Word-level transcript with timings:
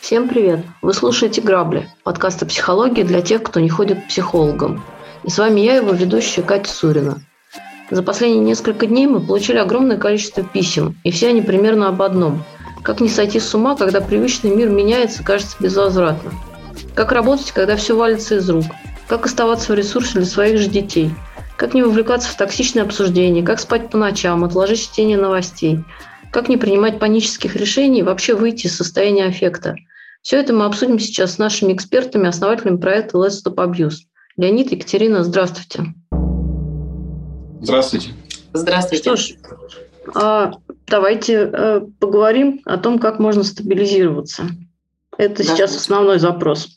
Всем 0.00 0.28
привет! 0.28 0.66
Вы 0.82 0.92
слушаете 0.92 1.40
«Грабли»– 1.40 1.88
подкаст 2.04 2.42
о 2.42 2.46
психологии 2.46 3.02
для 3.02 3.22
тех, 3.22 3.42
кто 3.42 3.60
не 3.60 3.70
ходит 3.70 4.04
к 4.04 4.08
психологам. 4.08 4.84
И 5.24 5.30
с 5.30 5.38
вами 5.38 5.62
я, 5.62 5.76
его 5.76 5.92
ведущая 5.92 6.42
Катя 6.42 6.70
Сурина. 6.70 7.22
За 7.90 8.02
последние 8.02 8.44
несколько 8.44 8.84
дней 8.84 9.06
мы 9.06 9.20
получили 9.20 9.56
огромное 9.56 9.96
количество 9.96 10.42
писем, 10.44 10.98
и 11.04 11.10
все 11.10 11.28
они 11.28 11.40
примерно 11.40 11.88
об 11.88 12.02
одном– 12.02 12.44
как 12.82 13.00
не 13.00 13.08
сойти 13.08 13.40
с 13.40 13.54
ума, 13.54 13.76
когда 13.76 14.02
привычный 14.02 14.54
мир 14.54 14.68
меняется, 14.68 15.24
кажется 15.24 15.56
безвозвратно. 15.58 16.32
Как 16.94 17.12
работать, 17.12 17.52
когда 17.52 17.76
все 17.76 17.96
валится 17.96 18.36
из 18.36 18.50
рук. 18.50 18.66
Как 19.08 19.26
оставаться 19.26 19.72
в 19.72 19.76
ресурсе 19.76 20.14
для 20.14 20.24
своих 20.24 20.58
же 20.58 20.68
детей. 20.68 21.10
Как 21.56 21.74
не 21.74 21.82
вовлекаться 21.82 22.28
в 22.28 22.36
токсичное 22.36 22.84
обсуждение, 22.84 23.44
как 23.44 23.58
спать 23.58 23.90
по 23.90 23.98
ночам, 23.98 24.44
отложить 24.44 24.82
чтение 24.82 25.18
новостей. 25.18 25.84
Как 26.30 26.48
не 26.48 26.56
принимать 26.56 26.98
панических 26.98 27.56
решений 27.56 28.00
и 28.00 28.04
вообще 28.04 28.34
выйти 28.34 28.66
из 28.66 28.76
состояния 28.76 29.24
аффекта– 29.24 29.76
все 30.22 30.40
это 30.40 30.52
мы 30.52 30.64
обсудим 30.64 30.98
сейчас 30.98 31.34
с 31.34 31.38
нашими 31.38 31.72
экспертами, 31.72 32.28
основателями 32.28 32.76
проекта 32.76 33.18
Let's 33.18 33.42
Stop 33.44 33.54
Abuse. 33.54 34.00
Леонид, 34.36 34.70
Екатерина, 34.72 35.24
здравствуйте. 35.24 35.94
Здравствуйте. 37.60 38.10
Здравствуйте. 38.52 39.02
Что 39.02 39.16
ж, 39.16 39.34
а, 40.14 40.52
давайте 40.86 41.50
э, 41.52 41.80
поговорим 41.98 42.60
о 42.64 42.78
том, 42.78 42.98
как 42.98 43.18
можно 43.18 43.42
стабилизироваться. 43.42 44.44
Это 45.16 45.44
да. 45.44 45.54
сейчас 45.56 45.76
основной 45.76 46.18
запрос. 46.18 46.76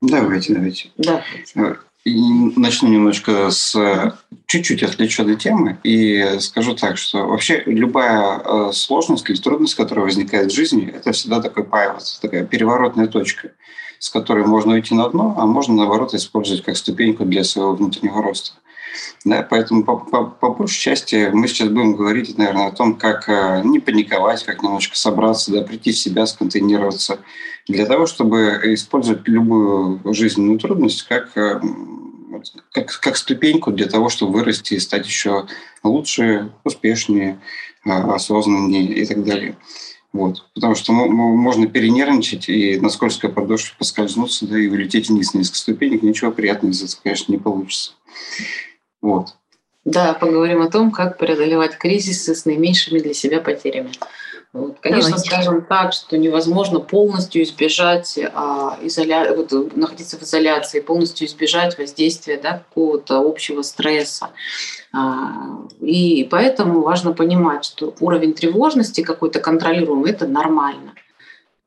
Давайте, 0.00 0.54
давайте. 0.54 0.90
Да. 0.96 1.22
Э, 1.54 1.74
и 2.04 2.18
начну 2.56 2.88
немножко 2.88 3.50
с 3.50 4.18
чуть-чуть 4.46 4.82
отвлечу 4.82 5.22
от 5.22 5.38
темы 5.38 5.78
и 5.84 6.38
скажу 6.40 6.74
так, 6.74 6.96
что 6.96 7.26
вообще 7.26 7.62
любая 7.66 8.38
э, 8.38 8.72
сложность 8.72 9.28
или 9.28 9.36
трудность, 9.36 9.74
которая 9.74 10.06
возникает 10.06 10.50
в 10.50 10.54
жизни, 10.54 10.88
это 10.88 11.12
всегда 11.12 11.40
такой 11.40 11.64
пайвот, 11.64 12.18
такая 12.22 12.44
переворотная 12.44 13.06
точка, 13.06 13.52
с 13.98 14.08
которой 14.08 14.46
можно 14.46 14.72
уйти 14.72 14.94
на 14.94 15.08
дно, 15.10 15.34
а 15.36 15.44
можно, 15.44 15.74
наоборот, 15.74 16.14
использовать 16.14 16.64
как 16.64 16.76
ступеньку 16.76 17.24
для 17.24 17.44
своего 17.44 17.74
внутреннего 17.74 18.22
роста. 18.22 18.52
Да, 19.24 19.46
поэтому 19.48 19.84
по, 19.84 19.96
по, 19.96 20.24
по 20.24 20.50
большей 20.50 20.80
части 20.80 21.30
мы 21.32 21.46
сейчас 21.46 21.68
будем 21.68 21.94
говорить, 21.94 22.38
наверное, 22.38 22.68
о 22.68 22.72
том, 22.72 22.96
как 22.96 23.28
э, 23.28 23.62
не 23.64 23.78
паниковать, 23.78 24.44
как 24.44 24.62
немножко 24.62 24.96
собраться, 24.96 25.52
да, 25.52 25.62
прийти 25.62 25.92
в 25.92 25.98
себя, 25.98 26.26
сконтейнироваться, 26.26 27.20
для 27.68 27.86
того, 27.86 28.06
чтобы 28.06 28.60
использовать 28.64 29.28
любую 29.28 30.00
жизненную 30.12 30.58
трудность 30.58 31.02
как, 31.02 31.36
э, 31.36 31.60
как, 32.72 32.98
как 33.00 33.16
ступеньку 33.16 33.72
для 33.72 33.86
того, 33.86 34.08
чтобы 34.08 34.32
вырасти 34.32 34.74
и 34.74 34.80
стать 34.80 35.06
еще 35.06 35.46
лучше, 35.82 36.50
успешнее, 36.64 37.40
э, 37.84 37.90
осознаннее 37.90 38.84
и 38.84 39.04
так 39.04 39.22
далее. 39.24 39.56
Вот. 40.12 40.44
Потому 40.54 40.74
что 40.74 40.92
можно 40.92 41.66
перенервничать 41.66 42.48
и 42.48 42.80
на 42.80 42.88
скользкой 42.88 43.30
подошве 43.30 43.74
поскользнуться, 43.78 44.46
да, 44.46 44.58
и 44.58 44.66
улететь 44.66 45.08
вниз 45.08 45.34
на 45.34 45.38
несколько 45.38 45.58
ступенек. 45.58 46.02
Ничего 46.02 46.32
приятного 46.32 46.72
из 46.72 46.82
этого, 46.82 47.00
конечно, 47.04 47.32
не 47.32 47.38
получится. 47.38 47.92
Вот. 49.02 49.34
Да, 49.84 50.12
поговорим 50.12 50.62
о 50.62 50.70
том, 50.70 50.90
как 50.90 51.16
преодолевать 51.16 51.78
кризисы 51.78 52.34
с 52.34 52.44
наименьшими 52.44 52.98
для 52.98 53.14
себя 53.14 53.40
потерями. 53.40 53.90
Вот. 54.52 54.78
Конечно, 54.80 55.10
Давайте. 55.10 55.30
скажем 55.30 55.62
так, 55.64 55.92
что 55.92 56.18
невозможно 56.18 56.80
полностью 56.80 57.44
избежать 57.44 58.18
а, 58.34 58.78
изоля... 58.82 59.32
вот, 59.32 59.52
находиться 59.76 60.18
в 60.18 60.22
изоляции, 60.22 60.80
полностью 60.80 61.28
избежать 61.28 61.78
воздействия 61.78 62.36
да, 62.36 62.64
какого-то 62.68 63.20
общего 63.20 63.62
стресса. 63.62 64.30
А, 64.92 65.66
и 65.80 66.26
поэтому 66.28 66.80
важно 66.80 67.12
понимать, 67.12 67.64
что 67.64 67.94
уровень 68.00 68.34
тревожности 68.34 69.02
какой-то 69.02 69.40
контролируемый– 69.40 70.10
это 70.12 70.26
нормально. 70.26 70.94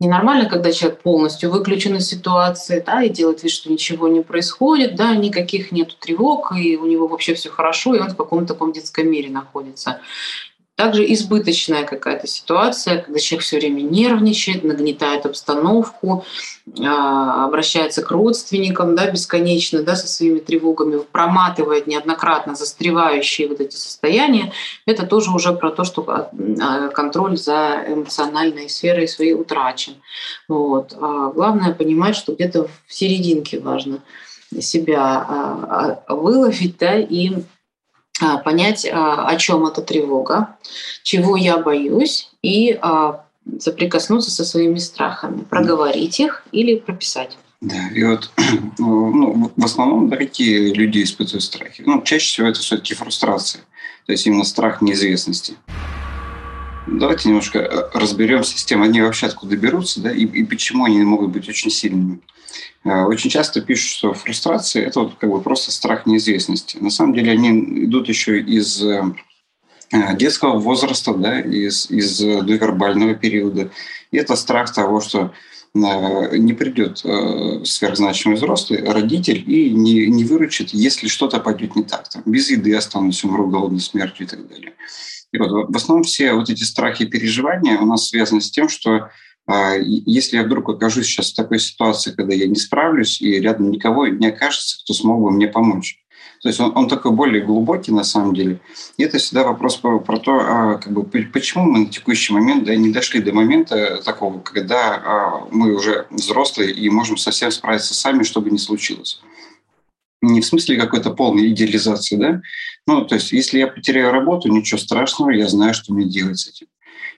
Ненормально, 0.04 0.50
когда 0.50 0.74
человек 0.74 1.00
полностью 1.02 1.50
выключен 1.50 1.96
из 1.96 2.10
ситуации, 2.10 2.84
да, 2.86 3.04
и 3.04 3.10
делает 3.10 3.42
вид, 3.42 3.54
что 3.54 3.72
ничего 3.72 4.10
не 4.10 4.20
происходит, 4.20 4.96
да, 4.96 5.16
никаких 5.16 5.72
нет 5.72 5.98
тревог, 5.98 6.52
и 6.58 6.76
у 6.76 6.86
него 6.86 7.08
вообще 7.08 7.36
все 7.36 7.50
хорошо, 7.50 7.96
и 7.96 8.00
он 8.00 8.10
в 8.10 8.18
каком-то 8.18 8.54
таком 8.54 8.74
детском 8.74 9.10
мире 9.10 9.30
находится. 9.30 10.02
Также 10.76 11.12
избыточная 11.14 11.84
какая-то 11.84 12.26
ситуация, 12.26 13.00
когда 13.00 13.20
человек 13.20 13.46
все 13.46 13.60
время 13.60 13.82
нервничает, 13.82 14.64
нагнетает 14.64 15.28
обстановку, 15.28 16.26
а, 16.82 17.46
обращается 17.46 18.02
к 18.02 18.10
родственникам 18.10 18.96
да, 18.96 19.12
бесконечно 19.12 19.84
да, 19.84 19.96
со 19.96 20.08
своими 20.08 20.40
тревогами, 20.40 21.04
проматывает 21.12 21.86
неоднократно 21.86 22.56
застревающие 22.56 23.48
вот 23.48 23.62
эти 23.62 23.76
состояния. 23.76 24.52
Это 24.88 25.06
тоже 25.06 25.30
уже 25.30 25.54
про 25.54 25.70
то, 25.70 25.84
что 25.84 26.04
а, 26.08 26.88
контроль 26.90 27.38
за 27.38 27.84
эмоциональной 27.88 28.68
сферой 28.68 29.08
своей 29.08 29.36
утрачен. 29.36 29.94
Вот. 30.48 30.98
А 31.00 31.28
главное 31.30 31.76
понимать, 31.76 32.16
что 32.16 32.34
где-то 32.34 32.68
в 32.88 32.94
серединке 32.94 33.60
важно 33.60 34.00
себя 34.60 36.00
выловить 36.08 36.78
да, 36.80 36.98
и 36.98 37.32
а, 37.36 37.42
понять, 38.20 38.86
а, 38.86 39.28
о 39.28 39.36
чем 39.38 39.66
эта 39.66 39.82
тревога, 39.82 40.56
чего 41.04 41.36
я 41.36 41.58
боюсь, 41.58 42.30
и 42.42 42.78
а, 42.82 43.26
соприкоснуться 43.60 44.32
со 44.32 44.46
своими 44.46 44.80
страхами, 44.80 45.42
проговорить 45.42 46.20
их 46.20 46.44
или 46.52 46.76
прописать. 46.76 47.38
Да, 47.62 47.90
и 47.94 48.04
вот 48.04 48.30
ну, 48.78 49.52
в 49.56 49.66
основном 49.66 50.10
да, 50.10 50.18
какие 50.18 50.74
люди 50.74 51.02
испытывают 51.04 51.44
страхи? 51.44 51.84
Ну, 51.86 52.02
чаще 52.02 52.26
всего 52.26 52.48
это 52.48 52.60
все-таки 52.60 52.94
фрустрация, 52.94 53.62
то 54.06 54.12
есть 54.12 54.28
именно 54.28 54.44
страх 54.44 54.82
неизвестности. 54.82 55.56
Давайте 56.86 57.30
немножко 57.30 57.60
э, 57.60 57.90
разберемся 57.94 58.58
с 58.58 58.66
тем, 58.66 58.82
они 58.84 59.02
вообще 59.02 59.28
откуда 59.28 59.56
берутся, 59.56 60.02
да, 60.02 60.12
и, 60.12 60.26
и 60.26 60.44
почему 60.44 60.86
они 60.86 61.02
могут 61.04 61.32
быть 61.32 61.48
очень 61.48 61.72
сильными. 61.72 62.20
Э, 62.84 63.04
очень 63.04 63.30
часто 63.30 63.62
пишут, 63.62 63.90
что 63.90 64.14
фрустрация– 64.14 64.86
это 64.88 65.02
вот 65.02 65.16
как 65.16 65.30
бы 65.30 65.42
просто 65.42 65.72
страх 65.72 66.06
неизвестности. 66.06 66.78
На 66.78 66.90
самом 66.90 67.14
деле 67.14 67.32
они 67.32 67.86
идут 67.86 68.10
еще 68.10 68.42
из 68.42 68.84
э, 68.84 69.02
детского 70.16 70.60
возраста, 70.60 71.14
да, 71.14 71.40
из, 71.40 71.90
из 71.90 72.20
довербального 72.20 73.16
периода. 73.16 73.72
И 74.12 74.18
это 74.18 74.36
страх 74.36 74.74
того, 74.74 75.00
что 75.02 75.34
не 75.76 76.54
придет 76.54 77.00
сверхзначимый 77.00 78.38
взрослый 78.38 78.84
родитель 78.84 79.44
и 79.48 79.72
не, 79.72 80.06
не 80.06 80.24
выручит, 80.24 80.70
если 80.70 81.08
что-то 81.08 81.40
пойдет 81.40 81.76
не 81.76 81.84
так. 81.84 82.08
Там, 82.10 82.22
без 82.28 82.52
еды 82.52 82.76
останусь, 82.76 83.24
умру 83.24 83.48
голодной 83.48 83.80
смертью 83.80 84.28
и 84.28 84.30
так 84.30 84.48
далее. 84.48 84.74
И 85.34 85.38
вот 85.40 85.70
в 85.70 85.76
основном 85.76 86.04
все 86.04 86.34
вот 86.34 86.50
эти 86.50 86.64
страхи 86.64 87.04
и 87.04 87.08
переживания 87.08 87.80
у 87.80 87.86
нас 87.86 88.08
связаны 88.08 88.40
с 88.40 88.52
тем, 88.52 88.70
что 88.70 89.10
а, 89.46 89.74
если 89.76 90.38
я 90.38 90.44
вдруг 90.44 90.70
окажусь 90.70 91.08
сейчас 91.08 91.32
в 91.32 91.36
такой 91.36 91.60
ситуации, 91.60 92.12
когда 92.12 92.34
я 92.34 92.48
не 92.48 92.56
справлюсь, 92.56 93.20
и 93.20 93.40
рядом 93.42 93.72
никого 93.72 94.08
не 94.08 94.28
окажется, 94.28 94.80
кто 94.84 94.94
смог 94.94 95.22
бы 95.22 95.32
мне 95.32 95.48
помочь. 95.48 96.00
То 96.44 96.50
есть 96.50 96.60
он, 96.60 96.72
он 96.76 96.88
такой 96.88 97.12
более 97.12 97.42
глубокий 97.44 97.92
на 97.92 98.04
самом 98.04 98.36
деле. 98.36 98.60
И 98.98 99.04
это 99.04 99.18
всегда 99.18 99.44
вопрос 99.44 99.78
про, 99.78 100.00
про 100.00 100.18
то, 100.18 100.40
а, 100.40 100.76
как 100.76 100.94
бы, 100.94 101.04
почему 101.04 101.64
мы 101.64 101.80
на 101.80 101.86
текущий 101.88 102.32
момент 102.32 102.66
да, 102.66 102.76
не 102.76 102.92
дошли 102.92 103.20
до 103.20 103.34
момента 103.34 104.02
такого, 104.04 104.40
когда 104.40 104.96
а, 104.96 105.48
мы 105.52 105.74
уже 105.74 106.06
взрослые 106.12 106.72
и 106.72 106.90
можем 106.90 107.18
совсем 107.18 107.50
справиться 107.50 107.96
сами, 107.96 108.24
чтобы 108.24 108.52
не 108.52 108.60
случилось 108.60 109.20
не 110.24 110.42
в 110.42 110.46
смысле 110.46 110.78
какой-то 110.78 111.12
полной 111.12 111.50
идеализации, 111.50 112.16
да? 112.16 112.42
Ну, 112.88 113.06
то 113.06 113.16
есть, 113.16 113.32
если 113.32 113.60
я 113.60 113.68
потеряю 113.68 114.12
работу, 114.12 114.50
ничего 114.50 114.80
страшного, 114.80 115.32
я 115.32 115.48
знаю, 115.48 115.74
что 115.74 115.94
мне 115.94 116.06
делать 116.06 116.40
с 116.40 116.48
этим. 116.48 116.68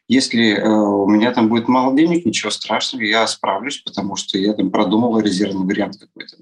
Если 0.08 0.54
э, 0.54 0.68
у 0.68 1.08
меня 1.08 1.32
там 1.32 1.50
будет 1.50 1.68
мало 1.68 1.96
денег, 1.96 2.26
ничего 2.26 2.52
страшного, 2.52 3.04
я 3.04 3.26
справлюсь, 3.26 3.80
потому 3.80 4.16
что 4.16 4.38
я 4.38 4.54
там 4.54 4.70
продумал 4.70 5.20
резервный 5.20 5.66
вариант 5.66 5.98
какой-то. 5.98 6.38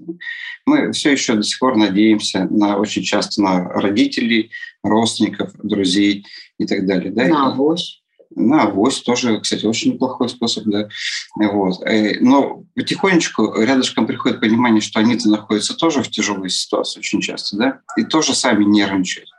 Мы 0.65 0.91
все 0.91 1.11
еще 1.11 1.35
до 1.35 1.43
сих 1.43 1.59
пор 1.59 1.77
надеемся 1.77 2.45
на 2.49 2.77
очень 2.77 3.03
часто 3.03 3.41
на 3.41 3.69
родителей, 3.69 4.51
родственников, 4.83 5.53
друзей 5.63 6.25
и 6.59 6.65
так 6.65 6.85
далее. 6.85 7.11
Да? 7.11 7.25
На 7.27 7.51
авось. 7.53 8.02
На 8.35 8.63
авось 8.63 9.01
тоже, 9.01 9.39
кстати, 9.39 9.65
очень 9.65 9.93
неплохой 9.93 10.29
способ, 10.29 10.65
да. 10.65 10.87
Вот. 11.35 11.81
Э, 11.85 12.19
но 12.19 12.63
потихонечку 12.75 13.61
рядышком 13.61 14.07
приходит 14.07 14.39
понимание, 14.39 14.81
что 14.81 14.99
они-то 14.99 15.29
находятся 15.29 15.75
тоже 15.75 16.01
в 16.01 16.09
тяжелой 16.09 16.49
ситуации 16.49 16.99
очень 16.99 17.21
часто, 17.21 17.57
да, 17.57 17.79
и 17.97 18.03
тоже 18.03 18.33
сами 18.33 18.63
нервничают. 18.63 19.29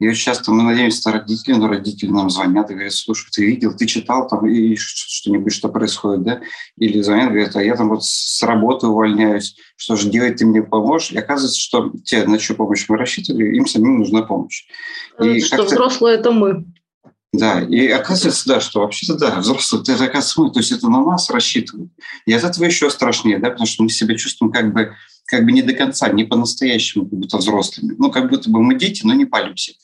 И 0.00 0.08
очень 0.08 0.24
часто 0.24 0.50
мы 0.50 0.64
надеемся 0.64 1.08
на 1.08 1.18
родителей, 1.18 1.56
но 1.56 1.68
родители 1.68 2.10
нам 2.10 2.28
звонят 2.28 2.70
и 2.70 2.74
говорят, 2.74 2.92
слушай, 2.92 3.28
ты 3.30 3.46
видел, 3.46 3.76
ты 3.76 3.86
читал 3.86 4.26
там 4.28 4.46
и 4.46 4.74
что-нибудь, 4.76 5.52
что 5.52 5.68
происходит, 5.68 6.22
да? 6.24 6.40
Или 6.76 7.00
звонят, 7.00 7.30
говорят, 7.30 7.54
а 7.54 7.62
я 7.62 7.76
там 7.76 7.90
вот 7.90 8.04
с 8.04 8.42
работы 8.42 8.88
увольняюсь, 8.88 9.56
что 9.76 9.94
же 9.94 10.10
делать, 10.10 10.36
ты 10.36 10.46
мне 10.46 10.62
поможешь? 10.62 11.12
И 11.12 11.18
оказывается, 11.18 11.60
что 11.60 11.92
те, 12.04 12.26
на 12.26 12.38
чью 12.38 12.56
помощь 12.56 12.86
мы 12.88 12.96
рассчитывали, 12.96 13.56
им 13.56 13.66
самим 13.66 13.98
нужна 13.98 14.22
помощь. 14.22 14.64
И 15.22 15.40
что 15.40 15.62
взрослые– 15.62 16.16
это 16.18 16.32
мы. 16.32 16.64
Да, 17.36 17.60
и 17.62 17.88
оказывается, 17.88 18.46
да, 18.46 18.60
что 18.60 18.80
вообще-то, 18.80 19.14
да, 19.14 19.40
взрослые, 19.40 19.82
это, 19.82 19.92
оказывается, 19.94 20.40
мы, 20.40 20.52
то 20.52 20.60
есть 20.60 20.70
это 20.70 20.88
на 20.88 21.04
нас 21.04 21.28
рассчитывают. 21.30 21.90
И 22.26 22.32
от 22.32 22.44
этого 22.44 22.64
еще 22.64 22.88
страшнее, 22.90 23.38
да, 23.38 23.50
потому 23.50 23.66
что 23.66 23.82
мы 23.82 23.88
себя 23.88 24.16
чувствуем 24.16 24.52
как 24.52 24.72
бы 24.72 24.94
как 25.26 25.44
бы 25.44 25.52
не 25.52 25.62
до 25.62 25.72
конца, 25.72 26.08
не 26.10 26.24
по-настоящему, 26.24 27.06
как 27.06 27.18
будто 27.18 27.38
взрослыми. 27.38 27.94
Ну, 27.98 28.10
как 28.10 28.28
будто 28.28 28.50
бы 28.50 28.62
мы 28.62 28.74
дети, 28.74 29.02
но 29.04 29.14
не 29.14 29.24
люсе. 29.24 29.74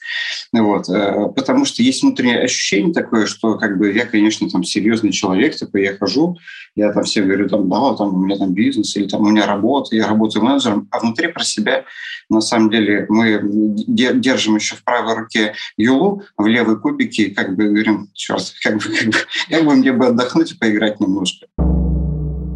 Вот. 0.53 0.89
Э, 0.89 1.29
потому 1.35 1.65
что 1.65 1.83
есть 1.83 2.03
внутреннее 2.03 2.41
ощущение 2.41 2.93
такое, 2.93 3.27
что 3.27 3.57
как 3.57 3.79
бы 3.79 3.93
я, 3.93 4.07
конечно, 4.07 4.49
там 4.51 4.65
серьезный 4.65 5.13
человек, 5.13 5.59
такой 5.59 5.83
я 5.83 5.97
хожу, 5.97 6.37
я 6.77 6.93
там 6.93 7.05
всем 7.05 7.27
говорю, 7.27 7.49
там, 7.49 7.69
да, 7.69 7.95
там 7.95 8.15
у 8.15 8.19
меня 8.19 8.37
там 8.37 8.53
бизнес, 8.53 8.95
или 8.97 9.09
там 9.09 9.23
у 9.23 9.31
меня 9.31 9.47
работа, 9.47 9.97
я 9.97 10.07
работаю 10.07 10.45
менеджером, 10.45 10.89
а 10.91 11.01
внутри 11.01 11.29
про 11.29 11.43
себя, 11.43 11.85
на 12.29 12.41
самом 12.41 12.71
деле, 12.71 13.07
мы 13.09 13.41
держим 13.43 14.57
еще 14.57 14.77
в 14.77 14.85
правой 14.85 15.15
руке 15.17 15.55
юлу, 15.77 16.23
в 16.37 16.47
левой 16.47 16.79
кубике, 16.79 17.31
как 17.31 17.57
бы 17.57 17.69
говорим, 17.69 18.09
черт, 18.15 18.53
как 18.63 18.77
бы, 18.77 18.83
как 18.83 19.09
бы, 19.09 19.17
как 19.49 19.65
бы 19.65 19.75
мне 19.75 19.93
бы 19.93 20.07
отдохнуть 20.07 20.53
и 20.53 20.57
поиграть 20.57 21.01
немножко. 21.01 21.47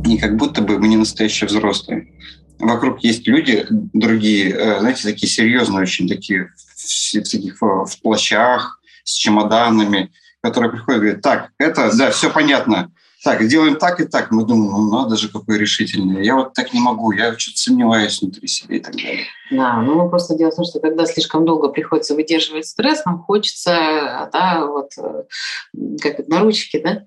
И 0.06 0.18
как 0.18 0.36
будто 0.36 0.60
бы 0.60 0.78
мы 0.78 0.88
не 0.88 0.96
настоящие 0.96 1.48
взрослые 1.48 2.08
вокруг 2.58 3.02
есть 3.04 3.26
люди 3.26 3.66
другие, 3.70 4.50
э, 4.50 4.80
знаете, 4.80 5.02
такие 5.02 5.28
серьезные 5.28 5.82
очень, 5.82 6.08
такие 6.08 6.50
в, 6.76 7.22
таких 7.30 7.60
в 7.60 7.90
плащах, 8.02 8.80
с 9.04 9.12
чемоданами, 9.12 10.12
которые 10.42 10.70
приходят 10.70 10.98
и 10.98 11.04
говорят, 11.04 11.22
так, 11.22 11.50
это, 11.58 11.90
да, 11.96 12.10
все 12.10 12.30
понятно, 12.30 12.90
так, 13.24 13.46
делаем 13.48 13.76
так 13.76 14.00
и 14.00 14.04
так. 14.04 14.30
Мы 14.30 14.44
думаем, 14.44 14.72
ну 14.72 14.90
надо 14.90 15.16
же, 15.16 15.30
какой 15.30 15.56
решительный. 15.56 16.24
Я 16.24 16.36
вот 16.36 16.52
так 16.52 16.74
не 16.74 16.80
могу, 16.80 17.10
я 17.12 17.36
что-то 17.38 17.56
сомневаюсь 17.56 18.20
внутри 18.20 18.46
себя 18.46 18.76
и 18.76 18.80
так 18.80 18.94
далее. 18.94 19.24
Да, 19.50 19.80
ну 19.80 20.10
просто 20.10 20.36
дело 20.36 20.50
в 20.50 20.56
том, 20.56 20.66
что 20.66 20.78
когда 20.78 21.06
слишком 21.06 21.46
долго 21.46 21.70
приходится 21.70 22.14
выдерживать 22.14 22.66
стресс, 22.66 23.02
нам 23.06 23.22
хочется, 23.22 24.28
да, 24.30 24.66
вот 24.66 24.90
э, 24.98 25.22
как 26.02 26.28
на 26.28 26.40
ручке, 26.40 26.82
да, 26.82 27.04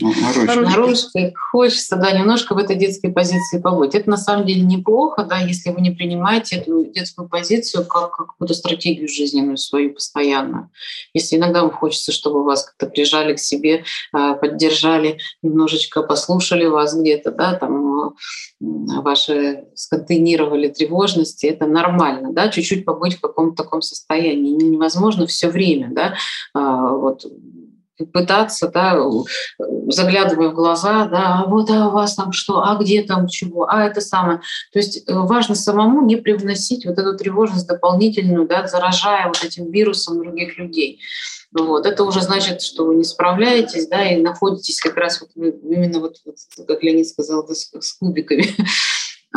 наружки. 0.00 1.32
Хочется, 1.50 1.96
да, 1.96 2.12
немножко 2.12 2.54
в 2.54 2.58
этой 2.58 2.76
детской 2.76 3.08
позиции 3.08 3.60
побыть. 3.60 3.94
Это 3.94 4.10
на 4.10 4.16
самом 4.16 4.46
деле 4.46 4.62
неплохо, 4.62 5.24
да, 5.24 5.38
если 5.38 5.70
вы 5.70 5.80
не 5.80 5.90
принимаете 5.90 6.56
эту 6.56 6.84
детскую 6.84 7.28
позицию 7.28 7.84
как, 7.84 8.16
как 8.16 8.26
какую-то 8.28 8.54
стратегию 8.54 9.08
жизненную 9.08 9.56
свою 9.56 9.94
постоянно. 9.94 10.70
Если 11.14 11.36
иногда 11.36 11.62
вам 11.62 11.70
хочется, 11.70 12.12
чтобы 12.12 12.44
вас 12.44 12.64
как-то 12.64 12.86
прижали 12.86 13.34
к 13.34 13.38
себе, 13.38 13.84
а, 14.12 14.34
поддержали, 14.34 15.18
немножечко 15.42 16.02
послушали 16.02 16.66
вас 16.66 16.94
где-то, 16.94 17.30
да, 17.30 17.54
там 17.54 17.88
а, 18.00 18.12
ваши 18.60 19.64
сконтейнировали 19.74 20.68
тревожности, 20.68 21.46
это 21.46 21.66
нормально, 21.66 22.32
да, 22.32 22.48
чуть-чуть 22.48 22.84
побыть 22.84 23.16
в 23.16 23.20
каком-то 23.20 23.62
таком 23.62 23.82
состоянии. 23.82 24.52
Невозможно 24.52 25.26
все 25.26 25.48
время, 25.48 25.90
да, 25.92 26.14
а, 26.54 26.88
вот 26.92 27.24
пытаться, 28.12 28.68
да, 28.68 28.98
заглядывая 29.88 30.50
в 30.50 30.54
глаза, 30.54 31.06
да, 31.06 31.42
а 31.42 31.46
вот 31.46 31.70
а 31.70 31.88
у 31.88 31.92
вас 31.92 32.14
там 32.14 32.32
что, 32.32 32.62
а 32.62 32.76
где 32.76 33.02
там 33.02 33.26
чего, 33.28 33.68
а 33.68 33.84
это 33.84 34.00
самое. 34.00 34.40
То 34.72 34.78
есть 34.78 35.04
э, 35.06 35.12
важно 35.14 35.54
самому 35.54 36.04
не 36.04 36.16
привносить 36.16 36.86
вот 36.86 36.98
эту 36.98 37.16
тревожность 37.16 37.66
дополнительную, 37.66 38.46
да, 38.46 38.66
заражая 38.66 39.26
вот 39.26 39.42
этим 39.44 39.70
вирусом 39.70 40.18
других 40.22 40.58
людей. 40.58 41.00
Вот. 41.52 41.86
Это 41.86 42.04
уже 42.04 42.20
значит, 42.20 42.60
что 42.60 42.84
вы 42.84 42.96
не 42.96 43.04
справляетесь, 43.04 43.88
да, 43.88 44.06
и 44.06 44.20
находитесь 44.20 44.80
как 44.80 44.96
раз 44.96 45.20
вот 45.20 45.30
именно 45.34 46.00
вот, 46.00 46.16
вот 46.24 46.36
как 46.66 46.82
Леонид 46.82 47.08
сказал, 47.08 47.46
да, 47.46 47.54
с, 47.54 47.70
с 47.72 47.94
кубиками. 47.94 48.44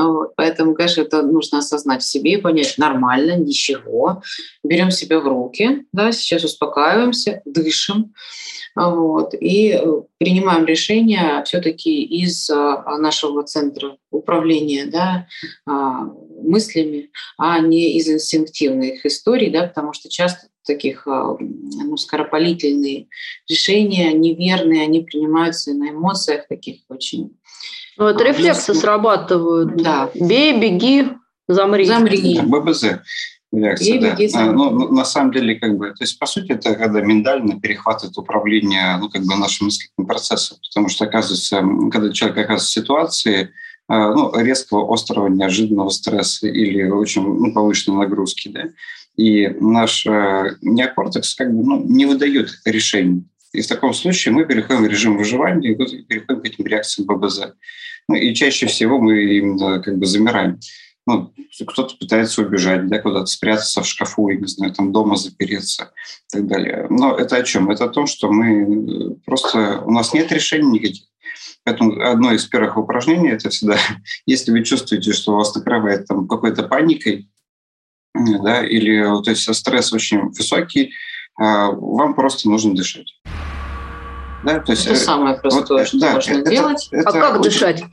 Вот. 0.03 0.36
Поэтому, 0.36 0.74
конечно, 0.74 1.01
это 1.01 1.21
нужно 1.21 1.59
осознать 1.59 2.01
в 2.01 2.07
себе 2.07 2.33
и 2.33 2.42
понять, 2.42 2.77
нормально, 2.77 3.38
ничего. 3.38 4.21
Берем 4.63 4.92
себя 4.92 5.19
в 5.19 5.27
руки, 5.27 5.86
да, 5.92 6.12
сейчас 6.12 6.44
успокаиваемся, 6.44 7.42
дышим, 7.45 8.13
вот, 8.75 9.33
и 9.33 9.74
э, 9.74 10.01
принимаем 10.18 10.65
решение 10.65 11.44
все-таки 11.45 12.03
из 12.03 12.50
а, 12.50 12.98
нашего 12.98 13.44
центра 13.44 13.98
управления 14.12 14.86
да, 14.86 15.27
а, 15.65 16.06
мыслями, 16.42 17.12
а 17.38 17.59
не 17.59 17.98
из 17.98 18.07
инстинктивных 18.07 19.06
историй, 19.06 19.50
да, 19.50 19.68
потому 19.68 19.92
что 19.92 20.07
часто 20.09 20.48
таких 20.65 21.06
а, 21.06 21.36
ну, 21.39 21.98
скоропалительные 21.98 23.07
решения, 23.50 24.13
неверные, 24.13 24.83
они 24.83 25.01
принимаются 25.01 25.74
на 25.74 25.89
эмоциях 25.89 26.48
таких 26.48 26.81
очень... 26.89 27.38
Ну, 28.01 28.07
это 28.07 28.24
рефлексы 28.24 28.74
срабатывают. 28.74 29.77
Да. 29.77 30.09
Бей, 30.15 30.59
беги, 30.59 31.07
замри. 31.48 31.86
Замри. 31.86 32.39
ББЗ 32.42 32.86
реакция, 33.51 34.00
да. 34.00 34.18
А, 34.33 34.51
ну, 34.51 34.92
на 34.92 35.06
самом 35.06 35.31
деле, 35.33 35.56
как 35.59 35.77
бы, 35.77 35.89
то 35.89 36.03
есть, 36.03 36.18
по 36.18 36.25
сути, 36.25 36.53
это 36.53 36.74
когда 36.75 37.01
миндально 37.01 37.59
перехватывает 37.59 38.18
управление, 38.18 38.98
ну, 38.98 39.09
как 39.09 39.21
бы 39.24 39.36
нашим 39.36 39.65
мыслительным 39.65 40.07
процессом, 40.07 40.57
потому 40.69 40.89
что, 40.89 41.06
оказывается, 41.06 41.62
когда 41.92 42.12
человек 42.12 42.38
оказывается 42.38 42.69
в 42.69 42.83
ситуации, 42.83 43.50
а, 43.88 44.13
ну, 44.15 44.31
резкого, 44.39 44.92
острого, 44.92 45.27
неожиданного 45.27 45.89
стресса 45.89 46.48
или 46.48 46.83
очень 46.89 47.21
ну, 47.24 47.53
повышенной 47.53 47.98
нагрузки, 47.98 48.48
да, 48.48 48.63
и 49.18 49.50
наш 49.59 50.07
э, 50.07 50.56
неокортекс 50.62 51.36
как 51.36 51.53
бы 51.53 51.63
ну, 51.63 51.83
не 51.86 52.06
выдает 52.06 52.50
решений. 52.63 53.25
И 53.51 53.62
в 53.62 53.68
таком 53.68 53.94
случае 53.94 54.33
мы 54.33 54.45
переходим 54.45 54.83
в 54.83 54.88
режим 54.88 55.18
выживания 55.18 55.71
и 55.71 56.03
переходим 56.03 56.42
к 56.42 56.45
этим 56.45 56.65
реакциям 56.65 57.06
ББЗ. 57.06 57.53
Ну, 58.07 58.15
и 58.15 58.33
чаще 58.33 58.68
всего 58.68 59.00
мы 59.00 59.24
именно 59.24 59.81
как 59.81 59.98
бы 59.98 60.06
замираем 60.06 60.59
ну, 61.07 61.33
кто-то 61.68 61.95
пытается 61.98 62.42
убежать, 62.42 62.88
да, 62.88 63.00
куда-то 63.00 63.25
спрятаться 63.25 63.81
в 63.81 63.88
шкафу, 63.88 64.30
и, 64.30 64.38
не 64.38 64.48
знаю, 64.48 64.74
там 64.74 64.92
дома 64.92 65.15
запереться 65.15 65.92
и 66.30 66.38
так 66.38 66.48
далее. 66.48 66.88
Но 66.89 67.15
это 67.15 67.38
о 67.38 67.44
чем? 67.44 67.71
Это 67.71 67.86
о 67.86 67.89
том, 67.89 68.07
что 68.07 68.31
мы 68.31 68.62
э, 68.62 69.15
просто... 69.25 69.81
У 69.81 69.92
нас 69.92 70.13
нет 70.13 70.31
решений 70.31 70.69
никаких. 70.69 71.06
Поэтому 71.63 72.01
одно 72.03 72.31
из 72.33 72.45
первых 72.45 72.77
упражнений– 72.77 73.30
это 73.31 73.50
всегда, 73.50 73.77
если 74.25 74.51
вы 74.51 74.63
чувствуете, 74.63 75.12
что 75.13 75.36
вас 75.36 75.53
накрывает 75.56 76.06
там 76.07 76.27
какой-то 76.27 76.63
паникой, 76.63 77.30
да, 78.13 78.65
или 78.65 79.03
то 79.24 79.30
есть 79.30 79.53
стресс 79.56 79.94
очень 79.94 80.30
высокий, 80.30 80.94
а, 81.39 81.71
вам 81.71 82.13
просто 82.13 82.50
нужно 82.50 82.75
дышать. 82.75 83.13
Да, 84.44 84.60
то 84.60 84.72
есть, 84.72 84.88
это 84.88 84.96
самое 84.96 85.36
простое, 85.38 85.80
вот, 85.80 85.88
что 85.88 86.00
да, 86.00 86.14
можно 86.14 86.34
это, 86.34 86.50
делать. 86.50 86.88
Это, 86.92 87.10
а 87.10 87.12
как 87.12 87.40
очень... 87.40 87.52
дышать? 87.52 87.84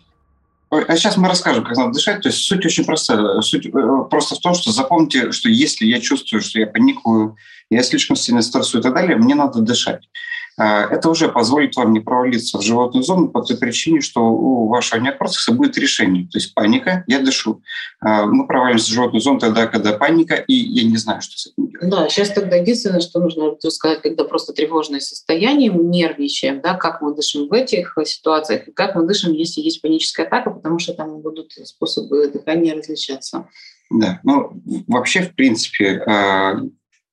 А 0.71 0.97
сейчас 0.97 1.17
мы 1.17 1.29
расскажем, 1.29 1.65
как 1.65 1.77
надо 1.77 1.93
дышать. 1.93 2.23
То 2.23 2.29
есть 2.29 2.43
суть 2.43 2.65
очень 2.65 2.85
простая. 2.85 3.41
Суть 3.41 3.67
э, 3.67 3.71
просто 4.11 4.35
в 4.35 4.41
том, 4.41 4.55
что 4.55 4.71
запомните, 4.71 5.33
что 5.33 5.49
если 5.49 5.87
я 5.87 5.99
чувствую, 5.99 6.43
что 6.43 6.59
я 6.59 6.67
паникую, 6.67 7.37
я 7.71 7.83
слишком 7.83 8.17
сильно 8.17 8.43
стрессую 8.43 8.81
и 8.81 8.83
так 8.83 8.95
далее, 8.95 9.17
мне 9.17 9.35
надо 9.35 9.61
дышать. 9.61 10.09
А, 10.59 10.87
это 10.91 11.09
уже 11.09 11.29
позволит 11.29 11.77
вам 11.77 11.93
не 11.93 12.01
провалиться 12.01 12.59
в 12.59 12.63
животную 12.63 13.05
зону 13.05 13.29
по 13.29 13.43
той 13.43 13.57
причине, 13.57 14.01
что 14.01 14.23
у 14.23 14.67
вашего 14.67 15.01
неопроцесса 15.01 15.53
будет 15.53 15.79
решение. 15.79 16.25
То 16.25 16.39
есть 16.39 16.53
паника, 16.53 17.05
я 17.07 17.21
дышу. 17.21 17.63
А, 18.01 18.27
мы 18.27 18.47
провалимся 18.47 18.87
в 18.87 18.95
животную 18.95 19.21
зону 19.21 19.39
тогда, 19.39 19.67
когда 19.69 19.93
паника, 19.93 20.35
и 20.35 20.55
я 20.55 20.83
не 20.83 20.97
знаю, 20.97 21.23
что 21.23 21.39
с 21.39 21.47
этим 21.47 21.69
делать. 21.69 21.89
Да, 21.89 22.09
сейчас 22.09 22.31
тогда 22.31 22.57
единственное, 22.57 23.01
что 23.01 23.21
нужно 23.21 23.55
рассказать, 23.63 24.03
когда 24.03 24.25
просто 24.25 24.53
тревожное 24.53 25.01
состояние, 25.01 25.71
мы 25.71 25.85
нервничаем, 25.85 26.61
да, 26.61 26.75
как 26.75 27.03
мы 27.03 27.15
дышим 27.15 27.49
в 27.49 27.53
этих 27.53 27.97
ситуациях, 28.05 28.67
и 28.67 28.73
как 28.73 28.97
мы 28.97 29.07
дышим, 29.07 29.33
если 29.33 29.61
есть 29.61 29.81
паническая 29.81 30.27
атака, 30.27 30.51
потому 30.51 30.81
что 30.81 30.93
там 30.93 31.21
будут 31.21 31.53
способы 31.53 32.29
дыхания 32.29 32.75
различаться. 32.75 33.47
Да, 33.91 34.21
ну 34.25 34.61
вообще, 34.87 35.23
в 35.23 35.35
принципе, 35.35 36.03
а, 36.07 36.61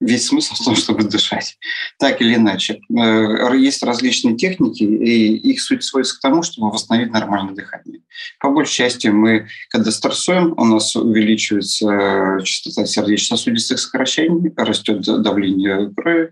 весь 0.06 0.28
смысл 0.28 0.54
в 0.54 0.64
том, 0.64 0.76
чтобы 0.76 1.04
дышать, 1.04 1.58
так 2.00 2.22
или 2.22 2.36
иначе. 2.36 2.80
Э, 2.98 3.56
есть 3.58 3.84
различные 3.84 4.36
техники, 4.36 4.84
и 4.84 5.36
их 5.36 5.62
суть 5.62 5.84
сводится 5.84 6.18
к 6.18 6.22
тому, 6.22 6.44
чтобы 6.44 6.72
восстановить 6.72 7.12
нормальное 7.12 7.54
дыхание. 7.54 8.02
По 8.40 8.50
большей 8.50 8.76
части 8.76 9.08
мы, 9.08 9.48
когда 9.70 9.92
стрессуем, 9.92 10.54
у 10.58 10.66
нас 10.66 10.96
увеличивается 10.96 11.90
э, 11.90 12.44
частота 12.44 12.86
сердечно-сосудистых 12.86 13.80
сокращений, 13.80 14.52
растет 14.56 15.02
давление 15.02 15.92
крови, 15.96 16.32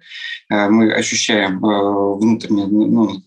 э, 0.49 0.69
мы 0.69 0.91
ощущаем 0.93 1.59
внутреннее 1.59 2.67
ну, 2.67 3.21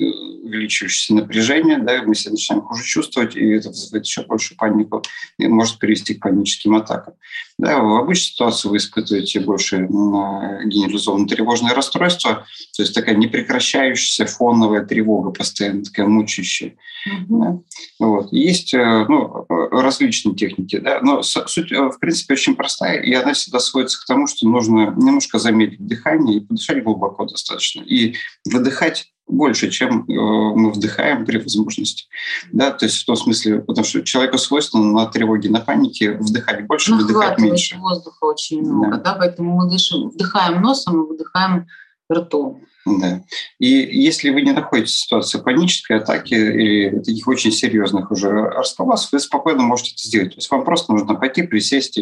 увеличивающееся 0.44 1.14
напряжение, 1.14 1.78
да, 1.78 2.02
мы 2.02 2.14
себя 2.14 2.32
начинаем 2.32 2.62
хуже 2.62 2.84
чувствовать, 2.84 3.36
и 3.36 3.44
это 3.50 3.68
вызывает 3.68 4.04
еще 4.04 4.22
большую 4.22 4.56
панику 4.56 5.02
и 5.38 5.46
может 5.48 5.78
привести 5.78 6.14
к 6.14 6.20
паническим 6.20 6.76
атакам. 6.76 7.14
Да, 7.58 7.80
в 7.80 7.96
обычной 7.96 8.32
ситуации 8.32 8.68
вы 8.68 8.76
испытываете 8.76 9.40
больше 9.40 9.78
генерализованное 9.78 11.26
тревожное 11.26 11.74
расстройство, 11.74 12.46
то 12.76 12.82
есть 12.82 12.94
такая 12.94 13.14
непрекращающаяся 13.16 14.26
фоновая 14.26 14.84
тревога 14.84 15.30
постоянно, 15.30 15.82
такая 15.82 16.06
мучающая. 16.06 16.76
Mm-hmm. 17.08 17.24
Да? 17.28 17.58
Вот. 17.98 18.30
Есть 18.32 18.74
э, 18.74 19.06
ну, 19.08 19.46
различные 19.48 20.34
техники, 20.34 20.78
да? 20.78 21.00
но 21.00 21.22
суть, 21.22 21.72
э, 21.72 21.88
в 21.88 21.98
принципе, 21.98 22.34
очень 22.34 22.56
простая, 22.56 23.00
и 23.00 23.14
она 23.14 23.32
всегда 23.32 23.58
сводится 23.58 24.02
к 24.02 24.06
тому, 24.06 24.26
что 24.26 24.46
нужно 24.46 24.92
немножко 24.94 25.38
замедлить 25.38 25.86
дыхание 25.86 26.36
и 26.36 26.40
подышать 26.40 26.84
глубоко 26.84 27.24
достаточно, 27.24 27.80
и 27.80 28.16
выдыхать 28.44 29.12
больше, 29.26 29.70
чем 29.70 30.02
э, 30.02 30.12
мы 30.12 30.70
вдыхаем 30.70 31.24
при 31.24 31.38
возможности. 31.38 32.06
Да, 32.52 32.70
то 32.70 32.86
есть 32.86 33.02
в 33.02 33.06
том 33.06 33.16
смысле, 33.16 33.60
потому 33.60 33.84
что 33.84 34.02
человеку 34.02 34.38
свойственно 34.38 34.92
на 34.92 35.06
тревоге, 35.06 35.50
на 35.50 35.60
панике 35.60 36.12
вдыхать 36.12 36.66
больше, 36.66 36.94
выдыхать 36.94 37.38
меньше. 37.38 37.76
воздуха 37.78 38.24
очень 38.24 38.62
много, 38.62 38.96
да. 38.96 39.02
да, 39.02 39.14
поэтому 39.14 39.56
мы 39.56 39.70
дышим, 39.70 40.10
вдыхаем 40.10 40.62
носом 40.62 41.02
и 41.02 41.08
выдыхаем 41.08 41.66
ртом. 42.12 42.62
Да. 42.86 43.22
И 43.58 43.66
если 43.66 44.30
вы 44.30 44.42
не 44.42 44.52
находите 44.52 44.92
ситуацию 44.92 45.42
панической 45.42 45.98
атаки 45.98 46.34
или 46.34 47.00
таких 47.00 47.26
очень 47.26 47.50
серьезных 47.50 48.12
уже 48.12 48.30
расколбас, 48.30 49.10
вы 49.10 49.18
спокойно 49.18 49.64
можете 49.64 49.92
это 49.92 50.06
сделать. 50.06 50.30
То 50.30 50.36
есть 50.36 50.50
вам 50.52 50.64
просто 50.64 50.92
нужно 50.92 51.16
пойти, 51.16 51.42
присесть 51.42 51.98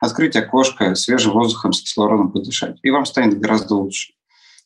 открыть 0.00 0.34
окошко, 0.34 0.96
свежим 0.96 1.34
воздухом 1.34 1.72
с 1.72 1.82
кислородом 1.82 2.32
подышать, 2.32 2.78
и 2.82 2.90
вам 2.90 3.06
станет 3.06 3.38
гораздо 3.38 3.76
лучше. 3.76 4.12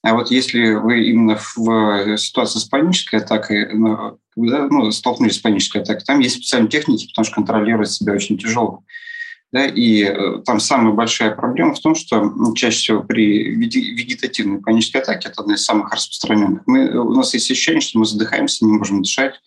А 0.03 0.15
вот 0.15 0.31
если 0.31 0.75
вы 0.75 1.09
именно 1.09 1.37
в 1.37 2.17
ситуации 2.17 2.61
с 2.61 2.65
панической 2.65 3.21
атакой 3.21 3.75
ну, 3.75 4.19
ну, 4.37 4.91
столкнулись 4.93 5.37
с 5.37 5.41
панической 5.41 5.83
атакой, 5.83 6.05
там 6.05 6.21
есть 6.21 6.37
специальные 6.37 6.71
техники, 6.71 7.09
потому 7.09 7.25
что 7.25 7.35
контролировать 7.35 7.91
себя 7.91 8.13
очень 8.13 8.39
тяжело. 8.39 8.85
Да, 9.51 9.65
и 9.65 10.03
э, 10.03 10.43
там 10.45 10.61
самая 10.61 10.93
большая 10.93 11.35
проблема 11.35 11.75
в 11.75 11.81
том, 11.81 11.95
что 11.95 12.35
чаще 12.55 12.77
всего 12.77 13.03
при 13.03 13.49
вегетативной 13.55 14.61
панической 14.61 15.01
атаке, 15.01 15.31
это 15.31 15.41
одна 15.41 15.55
из 15.55 15.65
самых 15.65 15.91
распространенных, 15.91 16.63
мы, 16.67 16.91
у 16.91 17.15
нас 17.15 17.33
есть 17.33 17.51
ощущение, 17.51 17.81
что 17.81 17.99
мы 17.99 18.05
задыхаемся, 18.05 18.67
не 18.67 18.73
можем 18.73 19.03
дышать, 19.03 19.41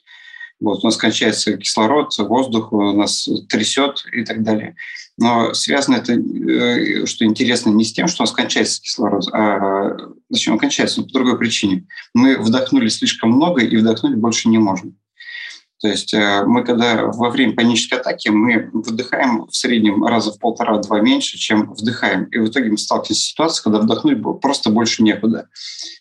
вот, 0.59 0.83
у 0.83 0.87
нас 0.87 0.97
кончается 0.97 1.55
кислород, 1.57 2.17
воздух, 2.17 2.73
у 2.73 2.93
нас 2.93 3.29
трясет 3.47 4.03
и 4.11 4.23
так 4.23 4.43
далее. 4.43 4.75
Но 5.21 5.53
связано 5.53 5.97
это, 5.97 6.13
э, 6.13 7.05
что 7.05 7.25
интересно, 7.25 7.69
не 7.69 7.83
с 7.83 7.93
тем, 7.93 8.07
что 8.07 8.23
у 8.23 8.25
нас 8.25 8.33
кончается 8.33 8.81
кислород, 8.81 9.31
а 9.31 9.95
зачем 10.29 10.53
он 10.53 10.59
кончается, 10.59 10.99
но 10.99 11.05
по 11.05 11.13
другой 11.13 11.37
причине. 11.37 11.85
Мы 12.15 12.39
вдохнули 12.39 12.87
слишком 12.87 13.29
много 13.29 13.61
и 13.61 13.77
вдохнуть 13.77 14.15
больше 14.15 14.49
не 14.49 14.57
можем. 14.57 14.97
То 15.79 15.89
есть 15.89 16.15
э, 16.15 16.43
мы 16.47 16.63
когда 16.63 17.05
во 17.05 17.29
время 17.29 17.53
панической 17.53 17.99
атаки 17.99 18.29
мы 18.29 18.71
выдыхаем 18.73 19.45
в 19.45 19.55
среднем 19.55 20.03
раза 20.03 20.31
в 20.31 20.39
полтора-два 20.39 21.01
меньше, 21.01 21.37
чем 21.37 21.71
вдыхаем. 21.71 22.23
И 22.25 22.39
в 22.39 22.47
итоге 22.47 22.71
мы 22.71 22.79
сталкиваемся 22.79 23.21
с 23.21 23.25
ситуацией, 23.27 23.63
когда 23.63 23.79
вдохнуть 23.79 24.17
просто 24.41 24.71
больше 24.71 25.03
некуда. 25.03 25.49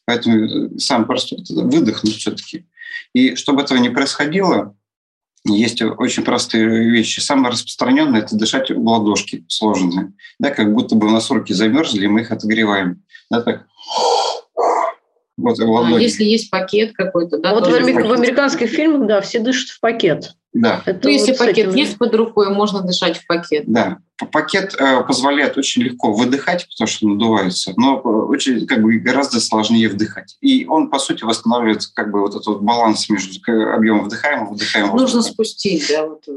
Поэтому 0.06 0.36
э, 0.36 0.78
самое 0.78 1.06
простое– 1.06 1.40
выдохнуть 1.50 2.16
все-таки. 2.16 2.64
И 3.12 3.34
чтобы 3.34 3.60
этого 3.60 3.76
не 3.76 3.90
происходило, 3.90 4.74
есть 5.44 5.80
очень 5.82 6.23
простые 6.23 6.90
вещи. 6.90 7.20
Самое 7.20 7.52
распространенное– 7.52 8.20
это 8.23 8.37
дышать 8.37 8.70
в 8.70 8.87
ладошки 8.87 9.44
сложенные. 9.49 10.12
Да, 10.38 10.50
как 10.50 10.73
будто 10.73 10.94
бы 10.94 11.06
у 11.06 11.11
нас 11.11 11.30
руки 11.30 11.54
замерзли, 11.54 12.04
и 12.04 12.09
мы 12.09 12.23
их 12.23 12.30
отогреваем. 12.30 13.02
Да, 13.30 13.40
так. 13.40 13.66
Вот, 15.37 15.59
а 15.59 15.99
если 15.99 16.25
есть 16.25 16.50
пакет 16.50 16.92
какой-то, 16.92 17.38
да? 17.38 17.54
Вот 17.54 17.66
в, 17.66 17.70
в 17.70 18.12
американских 18.12 18.68
фильмах, 18.68 19.09
да, 19.09 19.20
все 19.23 19.38
дышат 19.38 19.70
в 19.70 19.80
пакет. 19.80 20.35
Да. 20.52 20.83
Это 20.85 21.00
ну, 21.04 21.11
если 21.11 21.30
вот 21.30 21.38
пакет 21.38 21.69
этим... 21.69 21.76
есть 21.76 21.97
под 21.97 22.14
рукой, 22.14 22.52
можно 22.52 22.80
дышать 22.80 23.19
в 23.19 23.26
пакет. 23.26 23.64
Да. 23.66 23.99
Пакет 24.33 24.75
э, 24.78 25.02
позволяет 25.04 25.57
очень 25.57 25.83
легко 25.83 26.12
выдыхать, 26.12 26.66
потому 26.69 26.88
что 26.88 27.07
надувается, 27.07 27.73
но 27.76 28.00
э, 28.04 28.09
очень 28.09 28.66
как 28.66 28.83
бы 28.83 28.99
гораздо 28.99 29.40
сложнее 29.40 29.88
вдыхать. 29.88 30.37
И 30.40 30.66
он, 30.66 30.90
по 30.90 30.99
сути, 30.99 31.23
восстанавливает 31.23 31.87
как 31.95 32.11
бы 32.11 32.21
вот 32.21 32.30
этот 32.30 32.47
вот 32.47 32.62
баланс 32.62 33.09
между 33.09 33.33
объемом 33.73 34.07
вдыхаемого 34.07 34.49
и 34.49 34.52
выдыхаемого. 34.52 34.99
Нужно 34.99 35.19
воздуха. 35.19 35.35
спустить, 35.35 35.87
да, 35.88 36.07
вот 36.07 36.25
э, 36.26 36.33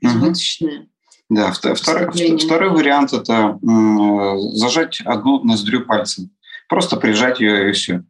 избыточное. 0.00 0.78
Угу. 0.78 0.88
Да, 1.28 1.52
второй, 1.52 2.38
второй 2.38 2.70
вариант– 2.70 3.12
это 3.14 3.58
э, 3.62 4.38
зажать 4.56 5.00
одну 5.04 5.42
ноздрю 5.44 5.84
пальцем. 5.84 6.30
Просто 6.68 6.96
прижать 6.96 7.40
ее 7.40 7.68
и 7.68 7.72
все 7.72 8.02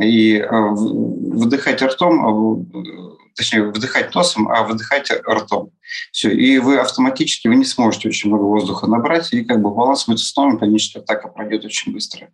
и 0.00 0.36
э, 0.36 0.46
выдыхать 0.50 1.82
ртом, 1.82 2.66
э, 2.72 3.27
точнее, 3.38 3.62
вдыхать 3.62 4.14
носом, 4.14 4.48
а 4.48 4.64
выдыхать 4.64 5.10
ртом. 5.10 5.70
Все. 6.12 6.30
И 6.30 6.58
вы 6.58 6.78
автоматически 6.78 7.48
вы 7.48 7.54
не 7.54 7.64
сможете 7.64 8.08
очень 8.08 8.28
много 8.28 8.42
воздуха 8.42 8.86
набрать, 8.86 9.32
и 9.32 9.44
как 9.44 9.62
бы 9.62 9.70
баланс 9.70 10.06
будет 10.06 10.18
установлен, 10.18 10.58
паническая 10.58 11.02
атака 11.02 11.28
пройдет 11.28 11.64
очень 11.64 11.92
быстро. 11.92 12.28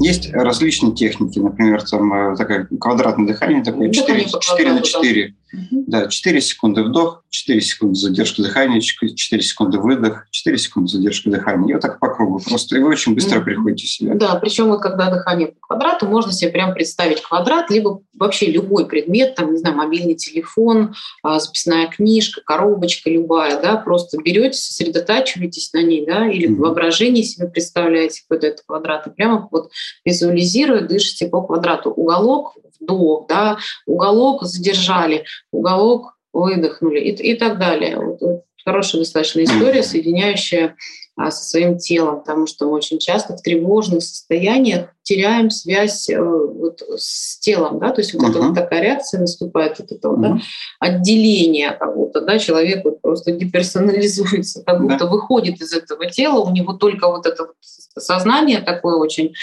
Есть 0.00 0.32
различные 0.32 0.94
техники, 0.94 1.38
например, 1.38 1.82
там 1.82 2.12
э, 2.12 2.36
такое 2.36 2.66
квадратное 2.80 3.26
дыхание, 3.26 3.62
такое 3.62 3.90
4, 3.90 4.26
4 4.40 4.72
на 4.72 4.80
4. 4.80 5.34
Угу. 5.54 5.84
Да, 5.86 6.08
4 6.08 6.40
секунды 6.40 6.82
вдох, 6.82 7.24
4 7.30 7.60
секунды 7.60 7.98
задержка 7.98 8.42
дыхания, 8.42 8.80
4 8.80 9.42
секунды 9.42 9.78
выдох, 9.78 10.26
4 10.30 10.58
секунды 10.58 10.90
задержка 10.90 11.30
дыхания. 11.30 11.70
И 11.70 11.72
вот 11.74 11.82
так 11.82 11.98
по 11.98 12.08
кругу 12.08 12.40
просто. 12.40 12.76
И 12.76 12.80
вы 12.80 12.90
очень 12.90 13.14
быстро 13.14 13.38
угу. 13.38 13.46
приходите 13.46 13.86
в 13.86 13.90
себя. 13.90 14.14
Да, 14.14 14.34
причем 14.36 14.68
вот 14.68 14.80
когда 14.80 15.10
дыхание 15.10 15.48
по 15.48 15.68
квадрату, 15.68 16.06
можно 16.06 16.32
себе 16.32 16.50
прям 16.50 16.74
представить 16.74 17.22
квадрат, 17.22 17.70
либо 17.70 18.00
вообще 18.14 18.46
любой 18.46 18.86
предмет, 18.86 19.34
там, 19.34 19.52
не 19.52 19.58
знаю, 19.58 19.76
мобильный 19.76 20.14
телефон, 20.14 20.94
а, 21.22 21.40
записная 21.40 21.86
книжка, 21.88 22.40
коробочка 22.44 23.10
любая, 23.10 23.60
да, 23.60 23.76
просто 23.76 24.18
берете, 24.20 24.58
сосредотачиваетесь 24.58 25.72
на 25.72 25.82
ней, 25.82 26.06
да, 26.06 26.28
или 26.28 26.46
угу. 26.46 26.56
в 26.56 26.58
воображении 26.60 27.22
себе 27.22 27.48
представляете 27.48 28.22
какой-то 28.22 28.46
этот 28.48 28.64
квадрат, 28.66 29.06
и 29.06 29.10
прямо 29.10 29.48
вот 29.50 29.70
визуализируя, 30.04 30.80
дышите 30.80 31.28
по 31.28 31.42
квадрату. 31.42 31.90
Уголок 31.90 32.54
вдох, 32.84 33.26
да, 33.28 33.58
уголок 33.86 34.42
задержали, 34.42 35.24
уголок 35.52 36.16
выдохнули 36.32 37.00
и, 37.00 37.10
и 37.10 37.34
так 37.34 37.58
далее. 37.58 37.98
Вот, 37.98 38.20
вот 38.20 38.44
хорошая 38.64 39.02
достаточно 39.02 39.42
история, 39.44 39.82
соединяющая 39.82 40.76
а, 41.16 41.30
со 41.30 41.44
своим 41.44 41.78
телом, 41.78 42.20
потому 42.20 42.46
что 42.46 42.66
мы 42.66 42.72
очень 42.72 42.98
часто 42.98 43.36
в 43.36 43.42
тревожных 43.42 44.02
состояниях 44.02 44.88
теряем 45.04 45.50
связь 45.50 46.08
э, 46.08 46.18
вот, 46.20 46.82
с 46.96 47.38
телом, 47.38 47.78
да, 47.78 47.90
то 47.90 48.00
есть 48.00 48.14
вот 48.14 48.24
uh-huh. 48.24 48.30
эта 48.30 48.40
вот 48.40 48.54
такая 48.54 48.82
реакция 48.82 49.20
наступает, 49.20 49.78
вот 49.78 49.92
это 49.92 50.08
вот, 50.08 50.18
uh-huh. 50.18 50.22
да, 50.22 50.40
отделение 50.80 51.72
как 51.72 51.94
будто, 51.94 52.22
да, 52.22 52.38
человек 52.38 52.84
вот 52.84 53.00
просто 53.02 53.30
деперсонализуется, 53.32 54.64
как 54.64 54.80
будто 54.80 55.04
uh-huh. 55.04 55.10
выходит 55.10 55.60
из 55.60 55.72
этого 55.74 56.06
тела, 56.06 56.40
у 56.40 56.50
него 56.50 56.72
только 56.72 57.06
вот 57.06 57.26
это 57.26 57.44
вот 57.44 57.54
сознание 57.96 58.60
такое 58.60 58.96
очень 58.96 59.34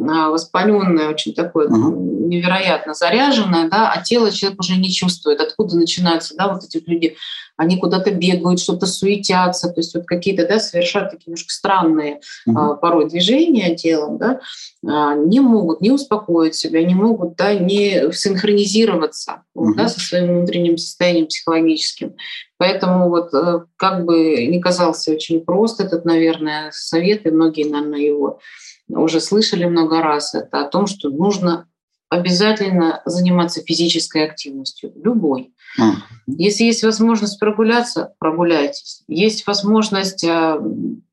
а, 0.00 0.30
воспаленное, 0.30 1.10
очень 1.10 1.34
такое 1.34 1.68
uh-huh. 1.68 2.26
невероятно 2.26 2.94
заряженное, 2.94 3.68
да, 3.68 3.92
а 3.92 4.02
тело 4.02 4.32
человек 4.32 4.58
уже 4.58 4.76
не 4.76 4.90
чувствует, 4.90 5.40
откуда 5.40 5.76
начинаются, 5.76 6.34
да, 6.34 6.52
вот 6.52 6.64
эти 6.64 6.82
люди 6.84 7.16
они 7.60 7.76
куда-то 7.76 8.10
бегают, 8.10 8.58
что-то 8.58 8.86
суетятся, 8.86 9.68
то 9.68 9.80
есть 9.80 9.94
вот 9.94 10.06
какие-то, 10.06 10.48
да, 10.48 10.58
совершают 10.58 11.10
такие 11.10 11.24
немножко 11.26 11.52
странные 11.52 12.20
mm-hmm. 12.48 12.78
порой 12.80 13.06
движения 13.06 13.76
телом, 13.76 14.16
да, 14.16 14.40
а, 14.86 15.09
не 15.14 15.40
могут 15.40 15.80
не 15.80 15.90
успокоить 15.90 16.54
себя, 16.54 16.84
не 16.84 16.94
могут, 16.94 17.36
да, 17.36 17.54
не 17.54 18.12
синхронизироваться 18.12 19.42
mm-hmm. 19.56 19.74
да, 19.76 19.88
со 19.88 20.00
своим 20.00 20.38
внутренним 20.38 20.78
состоянием 20.78 21.26
психологическим. 21.26 22.14
Поэтому 22.58 23.08
вот 23.08 23.32
э, 23.34 23.60
как 23.76 24.04
бы 24.04 24.46
не 24.46 24.60
казался 24.60 25.12
очень 25.12 25.40
прост 25.44 25.80
этот, 25.80 26.04
наверное, 26.04 26.70
совет, 26.72 27.26
и 27.26 27.30
многие, 27.30 27.70
наверное, 27.70 28.00
его 28.00 28.40
уже 28.88 29.20
слышали 29.20 29.64
много 29.64 30.02
раз, 30.02 30.34
это 30.34 30.62
о 30.62 30.68
том, 30.68 30.86
что 30.86 31.10
нужно 31.10 31.66
обязательно 32.10 33.02
заниматься 33.04 33.62
физической 33.62 34.24
активностью, 34.24 34.92
любой. 35.02 35.54
Mm. 35.80 35.92
Если 36.26 36.64
есть 36.64 36.82
возможность 36.82 37.38
прогуляться, 37.38 38.14
прогуляйтесь. 38.18 39.04
Есть 39.06 39.46
возможность 39.46 40.24
э, 40.24 40.60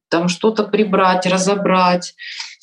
там 0.09 0.27
что-то 0.27 0.63
прибрать, 0.63 1.27
разобрать, 1.27 2.15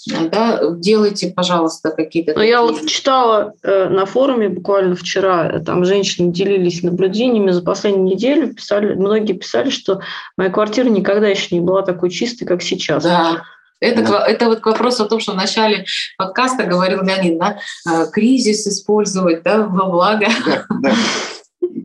да, 0.07 0.61
делайте, 0.71 1.33
пожалуйста, 1.35 1.91
какие-то. 1.91 2.35
Но 2.35 2.43
я 2.43 2.63
вот 2.63 2.87
читала 2.87 3.55
э, 3.63 3.89
на 3.89 4.07
форуме 4.07 4.49
буквально 4.49 4.97
вчера, 4.97 5.49
э, 5.49 5.61
там 5.61 5.85
женщины 5.85 6.33
делились 6.33 6.83
наблюдениями 6.83 7.51
за 7.51 7.63
последнюю 7.63 8.05
неделю, 8.05 8.55
писали, 8.55 8.95
многие 8.95 9.33
писали, 9.33 9.71
что 9.71 10.01
моя 10.37 10.51
квартира 10.51 10.89
никогда 10.89 11.29
еще 11.29 11.55
не 11.55 11.61
была 11.61 11.83
такой 11.83 12.11
чистой, 12.11 12.45
как 12.45 12.63
сейчас. 12.63 13.03
Да. 13.03 13.43
Это, 13.81 14.03
да. 14.03 14.27
это 14.27 14.47
вот 14.47 14.61
к 14.61 14.67
вопросу 14.67 15.05
о 15.05 15.09
том, 15.09 15.21
что 15.21 15.33
в 15.33 15.37
начале 15.37 15.85
подкаста 16.17 16.65
говорил 16.65 17.03
Леонид, 17.03 17.39
да, 17.39 17.59
э, 17.89 18.07
кризис 18.11 18.67
использовать 18.67 19.43
да, 19.43 19.67
во 19.67 19.87
благо. 19.87 20.27
Да, 20.47 20.65
да 20.81 20.93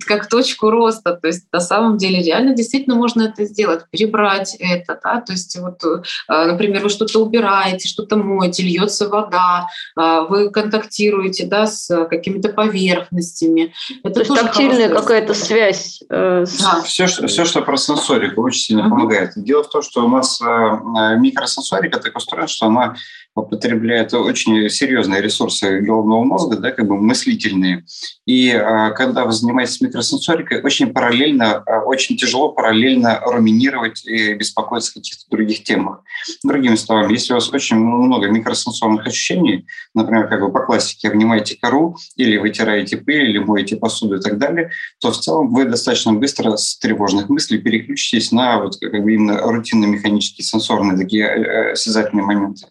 как 0.05 0.27
точку 0.27 0.69
роста. 0.69 1.13
То 1.13 1.27
есть 1.27 1.45
на 1.51 1.59
самом 1.59 1.97
деле 1.97 2.21
реально 2.21 2.53
действительно 2.55 2.95
можно 2.95 3.23
это 3.23 3.45
сделать, 3.45 3.83
перебрать 3.91 4.55
это. 4.59 4.99
Да? 5.03 5.21
То 5.21 5.33
есть 5.33 5.57
вот, 5.59 5.83
э, 5.83 6.45
например, 6.45 6.83
вы 6.83 6.89
что-то 6.89 7.19
убираете, 7.19 7.87
что-то 7.87 8.17
моете, 8.17 8.63
льется 8.63 9.07
вода, 9.07 9.67
э, 9.97 10.21
вы 10.29 10.49
контактируете 10.49 11.45
да, 11.45 11.67
с 11.67 12.05
какими-то 12.05 12.49
поверхностями. 12.49 13.73
Это 14.03 14.15
То 14.15 14.19
есть 14.21 14.41
тактильная 14.41 14.89
какая-то 14.89 15.33
связь. 15.33 16.01
Э, 16.09 16.45
с... 16.45 16.61
да. 16.61 16.81
все, 16.81 17.07
что, 17.07 17.27
все, 17.27 17.45
что 17.45 17.61
про 17.61 17.77
сенсорику, 17.77 18.41
очень 18.41 18.61
сильно 18.61 18.81
uh-huh. 18.81 18.89
помогает. 18.89 19.31
Дело 19.35 19.63
в 19.63 19.69
том, 19.69 19.81
что 19.81 20.05
у 20.05 20.07
нас 20.07 20.39
микросенсорика 20.41 21.99
так 21.99 22.15
устроена, 22.15 22.47
что 22.47 22.67
она 22.67 22.95
употребляет 23.39 24.13
очень 24.13 24.69
серьезные 24.69 25.21
ресурсы 25.21 25.79
головного 25.79 26.23
мозга, 26.23 26.57
да, 26.57 26.71
как 26.71 26.87
бы 26.87 26.97
мыслительные. 26.97 27.85
И 28.25 28.51
а, 28.51 28.91
когда 28.91 29.25
вы 29.25 29.31
занимаетесь 29.31 29.81
микросенсорикой, 29.81 30.61
очень 30.61 30.93
параллельно, 30.93 31.63
а, 31.65 31.81
очень 31.83 32.17
тяжело 32.17 32.49
параллельно 32.49 33.21
руминировать 33.25 34.05
и 34.05 34.33
беспокоиться 34.33 34.91
о 34.91 34.99
каких-то 34.99 35.23
других 35.29 35.63
темах. 35.63 36.03
Другими 36.43 36.75
словами, 36.75 37.13
если 37.13 37.33
у 37.33 37.35
вас 37.35 37.49
очень 37.51 37.77
много 37.77 38.27
микросенсорных 38.27 39.07
ощущений, 39.07 39.65
например, 39.93 40.27
как 40.27 40.41
вы 40.41 40.51
по 40.51 40.65
классике 40.65 41.09
обнимаете 41.09 41.57
кору 41.59 41.97
или 42.15 42.37
вытираете 42.37 42.97
пыль, 42.97 43.29
или 43.29 43.39
моете 43.39 43.77
посуду 43.77 44.17
и 44.17 44.21
так 44.21 44.37
далее, 44.37 44.71
то 44.99 45.11
в 45.11 45.17
целом 45.17 45.53
вы 45.53 45.65
достаточно 45.65 46.13
быстро 46.13 46.55
с 46.55 46.77
тревожных 46.77 47.29
мыслей 47.29 47.59
переключитесь 47.59 48.31
на 48.31 48.59
вот 48.59 48.77
как 48.79 49.03
бы 49.03 49.13
именно 49.13 49.41
рутинно-механические 49.41 50.45
сенсорные 50.45 50.97
такие 50.97 51.25
э, 51.25 51.71
осязательные 51.71 52.25
моменты. 52.25 52.67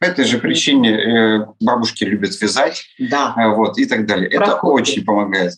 По 0.00 0.06
этой 0.06 0.24
же 0.24 0.38
причине 0.38 0.92
э, 0.92 1.46
бабушки 1.60 2.04
любят 2.04 2.40
вязать 2.40 2.84
да. 2.98 3.34
э, 3.36 3.54
вот, 3.54 3.76
и 3.76 3.84
так 3.84 4.06
далее. 4.06 4.30
Проходит. 4.30 4.56
Это 4.56 4.66
очень 4.66 5.04
помогает. 5.04 5.52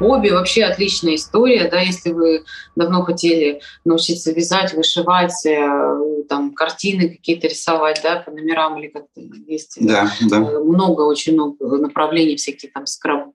Хобби 0.00 0.30
вообще 0.30 0.64
отличная 0.64 1.14
история, 1.14 1.68
да, 1.70 1.78
если 1.80 2.10
вы 2.10 2.42
давно 2.74 3.02
хотели 3.02 3.60
научиться 3.84 4.32
вязать, 4.32 4.74
вышивать, 4.74 5.46
э, 5.46 6.24
там 6.28 6.52
картины 6.52 7.10
какие-то 7.10 7.46
рисовать, 7.46 8.00
да, 8.02 8.16
по 8.16 8.32
номерам 8.32 8.76
или 8.80 8.88
как-то 8.88 9.20
есть. 9.46 9.76
Да, 9.80 10.10
да. 10.22 10.40
Много, 10.40 11.02
очень 11.02 11.34
много 11.34 11.76
направлений, 11.76 12.34
всякие 12.34 12.72
там 12.72 12.86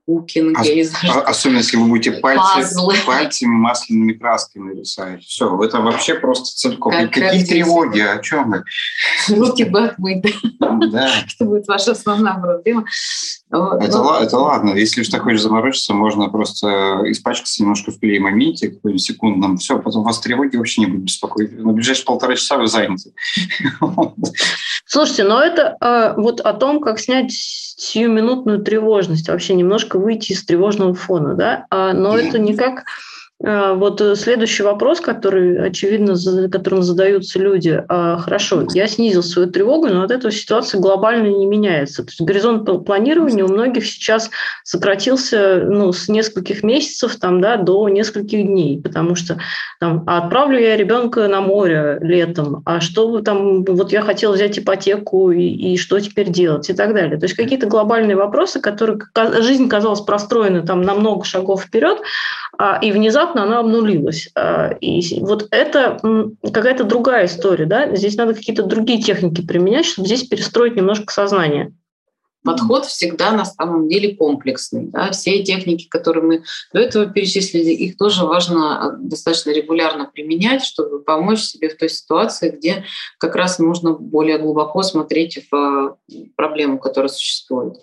скраббукинг, 0.06 0.60
Ос- 0.60 0.68
я 0.68 0.76
не 0.76 0.84
знаю. 0.84 1.16
А, 1.16 1.22
особенно 1.22 1.58
если 1.58 1.78
вы 1.78 1.88
будете 1.88 2.12
пальцы, 2.12 2.76
пальцами 3.06 3.52
масляными 3.52 4.14
красками 4.14 4.80
рисовать. 4.80 5.24
Все, 5.24 5.62
это 5.64 5.82
вообще 5.82 6.16
просто 6.16 6.46
целиком. 6.56 6.92
Как, 6.92 7.12
Какие 7.12 7.40
как 7.42 7.50
тревоги, 7.50 8.00
о 8.00 8.20
чем 8.20 8.52
вы? 8.52 8.64
Руки 9.30 9.64
бы 9.64 9.86
отмыть, 9.86 10.26
да. 10.60 11.12
Это 11.36 11.46
будет 11.46 11.68
ваша 11.68 11.92
основная 11.92 12.36
проблема. 12.36 12.86
Это, 13.52 13.98
Но... 14.00 14.20
это 14.20 14.38
ладно, 14.38 14.72
если 14.72 15.02
уж 15.02 15.08
так 15.08 15.22
хочешь 15.22 15.42
заморочиться, 15.42 15.94
можно 15.94 16.28
просто 16.30 17.04
испачкаться 17.06 17.62
немножко 17.62 17.92
в 17.92 18.00
клей-моменте, 18.00 18.70
какой-нибудь 18.70 19.02
секундном, 19.02 19.58
все, 19.58 19.80
потом 19.80 20.04
вас 20.04 20.20
тревоги 20.20 20.58
вообще 20.58 20.82
не 20.82 20.88
будет 20.88 21.04
беспокоить. 21.04 21.54
На 21.54 21.72
ближайшие 21.72 22.06
полтора 22.06 22.36
часа 22.36 22.58
вы 22.58 22.68
заняты. 22.68 23.14
Слушайте, 24.86 25.24
но 25.24 25.42
это 25.42 25.78
э, 25.80 26.20
вот 26.20 26.42
о 26.42 26.54
том, 26.54 26.82
как 26.82 27.00
снять 27.00 27.32
сиюминутную 27.78 28.64
тревожность, 28.64 29.28
вообще 29.28 29.54
немножко 29.54 29.95
выйти 29.98 30.34
из 30.34 30.46
тревожного 30.46 30.94
фона, 30.94 31.34
да, 31.34 31.66
а, 31.70 31.94
но 31.94 32.18
это 32.18 32.40
никак 32.40 32.86
вот 33.42 34.00
э, 34.00 34.16
следующий 34.16 34.64
вопрос, 34.64 35.02
который, 35.02 35.68
очевидно, 35.68 36.16
которым 36.50 36.84
задаются 36.84 37.38
люди. 37.38 37.84
А, 37.90 38.18
хорошо, 38.18 38.66
я 38.74 38.88
снизил 38.88 39.24
свою 39.24 39.52
тревогу, 39.52 39.88
но 39.88 40.04
от 40.04 40.12
этого 40.12 40.32
ситуация 40.32 40.80
глобально 40.80 41.28
не 41.28 41.46
меняется. 41.46 42.04
То 42.04 42.10
есть 42.12 42.22
горизонт 42.22 42.86
планирования 42.86 43.44
у 43.44 43.50
многих 43.50 43.86
сейчас 43.86 44.30
сократился 44.64 45.66
ну, 45.66 45.92
с 45.92 46.08
нескольких 46.08 46.64
месяцев 46.64 47.18
там, 47.18 47.42
да, 47.42 47.58
до 47.58 47.90
нескольких 47.90 48.46
дней, 48.46 48.82
потому 48.82 49.16
что 49.16 49.38
там, 49.82 50.06
а 50.08 50.20
отправлю 50.20 50.58
я 50.58 50.78
ребенка 50.78 51.28
на 51.28 51.42
море 51.42 51.98
летом, 52.02 52.64
а 52.66 52.80
что 52.80 53.20
там, 53.20 53.66
вот 53.66 53.92
я 53.92 54.02
хотел 54.02 54.32
взять 54.32 54.58
ипотеку, 54.60 55.32
и, 55.32 55.44
и 55.44 55.78
что 55.78 56.00
теперь 56.00 56.30
делать, 56.30 56.70
и 56.70 56.74
так 56.74 56.94
далее. 56.94 57.18
То 57.18 57.26
есть 57.26 57.36
какие-то 57.36 57.68
глобальные 57.68 58.16
вопросы, 58.16 58.62
которые 58.62 58.98
жизнь 59.42 59.68
казалась 59.68 60.02
простроена 60.02 60.66
там 60.66 60.84
на 60.84 60.94
много 60.94 61.26
шагов 61.26 61.64
вперед, 61.64 62.00
а, 62.58 62.80
и 62.82 62.94
внезапно 62.94 63.25
она 63.34 63.60
обнулилась. 63.60 64.30
А, 64.36 64.70
и 64.80 65.20
вот 65.22 65.48
это 65.52 66.00
какая-то 66.44 66.84
другая 66.84 67.26
история. 67.26 67.66
Да? 67.66 67.96
Здесь 67.96 68.16
надо 68.16 68.34
какие-то 68.34 68.64
другие 68.64 69.02
техники 69.02 69.46
применять, 69.46 69.86
чтобы 69.86 70.08
здесь 70.08 70.24
перестроить 70.24 70.76
немножко 70.76 71.14
сознание. 71.14 71.74
Подход 72.46 72.86
всегда 72.86 73.32
на 73.32 73.44
самом 73.44 73.90
деле 73.90 74.16
комплексный. 74.16 74.86
Да? 74.86 75.12
Все 75.12 75.44
техники, 75.44 75.88
которые 75.88 76.24
мы 76.24 76.44
до 76.74 76.80
этого 76.80 77.08
перечислили, 77.08 77.72
их 77.72 77.98
тоже 77.98 78.24
важно 78.26 78.86
а, 78.86 78.92
достаточно 78.92 79.50
регулярно 79.50 80.06
применять, 80.06 80.64
чтобы 80.64 81.02
помочь 81.02 81.40
себе 81.40 81.70
в 81.70 81.78
той 81.78 81.90
ситуации, 81.90 82.52
где 82.52 82.86
как 83.18 83.36
раз 83.36 83.58
нужно 83.58 83.94
более 83.94 84.38
глубоко 84.38 84.84
смотреть 84.84 85.40
в 85.52 85.98
проблему, 86.36 86.78
которая 86.78 87.10
существует. 87.10 87.78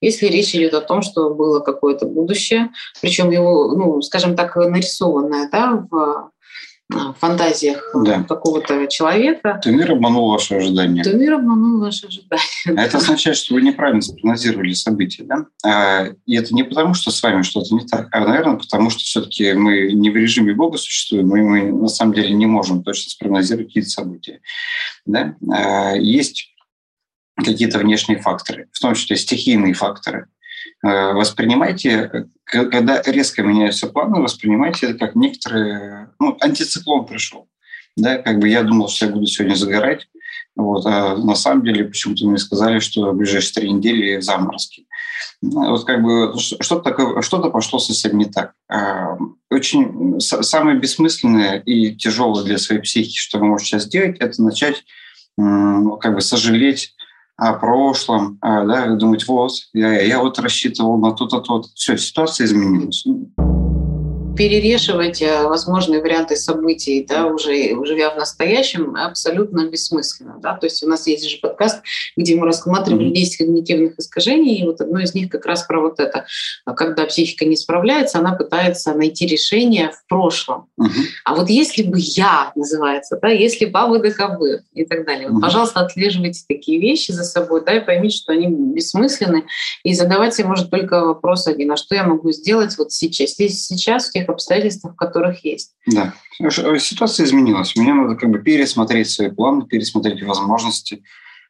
Если 0.00 0.26
речь 0.26 0.54
идет 0.54 0.74
о 0.74 0.80
том, 0.80 1.02
что 1.02 1.30
было 1.30 1.60
какое-то 1.60 2.06
будущее, 2.06 2.70
причем 3.00 3.30
его, 3.30 3.74
ну, 3.74 4.02
скажем 4.02 4.36
так, 4.36 4.56
нарисованное 4.56 5.48
да, 5.50 5.86
в 5.90 6.30
фантазиях 7.18 7.82
да. 7.94 8.24
какого-то 8.24 8.86
человека. 8.88 9.60
То 9.62 9.70
мир 9.70 9.92
обманул 9.92 10.30
ваши 10.30 10.54
ожидания. 10.54 11.02
То 11.02 11.12
мир 11.12 11.34
обманул 11.34 11.80
ваши 11.80 12.06
ожидания. 12.06 12.42
А 12.66 12.82
это 12.82 12.98
означает, 12.98 13.36
что 13.36 13.54
вы 13.54 13.62
неправильно 13.62 14.02
спрогнозировали 14.02 14.72
события, 14.72 15.24
да? 15.24 15.46
А, 15.64 16.08
и 16.26 16.36
это 16.36 16.54
не 16.54 16.64
потому, 16.64 16.94
что 16.94 17.10
с 17.10 17.22
вами 17.22 17.42
что-то 17.42 17.74
не 17.74 17.86
так, 17.86 18.08
а, 18.10 18.20
наверное, 18.20 18.56
потому 18.56 18.90
что 18.90 19.00
все-таки 19.00 19.52
мы 19.52 19.92
не 19.92 20.10
в 20.10 20.16
режиме 20.16 20.52
Бога 20.54 20.78
существуем, 20.78 21.34
и 21.36 21.40
мы 21.40 21.72
на 21.72 21.88
самом 21.88 22.14
деле 22.14 22.32
не 22.32 22.46
можем 22.46 22.82
точно 22.82 23.10
спрогнозировать 23.10 23.68
какие-то 23.68 23.90
события. 23.90 24.40
Да? 25.06 25.36
А, 25.50 25.94
есть 25.94 26.49
какие-то 27.44 27.78
внешние 27.78 28.20
факторы, 28.20 28.68
в 28.72 28.80
том 28.80 28.94
числе 28.94 29.16
стихийные 29.16 29.74
факторы. 29.74 30.26
Э, 30.84 31.12
воспринимайте, 31.12 32.28
когда 32.44 33.02
резко 33.06 33.42
меняются 33.42 33.86
планы, 33.86 34.20
воспринимайте 34.20 34.86
это 34.86 34.98
как 34.98 35.14
некоторые... 35.14 36.10
Ну, 36.18 36.36
антициклон 36.40 37.06
пришел. 37.06 37.48
Да, 37.96 38.18
как 38.18 38.38
бы 38.38 38.48
я 38.48 38.62
думал, 38.62 38.88
что 38.88 39.06
я 39.06 39.12
буду 39.12 39.26
сегодня 39.26 39.54
загорать, 39.54 40.08
вот, 40.56 40.86
а 40.86 41.16
на 41.16 41.34
самом 41.34 41.64
деле 41.64 41.84
почему-то 41.84 42.26
мне 42.26 42.38
сказали, 42.38 42.78
что 42.78 43.10
в 43.10 43.16
ближайшие 43.16 43.52
три 43.52 43.70
недели 43.70 44.20
заморозки. 44.20 44.86
Вот 45.42 45.84
как 45.84 46.02
бы 46.02 46.34
что-то 46.38 46.82
такое, 46.82 47.22
что-то 47.22 47.50
пошло 47.50 47.78
совсем 47.78 48.16
не 48.16 48.26
так. 48.26 48.52
А, 48.68 49.16
очень 49.50 50.20
самое 50.20 50.78
бессмысленное 50.78 51.58
и 51.60 51.94
тяжелое 51.96 52.44
для 52.44 52.58
своей 52.58 52.82
психики, 52.82 53.18
что 53.18 53.38
вы 53.38 53.46
можете 53.46 53.70
сейчас 53.70 53.84
сделать, 53.84 54.18
это 54.18 54.42
начать 54.42 54.84
как 55.36 56.14
бы 56.14 56.20
сожалеть 56.20 56.94
о 57.40 57.54
прошлом, 57.54 58.38
а, 58.42 58.64
да, 58.64 58.94
думать, 58.94 59.26
вот, 59.26 59.52
я, 59.72 60.00
я 60.02 60.20
вот 60.20 60.38
рассчитывал 60.38 60.98
на 60.98 61.12
то-то, 61.12 61.40
то-то. 61.40 61.68
Все, 61.74 61.96
ситуация 61.96 62.44
изменилась 62.46 63.04
перерешивать 64.40 65.20
э, 65.20 65.42
возможные 65.46 66.00
варианты 66.00 66.34
событий, 66.34 67.04
да, 67.06 67.26
уже, 67.26 67.52
живя 67.84 68.08
в 68.08 68.16
настоящем, 68.16 68.96
абсолютно 68.96 69.68
бессмысленно. 69.68 70.38
Да? 70.40 70.54
То 70.54 70.64
есть 70.64 70.82
у 70.82 70.88
нас 70.88 71.06
есть 71.06 71.28
же 71.28 71.36
подкаст, 71.42 71.82
где 72.16 72.36
мы 72.36 72.46
рассматривали 72.46 73.10
10 73.10 73.36
когнитивных 73.36 73.98
искажений, 73.98 74.56
и 74.56 74.64
вот 74.64 74.80
одно 74.80 75.00
из 75.00 75.12
них 75.12 75.28
как 75.28 75.44
раз 75.44 75.64
про 75.64 75.82
вот 75.82 76.00
это. 76.00 76.24
Когда 76.64 77.04
психика 77.04 77.44
не 77.44 77.54
справляется, 77.54 78.18
она 78.18 78.32
пытается 78.32 78.94
найти 78.94 79.26
решение 79.26 79.90
в 79.90 80.08
прошлом. 80.08 80.68
Угу. 80.78 80.88
А 81.26 81.34
вот 81.34 81.50
если 81.50 81.82
бы 81.82 81.98
я, 81.98 82.52
называется, 82.54 83.18
да, 83.20 83.28
если 83.28 83.66
бы 83.66 83.78
вы 83.88 83.98
ДКБ 83.98 84.64
и 84.72 84.86
так 84.86 85.04
далее, 85.04 85.28
вот, 85.28 85.42
пожалуйста, 85.42 85.80
отслеживайте 85.80 86.44
такие 86.48 86.80
вещи 86.80 87.12
за 87.12 87.24
собой, 87.24 87.62
да, 87.62 87.76
и 87.76 87.84
поймите, 87.84 88.16
что 88.16 88.32
они 88.32 88.46
бессмысленны, 88.46 89.44
и 89.84 89.92
задавать 89.92 90.34
себе 90.34 90.48
может 90.48 90.70
только 90.70 91.04
вопрос 91.04 91.46
один, 91.46 91.72
а 91.72 91.76
что 91.76 91.94
я 91.94 92.04
могу 92.04 92.32
сделать 92.32 92.78
вот 92.78 92.90
сейчас, 92.90 93.32
здесь, 93.32 93.66
сейчас, 93.66 94.08
в 94.08 94.12
тех 94.12 94.29
обстоятельствах, 94.30 94.94
в 94.94 94.96
которых 94.96 95.44
есть. 95.44 95.74
Да, 95.86 96.14
ситуация 96.78 97.26
изменилась. 97.26 97.76
Мне 97.76 97.92
надо 97.94 98.16
как 98.16 98.30
бы 98.30 98.38
пересмотреть 98.38 99.10
свои 99.10 99.30
планы, 99.30 99.66
пересмотреть 99.66 100.22
возможности. 100.22 101.02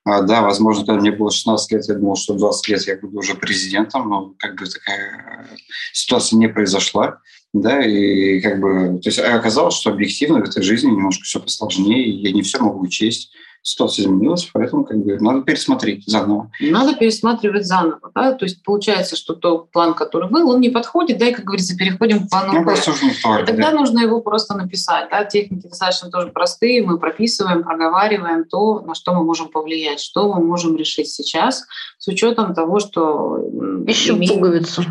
А, 0.05 0.23
да, 0.23 0.41
возможно, 0.43 0.87
когда 0.87 1.01
мне 1.01 1.13
было 1.13 1.31
16 1.31 1.73
лет, 1.73 1.89
я 1.89 1.95
думал, 1.95 2.17
что 2.17 2.35
20 2.35 2.69
лет 2.69 2.87
я 2.87 2.97
буду 2.97 3.19
уже 3.19 3.35
президентом, 3.35 4.09
но 4.09 4.35
как 4.39 4.59
бы 4.59 4.67
такая 4.67 5.47
ситуация 5.93 6.39
не 6.39 6.49
произошла. 6.49 7.19
Да, 7.53 7.85
и 7.85 8.41
как 8.41 8.61
бы, 8.61 9.01
то 9.03 9.09
есть 9.09 9.19
оказалось, 9.19 9.75
что 9.75 9.91
объективно 9.91 10.41
в 10.41 10.49
этой 10.49 10.63
жизни 10.63 10.91
немножко 10.91 11.25
все 11.25 11.41
посложнее, 11.41 12.05
и 12.05 12.11
я 12.11 12.33
не 12.33 12.43
все 12.43 12.61
могу 12.61 12.81
учесть 12.81 13.33
ситуация 13.63 14.05
изменилась, 14.05 14.49
поэтому 14.53 14.85
как 14.85 14.99
бы 14.99 15.19
надо 15.21 15.43
пересмотреть 15.43 16.05
заново. 16.07 16.51
Надо 16.61 16.95
пересматривать 16.95 17.67
заново. 17.67 18.11
Да? 18.15 18.33
То 18.33 18.47
есть 18.47 18.63
получается, 18.63 19.17
что 19.17 19.35
тот 19.35 19.71
план, 19.71 19.95
который 19.95 20.31
был, 20.31 20.49
он 20.49 20.61
не 20.61 20.71
подходит, 20.71 21.19
да, 21.19 21.29
и, 21.29 21.33
как 21.33 21.45
говорится, 21.45 21.77
переходим 21.77 22.27
к 22.27 22.31
плану 22.31 22.53
ну, 22.53 22.65
просто 22.65 22.93
уже 22.93 23.05
не 23.05 23.11
актуально, 23.11 23.47
Тогда 23.47 23.71
да. 23.71 23.77
нужно 23.77 24.01
его 24.01 24.21
просто 24.21 24.57
написать. 24.57 25.09
Да? 25.11 25.25
Техники 25.25 25.67
достаточно 25.67 26.11
тоже 26.11 26.29
простые, 26.29 26.83
мы 26.83 26.99
прописываем, 26.99 27.63
проговариваем 27.63 28.45
то, 28.45 28.81
на 28.81 28.95
что 28.95 29.15
мы 29.15 29.25
можем 29.25 29.49
повлиять, 29.49 30.01
что 30.01 30.33
мы 30.33 30.43
можем 30.43 30.77
решить 30.77 31.09
сейчас, 31.09 31.65
с 31.99 32.09
учетом 32.09 32.55
того, 32.55 32.81
что... 32.81 33.39
Ищем 33.87 34.17
имеем... 34.17 34.35
пуговицу. 34.35 34.85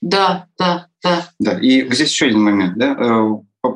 Да, 0.00 0.46
да, 0.58 0.88
да. 1.02 1.28
Да, 1.38 1.58
и 1.58 1.88
здесь 1.92 2.10
еще 2.10 2.26
один 2.26 2.42
момент. 2.42 2.76
Да? 2.76 2.96
Э, 2.98 3.30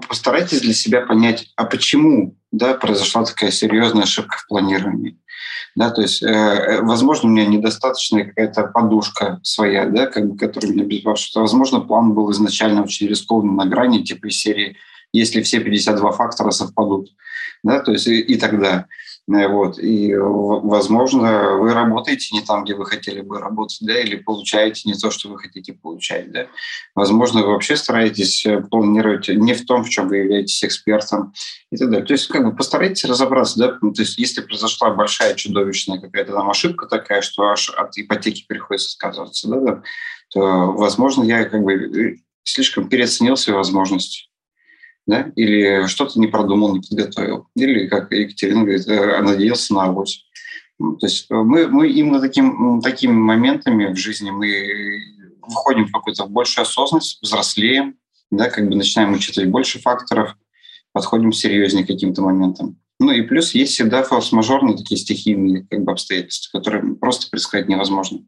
постарайтесь 0.08 0.60
для 0.60 0.74
себя 0.74 1.02
понять, 1.02 1.52
а 1.56 1.64
почему 1.64 2.36
да, 2.52 2.74
произошла 2.74 3.24
такая 3.24 3.50
серьезная 3.50 4.04
ошибка 4.04 4.36
в 4.38 4.46
планировании. 4.48 5.18
Да, 5.76 5.90
то 5.90 6.02
есть, 6.02 6.22
э, 6.22 6.26
э, 6.26 6.82
возможно, 6.82 7.28
у 7.28 7.32
меня 7.32 7.46
недостаточная 7.46 8.24
какая-то 8.24 8.64
подушка 8.64 9.40
своя, 9.42 9.86
да, 9.86 10.06
как 10.06 10.26
бы, 10.26 10.36
которая 10.36 10.72
меня. 10.72 11.16
Что, 11.16 11.40
возможно, 11.40 11.80
план 11.80 12.12
был 12.12 12.30
изначально 12.32 12.82
очень 12.82 13.06
рискованный 13.06 13.54
на 13.54 13.66
грани, 13.66 14.02
типа 14.02 14.26
из 14.26 14.40
серии 14.40 14.76
«Если 15.12 15.42
все 15.42 15.60
52 15.60 16.12
фактора 16.12 16.50
совпадут», 16.50 17.10
да, 17.62 17.80
то 17.80 17.92
есть 17.92 18.06
и, 18.08 18.20
и 18.20 18.36
тогда. 18.36 18.86
Э, 19.30 19.48
вот. 19.48 19.78
И, 19.78 20.14
возможно, 20.14 21.56
вы 21.56 21.72
работаете 21.72 22.34
не 22.34 22.42
там, 22.42 22.64
где 22.64 22.74
вы 22.74 22.86
хотели 22.86 23.20
бы 23.20 23.38
работать, 23.38 23.78
да, 23.80 23.98
или 24.00 24.16
получаете 24.16 24.82
не 24.88 24.94
то, 24.94 25.10
что 25.10 25.28
вы 25.28 25.38
хотите 25.38 25.72
получать. 25.72 26.32
Да. 26.32 26.46
Возможно, 26.94 27.42
вы 27.42 27.52
вообще 27.52 27.76
стараетесь 27.76 28.44
э, 28.46 28.60
планировать 28.60 29.28
не 29.28 29.54
в 29.54 29.64
том, 29.66 29.84
в 29.84 29.88
чем 29.88 30.08
вы 30.08 30.18
являетесь 30.18 30.64
экспертом 30.64 31.32
и 31.70 31.76
так 31.76 31.90
далее. 31.90 32.06
То 32.06 32.14
есть 32.14 32.26
как 32.28 32.44
бы 32.44 32.54
постарайтесь 32.54 33.04
разобраться. 33.04 33.58
Да. 33.58 33.78
Ну, 33.80 33.92
то 33.92 34.02
есть 34.02 34.18
если 34.18 34.40
произошла 34.40 34.90
большая 34.90 35.34
чудовищная 35.34 36.00
какая-то 36.00 36.32
там 36.32 36.50
ошибка 36.50 36.86
такая, 36.86 37.22
что 37.22 37.44
аж 37.44 37.70
от 37.70 37.96
ипотеки 37.96 38.44
приходится 38.46 38.96
отказываться, 38.96 39.48
да, 39.48 39.60
да, 39.60 39.82
то, 40.32 40.72
возможно, 40.72 41.22
я 41.24 41.44
как 41.44 41.62
бы 41.62 41.74
э, 41.74 42.16
слишком 42.44 42.88
переоценил 42.88 43.36
свои 43.36 43.54
возможности 43.54 44.29
да, 45.06 45.32
или 45.36 45.86
что-то 45.86 46.18
не 46.20 46.26
продумал, 46.26 46.74
не 46.74 46.80
подготовил, 46.80 47.48
или, 47.54 47.88
как 47.88 48.12
Екатерина 48.12 48.62
говорит, 48.62 48.86
э, 48.86 49.22
надеялся 49.22 49.74
на 49.74 49.84
авось. 49.84 50.26
Ну, 50.78 50.96
то 50.96 51.06
есть 51.06 51.26
мы, 51.28 51.68
мы 51.68 51.88
именно 51.88 52.20
таким, 52.20 52.80
такими 52.80 53.12
моментами 53.12 53.92
в 53.92 53.96
жизни 53.96 54.30
мы 54.30 54.48
выходим 55.42 55.86
в 55.86 55.92
какую-то 55.92 56.26
большую 56.26 56.62
осознанность, 56.62 57.18
взрослеем, 57.22 57.96
да, 58.30 58.48
как 58.48 58.68
бы 58.68 58.76
начинаем 58.76 59.12
учитывать 59.12 59.50
больше 59.50 59.78
факторов, 59.80 60.36
подходим 60.92 61.32
серьезнее 61.32 61.84
к 61.84 61.88
каким-то 61.88 62.22
моментам. 62.22 62.78
Ну 62.98 63.12
и 63.12 63.22
плюс 63.22 63.54
есть 63.54 63.72
всегда 63.72 64.02
форс-мажорные 64.02 64.76
такие 64.76 64.98
стихийные 64.98 65.66
как 65.70 65.84
бы, 65.84 65.92
обстоятельства, 65.92 66.58
которые 66.58 66.94
просто 66.96 67.30
предсказать 67.30 67.68
невозможно. 67.68 68.20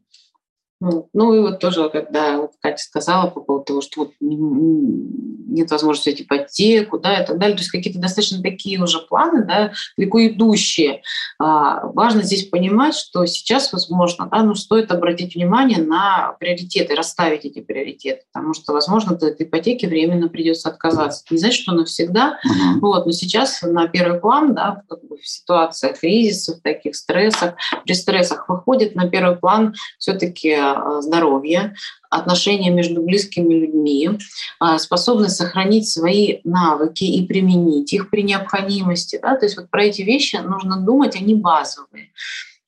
Ну, 0.83 1.07
ну 1.13 1.33
и 1.33 1.39
вот 1.39 1.59
тоже, 1.59 1.89
когда 1.89 2.35
вот 2.41 2.51
Катя 2.59 2.83
сказала 2.83 3.29
по 3.29 3.39
поводу 3.39 3.63
того, 3.63 3.81
что 3.81 4.01
вот 4.01 4.11
нет 4.19 5.71
возможности 5.71 6.09
взять 6.09 6.21
ипотеку, 6.23 6.99
да, 6.99 7.21
и 7.21 7.25
так 7.25 7.37
далее, 7.37 7.55
то 7.55 7.61
есть 7.61 7.71
какие-то 7.71 7.99
достаточно 7.99 8.41
такие 8.43 8.81
уже 8.81 8.99
планы, 8.99 9.45
да, 9.45 9.71
далеко 9.97 10.27
идущие. 10.27 11.01
А, 11.39 11.87
важно 11.87 12.23
здесь 12.23 12.49
понимать, 12.49 12.95
что 12.95 13.25
сейчас, 13.27 13.71
возможно, 13.71 14.27
да, 14.29 14.43
ну, 14.43 14.55
стоит 14.55 14.91
обратить 14.91 15.35
внимание 15.35 15.81
на 15.81 16.35
приоритеты, 16.37 16.95
расставить 16.95 17.45
эти 17.45 17.61
приоритеты, 17.61 18.23
потому 18.33 18.53
что, 18.53 18.73
возможно, 18.73 19.15
от 19.15 19.39
ипотеки 19.39 19.85
временно 19.85 20.27
придется 20.27 20.67
отказаться. 20.67 21.23
Не 21.29 21.37
значит, 21.37 21.61
что 21.61 21.71
навсегда, 21.71 22.39
uh-huh. 22.45 22.79
вот, 22.81 23.05
но 23.05 23.11
сейчас 23.13 23.61
на 23.61 23.87
первый 23.87 24.19
план, 24.19 24.53
да, 24.53 24.83
как 24.89 25.01
бы 25.05 25.17
в 25.17 25.25
ситуациях 25.25 25.99
кризисов, 25.99 26.59
таких 26.61 26.95
стрессах, 26.97 27.53
при 27.85 27.93
стрессах 27.93 28.49
выходит 28.49 28.95
на 28.95 29.07
первый 29.07 29.37
план 29.37 29.75
все-таки 29.97 30.72
Э, 30.75 31.01
здоровья, 31.01 31.75
отношения 32.09 32.69
между 32.69 33.01
близкими 33.01 33.53
людьми, 33.53 34.09
э, 34.09 34.77
способность 34.77 35.35
сохранить 35.35 35.89
свои 35.89 36.39
навыки 36.43 37.03
и 37.03 37.25
применить 37.25 37.93
их 37.93 38.09
при 38.09 38.23
необходимости. 38.23 39.19
Да? 39.21 39.35
То 39.35 39.45
есть 39.45 39.57
вот 39.57 39.69
про 39.69 39.85
эти 39.85 40.01
вещи 40.01 40.37
нужно 40.37 40.77
думать, 40.77 41.15
они 41.15 41.35
базовые. 41.35 42.11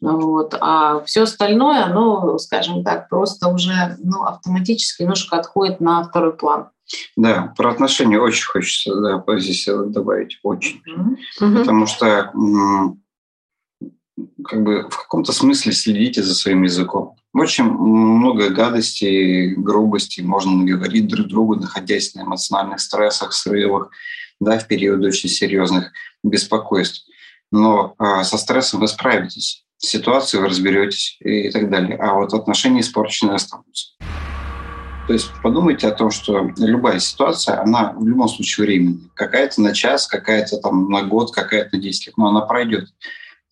Вот. 0.02 0.56
А 0.60 1.02
все 1.06 1.24
остальное, 1.24 1.86
оно, 1.86 2.38
скажем 2.38 2.84
так, 2.84 3.10
просто 3.10 3.48
уже 3.48 3.98
ну, 4.04 4.24
автоматически 4.24 5.04
немножко 5.04 5.38
отходит 5.38 5.80
на 5.80 6.04
второй 6.04 6.34
план. 6.34 6.70
Да, 7.16 7.54
про 7.58 7.72
отношения 7.72 8.20
очень 8.20 8.46
хочется 8.46 8.94
да, 8.96 9.24
здесь 9.40 9.68
добавить, 9.68 10.40
очень. 10.44 10.82
Mm-hmm. 10.88 11.60
Потому 11.60 11.88
что 11.88 12.32
как 14.44 14.64
бы 14.64 14.88
в 14.90 14.98
каком-то 14.98 15.32
смысле 15.32 15.72
следите 15.72 16.24
за 16.24 16.36
своим 16.36 16.64
языком. 16.64 17.16
Очень 17.36 17.66
много 17.66 18.50
гадостей, 18.50 19.56
грубостей 19.56 20.24
можно 20.24 20.54
наговорить 20.54 21.08
друг 21.08 21.28
другу, 21.28 21.56
находясь 21.56 22.16
на 22.16 22.22
эмоциональных 22.22 22.80
стрессах, 22.80 23.34
срывах, 23.34 23.90
да, 24.40 24.58
в 24.58 24.68
периоды 24.68 25.10
очень 25.10 25.28
серьезных 25.28 25.92
беспокойств. 26.24 27.06
Но 27.52 27.94
э, 28.00 28.24
со 28.24 28.38
стрессом 28.38 28.80
вы 28.80 28.88
справитесь, 28.88 29.66
с 29.80 29.88
ситуацией 29.88 30.44
вы 30.44 30.48
разберетесь 30.48 31.18
и 31.20 31.52
так 31.52 31.70
далее. 31.70 31.98
А 31.98 32.14
вот 32.14 32.34
отношения 32.34 32.80
испорчены 32.80 33.32
останутся. 33.32 33.98
То 35.08 35.12
есть 35.12 35.30
подумайте 35.44 35.90
о 35.90 35.92
том, 35.92 36.12
что 36.12 36.50
любая 36.58 37.00
ситуация, 37.00 37.62
она 37.62 37.92
в 37.98 38.08
любом 38.08 38.30
случае 38.30 38.66
временная. 38.66 39.10
Какая-то 39.14 39.62
на 39.62 39.74
час, 39.74 40.08
какая-то 40.08 40.56
там 40.60 40.90
на 40.90 41.04
год, 41.04 41.36
какая-то 41.36 41.76
на 41.76 41.82
10 41.82 42.08
лет, 42.08 42.18
но 42.18 42.28
она 42.28 42.42
пройдет. 42.42 42.88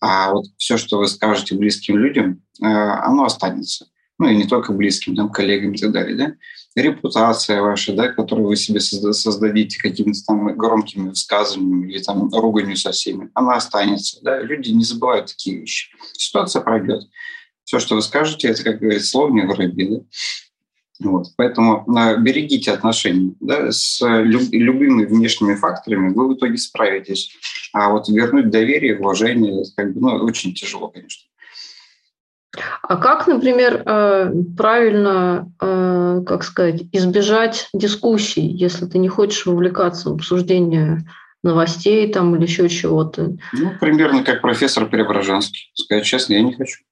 А 0.06 0.32
вот 0.32 0.44
все, 0.58 0.76
что 0.76 0.98
вы 0.98 1.08
скажете 1.08 1.54
близким 1.54 1.96
людям, 1.96 2.42
э, 2.60 2.66
оно 2.66 3.24
останется. 3.24 3.86
Ну 4.18 4.28
и 4.28 4.36
не 4.36 4.44
только 4.44 4.74
близким, 4.74 5.16
там, 5.16 5.30
коллегам 5.30 5.72
и 5.72 5.78
так 5.78 5.92
далее. 5.92 6.14
Да? 6.14 6.34
Репутация 6.76 7.62
ваша, 7.62 7.94
да, 7.94 8.08
которую 8.08 8.48
вы 8.48 8.56
себе 8.56 8.80
создадите 8.80 9.80
какими-то 9.80 10.20
там 10.26 10.54
громкими 10.58 11.08
высказываниями 11.08 11.90
или 11.90 12.02
там 12.02 12.28
руганью 12.28 12.76
со 12.76 12.92
всеми, 12.92 13.30
она 13.32 13.54
останется. 13.54 14.18
Да? 14.20 14.42
Люди 14.42 14.72
не 14.72 14.84
забывают 14.84 15.28
такие 15.28 15.60
вещи. 15.60 15.88
Ситуация 16.12 16.60
пройдет. 16.60 17.04
Все, 17.64 17.78
что 17.78 17.94
вы 17.94 18.02
скажете, 18.02 18.48
это, 18.48 18.62
как 18.62 18.80
говорится, 18.80 19.08
слово 19.08 19.32
не 19.32 19.46
воробьи. 19.46 19.88
Да? 19.88 20.04
Вот. 21.00 21.26
Поэтому 21.36 21.84
э, 21.98 22.18
берегите 22.18 22.72
отношения. 22.72 23.34
Да, 23.40 23.72
с 23.72 24.00
люб, 24.00 24.42
любыми 24.52 25.04
внешними 25.04 25.54
факторами 25.54 26.12
вы 26.12 26.28
в 26.28 26.34
итоге 26.34 26.56
справитесь. 26.56 27.32
А 27.72 27.90
вот 27.90 28.08
вернуть 28.08 28.50
доверие, 28.50 28.98
уважение, 28.98 29.64
как 29.76 29.92
бы, 29.92 30.00
ну, 30.00 30.24
очень 30.24 30.54
тяжело, 30.54 30.88
конечно. 30.88 31.28
А 32.82 32.96
как, 32.96 33.26
например, 33.26 33.82
э, 33.84 34.32
правильно, 34.56 35.50
э, 35.60 36.22
как 36.24 36.44
сказать, 36.44 36.82
избежать 36.92 37.68
дискуссий, 37.72 38.46
если 38.46 38.86
ты 38.86 38.98
не 38.98 39.08
хочешь 39.08 39.46
вовлекаться 39.46 40.10
в 40.10 40.14
обсуждение 40.14 41.04
новостей 41.42 42.10
там 42.12 42.36
или 42.36 42.44
еще 42.44 42.68
чего-то? 42.68 43.36
Ну, 43.52 43.72
примерно 43.80 44.22
как 44.22 44.40
профессор 44.40 44.86
Преображенский. 44.86 45.72
Сказать 45.74 46.04
честно, 46.04 46.34
я 46.34 46.42
не 46.42 46.54
хочу. 46.54 46.82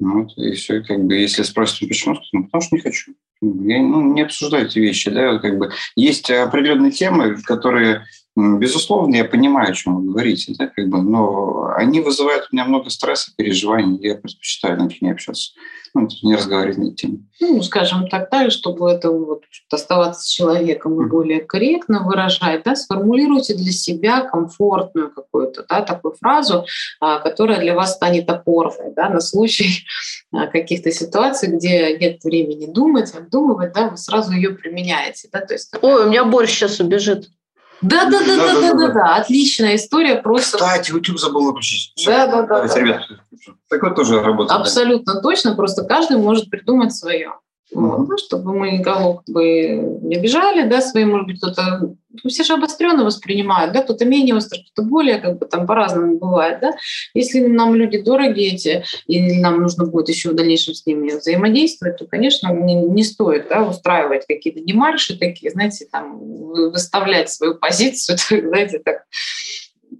Вот, 0.00 0.32
и 0.38 0.52
все, 0.52 0.80
как 0.80 1.04
бы, 1.04 1.14
если 1.14 1.42
спросят, 1.42 1.86
почему, 1.86 2.18
ну, 2.32 2.44
потому 2.44 2.62
что 2.62 2.74
не 2.74 2.80
хочу. 2.80 3.12
Я 3.42 3.82
ну, 3.82 4.14
не 4.14 4.22
обсуждаю 4.22 4.66
эти 4.66 4.78
вещи, 4.78 5.10
да, 5.10 5.38
как 5.38 5.58
бы 5.58 5.72
есть 5.94 6.30
определенные 6.30 6.90
темы, 6.90 7.36
которые, 7.42 8.06
безусловно, 8.36 9.16
я 9.16 9.24
понимаю, 9.24 9.70
о 9.70 9.74
чем 9.74 9.96
вы 9.96 10.12
говорите, 10.12 10.54
да, 10.58 10.66
как 10.66 10.88
бы, 10.88 11.02
но 11.02 11.72
они 11.76 12.00
вызывают 12.00 12.48
у 12.50 12.54
меня 12.54 12.64
много 12.64 12.90
стресса, 12.90 13.32
переживаний, 13.36 13.98
я 14.00 14.14
предпочитаю 14.14 14.78
на 14.78 14.84
них 14.84 15.02
не 15.02 15.10
общаться 15.10 15.52
ну, 15.94 16.08
не 16.22 16.36
разговаривать 16.36 16.78
на 16.78 16.84
эту 16.84 17.18
Ну, 17.40 17.62
скажем 17.62 18.08
так, 18.08 18.28
да, 18.30 18.50
чтобы 18.50 18.90
это 18.90 19.10
вот 19.10 19.42
оставаться 19.70 20.22
с 20.22 20.28
человеком 20.28 21.00
и 21.02 21.08
более 21.08 21.40
корректно 21.40 22.04
выражать, 22.04 22.62
да, 22.64 22.74
сформулируйте 22.76 23.54
для 23.54 23.72
себя 23.72 24.22
комфортную 24.22 25.10
какую-то, 25.10 25.64
да, 25.68 25.82
такую 25.82 26.14
фразу, 26.14 26.66
а, 27.00 27.18
которая 27.18 27.60
для 27.60 27.74
вас 27.74 27.94
станет 27.94 28.28
опорной, 28.28 28.92
да, 28.94 29.08
на 29.08 29.20
случай 29.20 29.84
а, 30.32 30.46
каких-то 30.46 30.90
ситуаций, 30.92 31.48
где 31.48 31.96
нет 31.98 32.22
времени 32.22 32.66
думать, 32.66 33.12
обдумывать, 33.14 33.72
да, 33.72 33.90
вы 33.90 33.96
сразу 33.96 34.32
ее 34.32 34.50
применяете, 34.50 35.28
да, 35.32 35.40
то 35.40 35.54
есть. 35.54 35.72
Ой, 35.82 36.06
у 36.06 36.08
меня 36.08 36.24
борщ 36.24 36.50
сейчас 36.50 36.80
убежит. 36.80 37.28
Да, 37.82 38.04
да, 38.04 38.20
да, 38.20 38.36
да, 38.36 38.60
да, 38.60 38.74
да, 38.74 38.88
да, 38.88 39.16
отличная 39.16 39.76
история, 39.76 40.16
просто. 40.16 40.58
Кстати, 40.58 40.90
YouTube 40.90 41.18
забыл 41.18 41.46
выключить. 41.46 41.92
Да, 42.04 42.26
да, 42.26 42.42
да. 42.42 42.74
Ребят, 42.78 43.02
такое 43.68 43.94
тоже 43.94 44.20
работает. 44.20 44.60
Абсолютно 44.60 45.20
точно, 45.22 45.54
просто 45.54 45.84
каждый 45.84 46.18
может 46.18 46.50
придумать 46.50 46.94
свое. 46.94 47.34
Вот, 47.72 48.08
ну, 48.08 48.18
чтобы 48.18 48.52
мы 48.52 48.72
никого 48.72 49.14
как 49.14 49.28
бы 49.28 49.42
не 50.02 50.16
обижали, 50.16 50.68
да, 50.68 50.80
свои, 50.80 51.04
может 51.04 51.26
быть, 51.26 51.38
кто-то... 51.38 51.94
Ну, 52.22 52.28
все 52.28 52.42
же 52.42 52.54
обостренно 52.54 53.04
воспринимают, 53.04 53.72
да, 53.72 53.82
кто-то 53.82 54.04
менее 54.04 54.34
остро, 54.34 54.58
кто-то 54.58 54.88
более, 54.88 55.18
как 55.18 55.38
бы 55.38 55.46
там 55.46 55.66
по-разному 55.66 56.18
бывает, 56.18 56.58
да. 56.60 56.72
Если 57.14 57.40
нам 57.40 57.74
люди 57.74 58.02
дороги 58.02 58.42
эти, 58.42 58.84
и 59.06 59.40
нам 59.40 59.62
нужно 59.62 59.86
будет 59.86 60.08
еще 60.08 60.30
в 60.30 60.34
дальнейшем 60.34 60.74
с 60.74 60.84
ними 60.86 61.10
взаимодействовать, 61.10 61.98
то, 61.98 62.06
конечно, 62.06 62.52
не, 62.52 62.74
не 62.74 63.04
стоит, 63.04 63.48
да, 63.48 63.62
устраивать 63.62 64.26
какие-то 64.26 64.60
демарши 64.60 65.16
такие, 65.18 65.52
знаете, 65.52 65.86
там, 65.90 66.18
выставлять 66.18 67.30
свою 67.30 67.54
позицию, 67.54 68.18
знаете, 68.48 68.80
так, 68.80 69.04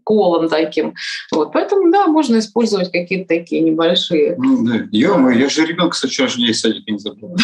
колом 0.04 0.48
таким. 0.48 0.94
Вот, 1.32 1.52
поэтому, 1.52 1.90
да, 1.90 2.06
можно 2.06 2.38
использовать 2.38 2.90
какие-то 2.90 3.28
такие 3.28 3.62
небольшие. 3.62 4.36
Ну, 4.38 4.64
да. 4.66 4.86
я 4.90 5.48
же 5.48 5.66
ребенка 5.66 5.96
с 5.96 6.02
вчерашнего 6.02 6.52
садика 6.52 6.90
не 6.90 6.98
забыл. 6.98 7.36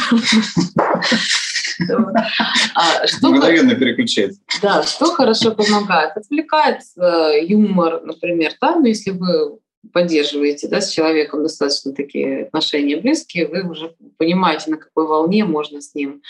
А, 2.74 3.06
что 3.06 3.28
Мгновенно 3.28 3.74
переключается. 3.74 4.40
Да, 4.62 4.82
что 4.82 5.12
хорошо 5.12 5.52
помогает? 5.52 6.16
Отвлекает 6.16 6.80
э, 6.96 7.44
юмор, 7.44 8.02
например, 8.02 8.52
да, 8.60 8.76
но 8.76 8.86
если 8.86 9.10
вы 9.10 9.58
поддерживаете 9.92 10.68
да, 10.68 10.80
с 10.80 10.90
человеком 10.90 11.42
достаточно 11.42 11.92
такие 11.92 12.44
отношения 12.44 12.96
близкие, 12.96 13.46
вы 13.46 13.68
уже 13.68 13.94
понимаете, 14.18 14.70
на 14.70 14.76
какой 14.76 15.06
волне 15.06 15.44
можно 15.44 15.80
с 15.80 15.94
ним 15.94 16.22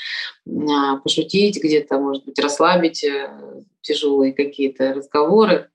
а, 0.47 0.97
пошутить, 0.97 1.63
где-то, 1.63 1.99
может 1.99 2.25
быть, 2.25 2.39
расслабить 2.39 3.05
э, 3.05 3.31
тяжелые 3.81 4.33
какие-то 4.33 4.95
разговоры. 4.95 5.71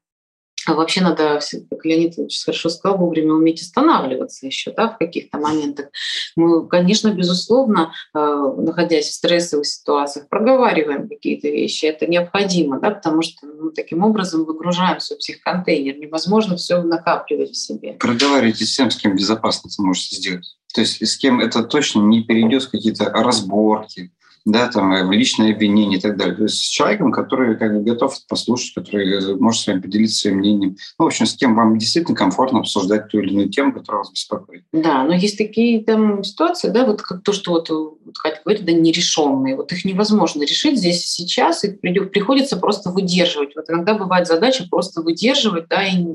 Вообще 0.76 1.02
надо, 1.02 1.40
как 1.70 1.86
Леонид 1.86 2.18
очень 2.18 2.44
хорошо 2.44 2.70
сказал, 2.70 2.98
вовремя 2.98 3.34
уметь 3.34 3.62
останавливаться 3.62 4.46
еще 4.46 4.72
да, 4.72 4.90
в 4.90 4.98
каких-то 4.98 5.38
моментах. 5.38 5.88
Мы, 6.36 6.68
конечно, 6.68 7.10
безусловно, 7.14 7.94
э, 8.14 8.54
находясь 8.58 9.10
в 9.10 9.14
стрессовых 9.14 9.66
ситуациях, 9.66 10.30
проговариваем 10.30 11.08
какие-то 11.08 11.48
вещи. 11.48 11.86
Это 11.86 12.08
необходимо, 12.08 12.80
да, 12.80 12.92
потому 12.92 13.22
что 13.22 13.48
ну, 13.48 13.72
таким 13.72 14.04
образом 14.04 14.46
выгружаем 14.46 15.00
свой 15.00 15.20
психоконтейнер. 15.20 15.98
Невозможно 15.98 16.56
все 16.56 16.82
накапливать 16.82 17.52
в 17.52 17.58
себе. 17.58 17.94
Проговаривайте 17.94 18.66
с 18.66 18.76
тем, 18.76 18.92
с 18.92 18.98
кем 18.98 19.16
безопасно 19.16 19.70
это 19.70 19.82
можете 19.82 20.16
сделать. 20.16 20.58
То 20.74 20.82
есть 20.82 21.06
с 21.06 21.18
кем 21.18 21.40
это 21.40 21.64
точно 21.64 22.02
не 22.02 22.24
перейдет 22.24 22.64
в 22.64 22.72
какие-то 22.72 23.06
разборки, 23.06 24.12
да, 24.46 24.68
там, 24.68 24.94
э, 24.94 25.16
личное 25.16 25.54
обвинение 25.54 26.00
и 26.00 26.02
так 26.02 26.18
далее. 26.18 26.36
То 26.36 26.44
есть 26.44 26.58
с 26.58 26.70
человеком, 26.70 27.12
который 27.12 27.58
как 27.58 27.74
бы 27.74 27.84
готов 27.84 28.16
послушать, 28.28 28.74
который 28.74 29.34
э, 29.34 29.36
может 29.36 29.62
с 29.62 29.68
вами 29.68 29.82
поделиться 29.82 30.22
своим 30.22 30.38
мнением. 30.38 30.78
Ну, 30.98 31.06
в 31.06 31.08
общем, 31.08 31.26
с 31.26 31.36
кем 31.36 31.56
вам 31.56 31.78
действительно 31.78 32.16
комфортно 32.16 32.60
обсуждать 32.60 33.10
ту 33.10 33.20
или 33.20 33.32
иную 33.32 33.50
тему, 33.50 33.74
которая 33.74 34.00
вас 34.00 34.12
беспокоит. 34.12 34.64
Да, 34.74 35.04
но 35.04 35.14
есть 35.14 35.38
такие 35.38 35.84
там 35.84 36.24
ситуации, 36.24 36.70
да, 36.70 36.86
вот 36.86 37.02
как 37.02 37.24
то, 37.24 37.34
что 37.34 37.52
вот, 37.52 37.70
вот 37.70 38.18
Катя 38.22 38.42
говорит, 38.44 38.66
да, 38.66 38.72
нерешенные. 38.72 39.56
Вот 39.56 39.72
их 39.72 39.86
невозможно 39.86 40.44
решить 40.44 40.78
здесь 40.78 41.04
и 41.04 41.08
сейчас, 41.08 41.64
и 41.64 41.70
приходится 41.72 42.58
просто 42.58 42.90
выдерживать. 42.92 43.56
Вот 43.56 43.70
иногда 43.70 43.94
бывает 43.94 44.28
задача 44.28 44.66
просто 44.70 45.02
выдерживать, 45.02 45.68
да, 45.70 45.86
и 45.86 46.06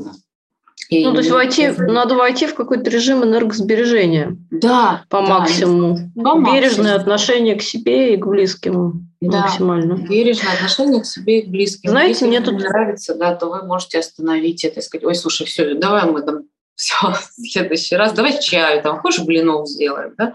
И 0.89 1.05
ну, 1.05 1.13
то 1.13 1.19
есть 1.19 1.31
войти, 1.31 1.69
надо 1.79 2.15
войти 2.15 2.47
в 2.47 2.55
какой-то 2.55 2.91
режим 2.91 3.25
энергосбережения. 3.25 4.37
Да. 4.51 5.05
По 5.09 5.23
да, 5.23 5.41
максимуму. 5.41 6.13
По 6.15 6.39
Бережное 6.39 6.63
максимуму. 6.63 6.95
отношение 6.95 7.55
к 7.57 7.63
себе 7.63 8.15
и 8.15 8.17
к 8.17 8.27
близким. 8.27 9.09
Да, 9.21 9.43
максимально. 9.43 9.95
Бережное 9.95 10.55
отношение 10.55 11.01
к 11.01 11.07
себе 11.07 11.41
и 11.41 11.47
к 11.47 11.49
близким. 11.49 11.91
Знаете, 11.91 12.11
Если 12.11 12.27
мне 12.27 12.41
тут 12.41 12.55
нравится, 12.61 13.15
да, 13.15 13.35
то 13.35 13.47
вы 13.47 13.65
можете 13.65 13.99
остановить 13.99 14.65
это 14.65 14.81
и 14.81 14.83
сказать, 14.83 15.05
ой, 15.05 15.15
слушай, 15.15 15.47
все, 15.47 15.75
давай 15.75 16.09
мы 16.11 16.23
там 16.23 16.43
все, 16.77 16.95
в 17.11 17.51
следующий 17.51 17.97
раз 17.97 18.13
давай 18.13 18.39
чаю, 18.41 18.83
там, 18.83 18.99
хочешь, 18.99 19.25
блинов 19.25 19.67
сделаем, 19.67 20.13
да, 20.19 20.35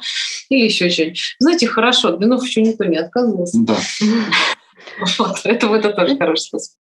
или 0.49 0.65
еще 0.65 0.89
что-нибудь. 0.89 1.35
Знаете, 1.39 1.67
хорошо, 1.67 2.09
от 2.09 2.17
блинов 2.17 2.43
еще 2.43 2.61
никто 2.61 2.83
не 2.85 2.97
отказывался. 2.97 3.57
Да. 3.61 3.77
Вот, 5.17 5.41
это, 5.45 5.67
это 5.67 5.93
тоже 5.93 6.17
хороший 6.19 6.41
способ. 6.41 6.73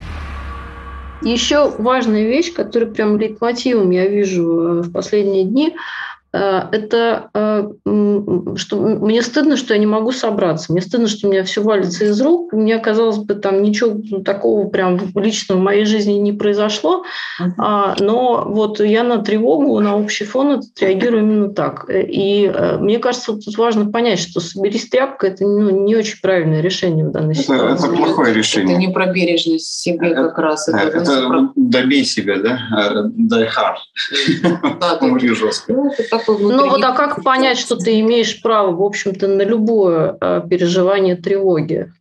Еще 1.21 1.69
важная 1.77 2.23
вещь, 2.23 2.53
которую 2.53 2.93
прям 2.93 3.17
лейтмотивом 3.17 3.91
я 3.91 4.07
вижу 4.07 4.43
э, 4.43 4.81
в 4.81 4.91
последние 4.91 5.43
дни– 5.45 5.75
это 6.31 7.29
э, 7.33 7.69
что 8.55 8.75
мне 8.77 9.21
стыдно, 9.23 9.57
что 9.57 9.73
я 9.73 9.79
не 9.79 9.87
могу 9.87 10.11
собраться. 10.11 10.71
Мне 10.71 10.81
стыдно, 10.81 11.07
что 11.07 11.27
у 11.27 11.31
меня 11.31 11.43
все 11.43 11.63
валится 11.63 12.05
из 12.05 12.21
рук. 12.21 12.53
Мне 12.53 12.77
казалось 12.77 13.17
бы, 13.17 13.33
там 13.33 13.63
ничего 13.63 13.99
такого 14.21 14.67
прям 14.67 14.99
лично 15.15 15.55
в 15.55 15.59
моей 15.59 15.85
жизни 15.85 16.13
не 16.13 16.31
произошло. 16.31 17.03
Uh-huh. 17.41 17.95
Но 17.99 18.45
вот 18.47 18.79
я 18.79 19.03
на 19.03 19.19
тревогу, 19.23 19.79
на 19.79 19.97
общий 19.97 20.25
фон 20.25 20.61
реагирую 20.79 21.23
именно 21.23 21.49
так. 21.49 21.89
И 21.89 22.45
э, 22.53 22.77
мне 22.77 22.99
кажется, 22.99 23.33
тут 23.33 23.57
важно 23.57 23.89
понять, 23.89 24.19
что 24.19 24.39
соберись 24.39 24.87
тряпка– 24.87 25.27
это 25.29 25.45
ну, 25.45 25.85
не 25.85 25.95
очень 25.95 26.19
правильное 26.21 26.61
решение 26.61 27.05
в 27.05 27.11
данной 27.11 27.33
это, 27.33 27.43
ситуации. 27.43 27.87
Это 27.87 27.97
плохое 27.97 28.33
решение. 28.35 28.75
Это 28.75 28.87
не 28.87 28.93
про 28.93 29.07
бережность 29.07 29.79
себе 29.79 30.13
как 30.13 30.37
раз. 30.37 30.67
Это, 30.67 30.77
это, 30.77 30.97
это 30.99 31.27
про... 31.27 31.49
добей 31.55 32.05
себя, 32.05 32.37
да? 32.37 32.59
Die 33.17 33.47
hard. 33.47 35.01
Умри 35.01 35.29
жестко. 35.29 35.73
Ну, 35.73 35.91
это 35.97 36.18
такой 36.19 36.53
Ну 36.53 36.69
вот, 36.69 36.83
а 36.83 36.93
как 36.93 37.23
понять, 37.23 37.57
что 37.57 37.75
ты 37.75 37.99
имеешь 37.99 38.41
право, 38.41 38.75
в 38.75 38.81
общем-то, 38.81 39.27
на 39.27 39.43
любое 39.43 40.17
э, 40.19 40.41
переживание 40.49 41.15
тревоги? 41.15 41.91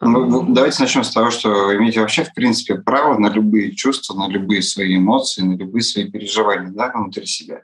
Ну, 0.00 0.46
давайте 0.48 0.80
начнем 0.80 1.02
с 1.02 1.10
того, 1.10 1.30
что 1.30 1.48
вы 1.48 1.76
имеете 1.76 2.00
вообще, 2.00 2.22
в 2.22 2.32
принципе, 2.32 2.76
право 2.76 3.18
на 3.18 3.28
любые 3.28 3.74
чувства, 3.74 4.14
на 4.14 4.28
любые 4.28 4.62
свои 4.62 4.96
эмоции, 4.96 5.42
на 5.42 5.56
любые 5.56 5.82
свои 5.82 6.08
переживания 6.08 6.70
да, 6.70 6.92
внутри 6.94 7.26
себя. 7.26 7.62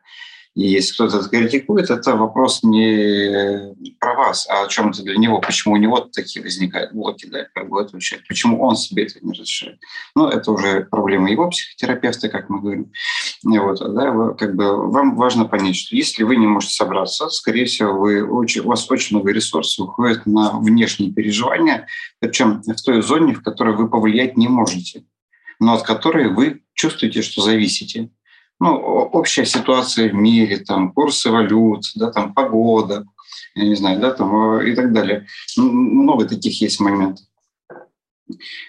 И 0.55 0.69
если 0.69 0.95
кто-то 0.95 1.19
это 1.19 1.29
критикует, 1.29 1.91
это 1.91 2.15
вопрос 2.15 2.63
не 2.63 3.75
про 3.99 4.15
вас, 4.15 4.47
а 4.49 4.65
о 4.65 4.69
чем-то 4.69 5.03
для 5.03 5.17
него. 5.17 5.41
Почему 5.41 5.75
у 5.75 5.79
него 5.79 5.99
такие 5.99 6.43
возникают 6.43 6.93
блоки, 6.93 7.27
да, 7.27 7.47
как 7.53 7.69
бы 7.69 7.83
этого 7.83 8.01
человека. 8.01 8.29
Почему 8.29 8.63
он 8.63 8.77
себе 8.77 9.05
это 9.05 9.19
не 9.21 9.33
разрешает. 9.33 9.81
Ну, 10.15 10.29
это 10.29 10.53
уже 10.53 10.85
проблема 10.85 11.29
его 11.29 11.51
психотерапевта, 11.51 12.29
как 12.29 12.51
мы 12.51 12.61
говорим. 12.61 12.93
И 13.43 13.59
вот, 13.59 13.81
да, 13.81 14.35
как 14.35 14.55
бы, 14.55 14.91
вам 14.91 15.17
важно 15.17 15.45
понять, 15.45 15.77
что 15.77 15.97
если 15.97 16.23
вы 16.23 16.37
не 16.37 16.47
можете 16.47 16.75
собраться, 16.75 17.29
скорее 17.31 17.65
всего, 17.65 17.93
вы 17.95 18.25
очень, 18.25 18.61
у 18.61 18.69
вас 18.69 18.89
очень 18.89 19.17
много 19.17 19.33
ресурсов 19.33 19.89
уходит 19.89 20.25
на 20.25 20.59
внешние 20.61 21.13
переживания, 21.13 21.89
причем 22.21 22.63
в 22.63 22.83
той 22.83 23.03
зоне, 23.03 23.35
в 23.35 23.43
которой 23.43 23.75
вы 23.75 23.91
повлиять 23.91 24.37
не 24.37 24.47
можете, 24.47 25.05
но 25.59 25.75
от 25.75 25.83
которой 25.83 26.29
вы 26.29 26.63
чувствуете, 26.75 27.23
что 27.23 27.43
зависите 27.43 28.11
ну, 28.61 28.77
общая 28.77 29.45
ситуация 29.45 30.11
в 30.11 30.15
мире, 30.15 30.59
там, 30.59 30.93
курсы 30.93 31.31
валют, 31.31 31.85
да, 31.95 32.11
там, 32.11 32.35
погода, 32.35 33.05
я 33.55 33.65
не 33.65 33.75
знаю, 33.75 34.01
да, 34.01 34.13
там, 34.13 34.59
э, 34.59 34.71
и 34.71 34.75
так 34.75 34.93
далее. 34.93 35.27
Много 35.57 36.27
таких 36.27 36.61
есть 36.61 36.81
моментов. 36.81 37.25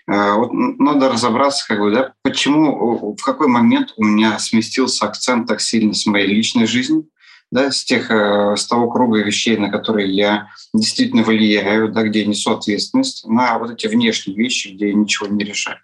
Э, 0.07 0.33
вот 0.35 0.51
надо 0.53 1.09
разобраться, 1.09 1.67
как 1.67 1.79
бы, 1.79 1.91
да, 1.91 2.13
почему, 2.23 3.15
в 3.15 3.23
какой 3.23 3.47
момент 3.47 3.93
у 3.97 4.03
меня 4.03 4.37
сместился 4.39 5.05
акцент 5.05 5.47
так 5.47 5.61
сильно 5.61 5.93
с 5.93 6.05
моей 6.05 6.27
личной 6.27 6.67
жизни, 6.67 7.05
да, 7.51 7.71
с, 7.71 7.83
тех, 7.83 8.11
э, 8.11 8.55
с 8.57 8.67
того 8.67 8.89
круга 8.89 9.19
вещей, 9.19 9.57
на 9.57 9.69
которые 9.69 10.13
я 10.13 10.49
действительно 10.73 11.23
влияю, 11.23 11.91
да, 11.91 12.03
где 12.03 12.21
я 12.21 12.27
несу 12.27 12.51
ответственность, 12.51 13.25
на 13.27 13.57
вот 13.59 13.71
эти 13.71 13.87
внешние 13.87 14.37
вещи, 14.37 14.69
где 14.69 14.89
я 14.89 14.93
ничего 14.93 15.27
не 15.27 15.43
решаю. 15.43 15.79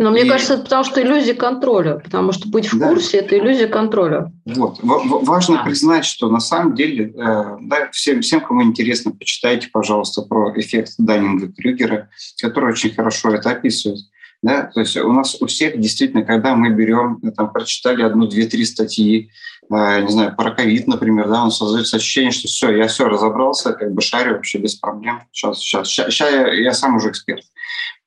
Но 0.00 0.10
мне 0.10 0.22
и... 0.22 0.28
кажется, 0.28 0.54
это 0.54 0.62
потому 0.62 0.82
что 0.82 1.02
иллюзия 1.02 1.34
контроля, 1.34 1.96
потому 1.96 2.32
что 2.32 2.48
быть 2.48 2.72
в 2.72 2.78
да. 2.78 2.88
курсе– 2.88 3.18
это 3.18 3.38
иллюзия 3.38 3.66
контроля. 3.66 4.32
Вот. 4.46 4.78
В- 4.80 5.26
важно 5.26 5.58
да. 5.58 5.64
признать, 5.64 6.06
что 6.06 6.30
на 6.30 6.40
самом 6.40 6.74
деле, 6.74 7.10
э, 7.10 7.58
да, 7.60 7.90
всем, 7.92 8.22
всем, 8.22 8.40
кому 8.40 8.62
интересно, 8.62 9.10
почитайте, 9.12 9.68
пожалуйста, 9.70 10.22
про 10.22 10.58
эффект 10.58 10.94
Даннинга-Крюгера, 10.98 12.08
который 12.40 12.70
очень 12.72 12.94
хорошо 12.94 13.34
это 13.34 13.50
описывает. 13.50 14.00
Да? 14.42 14.70
То 14.72 14.80
есть 14.80 14.96
у 14.96 15.12
нас 15.12 15.36
у 15.38 15.46
всех 15.46 15.78
действительно, 15.78 16.22
когда 16.22 16.56
мы 16.56 16.70
берем, 16.70 17.20
там, 17.36 17.52
прочитали 17.52 18.02
одну, 18.02 18.26
две, 18.26 18.46
три 18.46 18.64
статьи, 18.64 19.30
э, 19.70 20.00
не 20.00 20.10
знаю, 20.10 20.34
про 20.34 20.52
ковид, 20.52 20.86
например, 20.86 21.28
да, 21.28 21.44
он 21.44 21.50
создается 21.50 21.98
ощущение, 21.98 22.30
что 22.30 22.48
все, 22.48 22.74
я 22.74 22.88
все 22.88 23.06
разобрался, 23.06 23.74
как 23.74 23.92
бы 23.92 24.00
шарю 24.00 24.36
вообще 24.36 24.56
без 24.56 24.76
проблем. 24.76 25.20
Сейчас, 25.30 25.58
сейчас, 25.58 25.88
сейчас, 25.88 26.06
сейчас 26.06 26.32
я, 26.32 26.54
я 26.54 26.72
сам 26.72 26.96
уже 26.96 27.10
эксперт. 27.10 27.44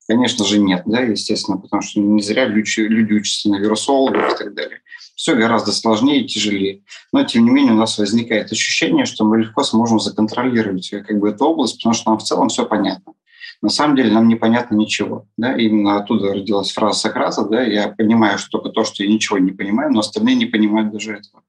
Конечно 0.08 0.44
же, 0.46 0.60
нет, 0.60 0.84
да, 0.86 1.00
естественно, 1.00 1.58
потому 1.58 1.82
что 1.82 2.00
не 2.02 2.22
зря 2.22 2.46
люди, 2.46 2.80
люди 2.80 3.13
учатся 3.13 3.50
на 3.50 3.56
вирусологов 3.56 4.34
и 4.34 4.38
так 4.38 4.54
далее. 4.54 4.80
Все 5.16 5.36
гораздо 5.36 5.72
сложнее 5.72 6.22
и 6.22 6.28
тяжелее. 6.28 6.84
Но, 7.13 7.24
тем 7.24 7.46
не 7.46 7.52
менее, 7.52 7.74
у 7.74 7.78
нас 7.78 7.98
возникает 7.98 8.52
ощущение, 8.52 9.06
что 9.06 9.24
мы 9.24 9.39
легко 9.39 9.63
сможем 9.63 10.00
законтролировать 10.00 10.89
как 10.89 11.20
бы, 11.20 11.30
эту 11.30 11.46
область, 11.46 11.78
потому 11.78 11.94
что 11.94 12.10
нам 12.10 12.20
в 12.20 12.24
целом 12.24 12.50
все 12.50 12.66
понятно. 12.66 13.13
На 13.62 13.70
самом 13.70 13.96
деле 13.96 14.12
нам 14.12 14.28
непонятно 14.28 14.76
ничего. 14.76 15.26
Да? 15.38 15.56
Именно 15.56 15.98
оттуда 15.98 16.34
родилась 16.34 16.72
фраза 16.72 17.00
Сократа, 17.00 17.46
да, 17.46 17.62
я 17.62 17.88
понимаю 17.88 18.38
что 18.38 18.60
только 18.60 18.70
то, 18.70 18.84
что 18.84 19.04
я 19.04 19.10
ничего 19.10 19.38
не 19.38 19.52
понимаю, 19.52 19.94
но 19.94 20.02
остальные 20.02 20.36
не 20.36 20.46
понимают 20.46 20.92
даже 20.92 21.13
этого. 21.13 21.44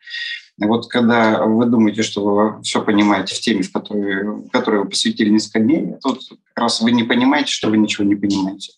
Вот 0.58 0.88
когда 0.88 1.44
вы 1.44 1.66
думаете, 1.66 2.02
что 2.02 2.24
вы 2.24 2.62
все 2.62 2.80
понимаете 2.80 3.34
в 3.34 3.40
теме, 3.40 3.62
в 3.62 3.72
которой, 3.72 4.24
в 4.24 4.50
которой 4.50 4.82
вы 4.82 4.88
посвятили 4.88 5.30
несколько 5.30 5.60
дней, 5.60 5.94
тут 6.02 6.20
как 6.52 6.64
раз 6.64 6.80
вы 6.80 6.92
не 6.92 7.02
понимаете, 7.02 7.50
что 7.50 7.70
вы 7.70 7.76
ничего 7.76 8.04
не 8.04 8.14
понимаете. 8.14 8.72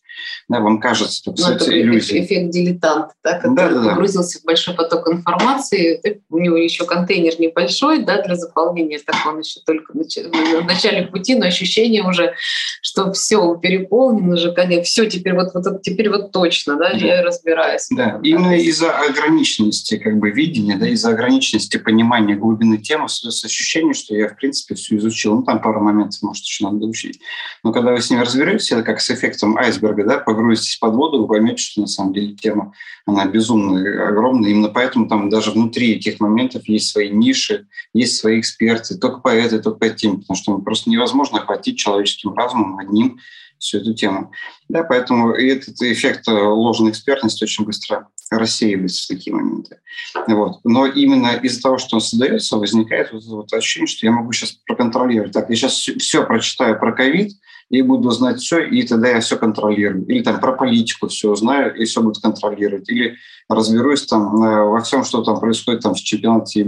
Да, 0.48 0.60
вам 0.60 0.80
кажется, 0.80 1.18
что 1.18 1.34
ну, 1.36 1.54
это 1.54 1.80
иллюзия. 1.80 2.24
эффект 2.24 2.50
дилетанта, 2.50 3.14
да, 3.24 3.38
который 3.38 3.74
да, 3.74 3.82
да, 3.82 3.88
погрузился 3.90 4.40
в 4.40 4.44
большой 4.44 4.74
поток 4.74 5.08
информации, 5.08 6.00
у 6.30 6.38
него 6.38 6.56
еще 6.56 6.84
контейнер 6.84 7.38
небольшой 7.38 8.04
да, 8.04 8.22
для 8.22 8.36
заполнения, 8.36 9.00
так 9.04 9.16
он 9.26 9.40
еще 9.40 9.60
только 9.66 9.92
в 9.92 10.66
начале 10.66 11.06
пути, 11.06 11.34
но 11.34 11.46
ощущение 11.46 12.02
уже, 12.02 12.34
что 12.80 13.12
все 13.12 13.56
переполнено 13.56 14.34
уже, 14.34 14.52
конечно, 14.52 14.84
все 14.84 15.06
теперь 15.06 15.34
вот, 15.34 15.52
вот 15.54 15.82
теперь 15.82 16.08
вот 16.08 16.32
точно, 16.32 16.76
да, 16.76 16.90
да. 16.90 16.96
я 16.96 17.22
разбираюсь. 17.22 17.86
Да, 17.90 18.20
именно 18.22 18.56
из-за 18.58 18.96
ограниченности 18.96 19.98
как 19.98 20.18
бы 20.18 20.30
видения, 20.30 20.76
да, 20.76 20.88
из-за 20.88 21.10
ограниченности 21.10 21.76
понимания 21.76 22.36
глубины 22.36 22.78
темы, 22.78 23.08
с, 23.08 23.20
с 23.22 23.44
ощущением, 23.44 23.94
что 23.94 24.14
я 24.14 24.28
в 24.28 24.36
принципе 24.36 24.74
все 24.74 24.96
изучил, 24.96 25.36
ну 25.36 25.42
там 25.42 25.60
пару 25.60 25.80
моментов, 25.80 26.22
может, 26.22 26.44
еще 26.44 26.64
надо 26.64 26.78
доучить. 26.78 27.20
Но 27.62 27.72
когда 27.72 27.92
вы 27.92 28.00
с 28.00 28.10
ними 28.10 28.20
разберетесь, 28.20 28.72
это 28.72 28.82
как 28.82 29.00
с 29.00 29.10
эффектом 29.10 29.56
айсберга, 29.56 30.04
да, 30.06 30.18
погрузитесь 30.18 30.76
под 30.76 30.94
воду, 30.94 31.20
вы 31.20 31.28
поймете, 31.28 31.58
что 31.58 31.80
на 31.82 31.86
самом 31.86 32.12
деле 32.12 32.34
тема, 32.34 32.72
она 33.04 33.26
безумно 33.26 34.08
огромная. 34.08 34.50
Именно 34.50 34.68
поэтому 34.68 35.08
там 35.08 35.28
даже 35.28 35.50
внутри 35.50 35.94
этих 35.94 36.20
моментов 36.20 36.68
есть 36.68 36.90
свои 36.90 37.10
ниши, 37.10 37.66
есть 37.92 38.16
свои 38.16 38.40
эксперты, 38.40 38.96
только 38.96 39.20
по 39.20 39.28
этой, 39.28 39.60
только 39.60 39.78
по 39.78 39.88
теме, 39.90 40.18
потому 40.18 40.36
что 40.36 40.58
просто 40.58 40.90
невозможно 40.90 41.38
охватить 41.38 41.78
человеческим 41.78 42.34
разумом 42.34 42.78
одним 42.78 43.18
всю 43.58 43.78
эту 43.78 43.94
тему. 43.94 44.32
Да, 44.68 44.82
поэтому 44.82 45.32
этот 45.32 45.80
эффект 45.82 46.26
ложной 46.28 46.90
экспертности 46.90 47.44
очень 47.44 47.64
быстро 47.64 48.08
рассеивается 48.30 49.04
в 49.04 49.08
такие 49.08 49.34
моменты. 49.34 49.78
Вот. 50.26 50.60
Но 50.64 50.86
именно 50.86 51.34
из-за 51.36 51.62
того, 51.62 51.78
что 51.78 51.96
он 51.96 52.00
создается, 52.00 52.56
возникает 52.56 53.12
вот, 53.12 53.24
вот 53.24 53.52
ощущение, 53.52 53.86
что 53.86 54.06
я 54.06 54.12
могу 54.12 54.32
сейчас 54.32 54.52
проконтролировать. 54.66 55.32
Так, 55.32 55.48
я 55.50 55.56
сейчас 55.56 55.74
все 55.74 56.24
прочитаю 56.24 56.78
про 56.78 56.92
ковид, 56.92 57.32
и 57.68 57.82
буду 57.82 58.10
знать 58.10 58.40
все, 58.40 58.60
и 58.60 58.82
тогда 58.84 59.08
я 59.08 59.20
все 59.20 59.36
контролирую. 59.36 60.06
Или 60.06 60.22
там 60.22 60.40
про 60.40 60.52
политику 60.52 61.08
все 61.08 61.34
знаю, 61.34 61.74
и 61.74 61.84
все 61.84 62.00
буду 62.00 62.20
контролировать. 62.20 62.88
Или 62.88 63.16
разберусь 63.48 64.06
там 64.06 64.42
э, 64.42 64.64
во 64.64 64.80
всем, 64.80 65.04
что 65.04 65.22
там 65.22 65.40
происходит 65.40 65.82
там 65.82 65.94
в 65.94 65.98
чемпионате, 65.98 66.64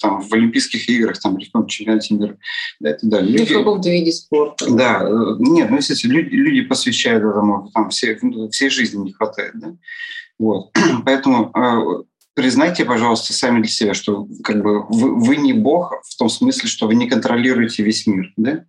там, 0.00 0.20
в 0.20 0.32
Олимпийских 0.32 0.88
играх, 0.88 1.20
там, 1.20 1.36
в 1.36 1.44
каком 1.44 1.66
чемпионате 1.66 2.14
мира. 2.14 2.36
Да, 2.80 2.90
и 2.90 3.08
так 3.08 3.22
Люди, 3.22 3.54
в 3.54 3.84
виде 3.84 4.12
спорта. 4.12 4.70
Да, 4.70 5.02
э, 5.02 5.36
нет, 5.38 5.70
ну, 5.70 5.76
естественно, 5.76 6.12
люди, 6.12 6.34
люди 6.34 6.62
посвящают 7.04 7.24
этому, 7.24 7.70
там, 7.74 7.90
все, 7.90 8.18
всей 8.50 8.70
жизни 8.70 9.04
не 9.04 9.12
хватает, 9.12 9.52
да. 9.54 9.74
Вот. 10.38 10.70
Поэтому 11.04 11.52
э, 11.54 12.04
признайте, 12.34 12.84
пожалуйста, 12.84 13.32
сами 13.32 13.60
для 13.60 13.70
себя, 13.70 13.94
что 13.94 14.26
как 14.42 14.62
бы 14.62 14.84
вы, 14.88 15.20
вы 15.20 15.36
не 15.36 15.52
Бог 15.52 15.94
в 16.04 16.16
том 16.16 16.28
смысле, 16.28 16.68
что 16.68 16.86
вы 16.86 16.94
не 16.94 17.08
контролируете 17.08 17.82
весь 17.82 18.06
мир, 18.06 18.32
да? 18.36 18.64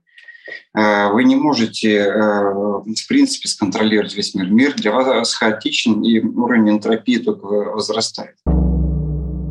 Э, 0.78 1.12
вы 1.12 1.24
не 1.24 1.36
можете, 1.36 1.98
э, 1.98 2.52
в 2.52 3.08
принципе, 3.08 3.48
сконтролировать 3.48 4.16
весь 4.16 4.36
мир. 4.36 4.50
Мир 4.50 4.74
для 4.76 4.92
вас 4.92 5.34
хаотичен, 5.34 6.04
и 6.04 6.20
уровень 6.20 6.70
энтропии 6.70 7.18
только 7.18 7.46
возрастает. 7.46 8.36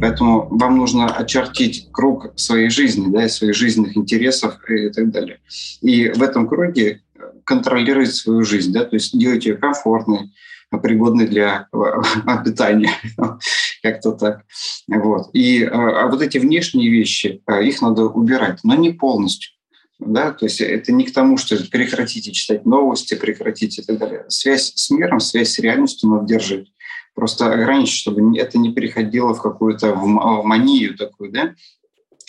Поэтому 0.01 0.49
вам 0.51 0.77
нужно 0.77 1.07
очертить 1.07 1.89
круг 1.91 2.33
своей 2.37 2.69
жизни, 2.69 3.11
да, 3.11 3.27
своих 3.29 3.55
жизненных 3.55 3.97
интересов 3.97 4.59
и 4.69 4.91
так 4.91 5.11
далее. 5.11 5.39
И 5.81 6.11
в 6.11 6.23
этом 6.23 6.47
круге 6.47 7.01
контролировать 7.45 8.15
свою 8.15 8.45
жизнь, 8.45 8.73
да, 8.73 8.85
то 8.85 8.97
есть 8.97 9.17
делать 9.19 9.45
ее 9.47 9.57
комфортной, 9.57 10.31
пригодной 10.83 11.27
для 11.27 11.69
обитания, 12.27 12.91
как-то 13.83 14.13
так. 14.13 14.45
Вот. 14.89 15.31
И 15.33 15.63
а 15.65 16.09
вот 16.09 16.23
эти 16.23 16.39
внешние 16.39 16.91
вещи, 16.91 17.43
их 17.63 17.83
надо 17.83 18.05
убирать, 18.05 18.61
но 18.63 18.75
не 18.75 18.91
полностью. 18.91 19.53
Да? 19.99 20.33
То 20.33 20.47
есть 20.47 20.61
это 20.61 20.93
не 20.93 21.05
к 21.05 21.13
тому, 21.13 21.37
что 21.37 21.57
прекратите 21.71 22.33
читать 22.33 22.67
новости, 22.67 23.15
прекратите 23.15 23.83
и 23.83 23.85
так 23.85 23.99
далее. 23.99 24.25
Связь 24.29 24.73
с 24.75 24.91
миром, 24.91 25.21
связь 25.21 25.51
с 25.51 25.59
реальностью 25.59 26.11
надо 26.11 26.27
держать. 26.27 26.67
Просто 27.15 27.53
ограничить, 27.53 28.01
чтобы 28.01 28.37
это 28.37 28.59
не 28.59 28.73
переходило 28.73 29.35
в 29.35 29.41
какую-то 29.41 29.93
в 29.93 30.07
манию 30.43 30.97
такую, 30.97 31.31
да? 31.31 31.55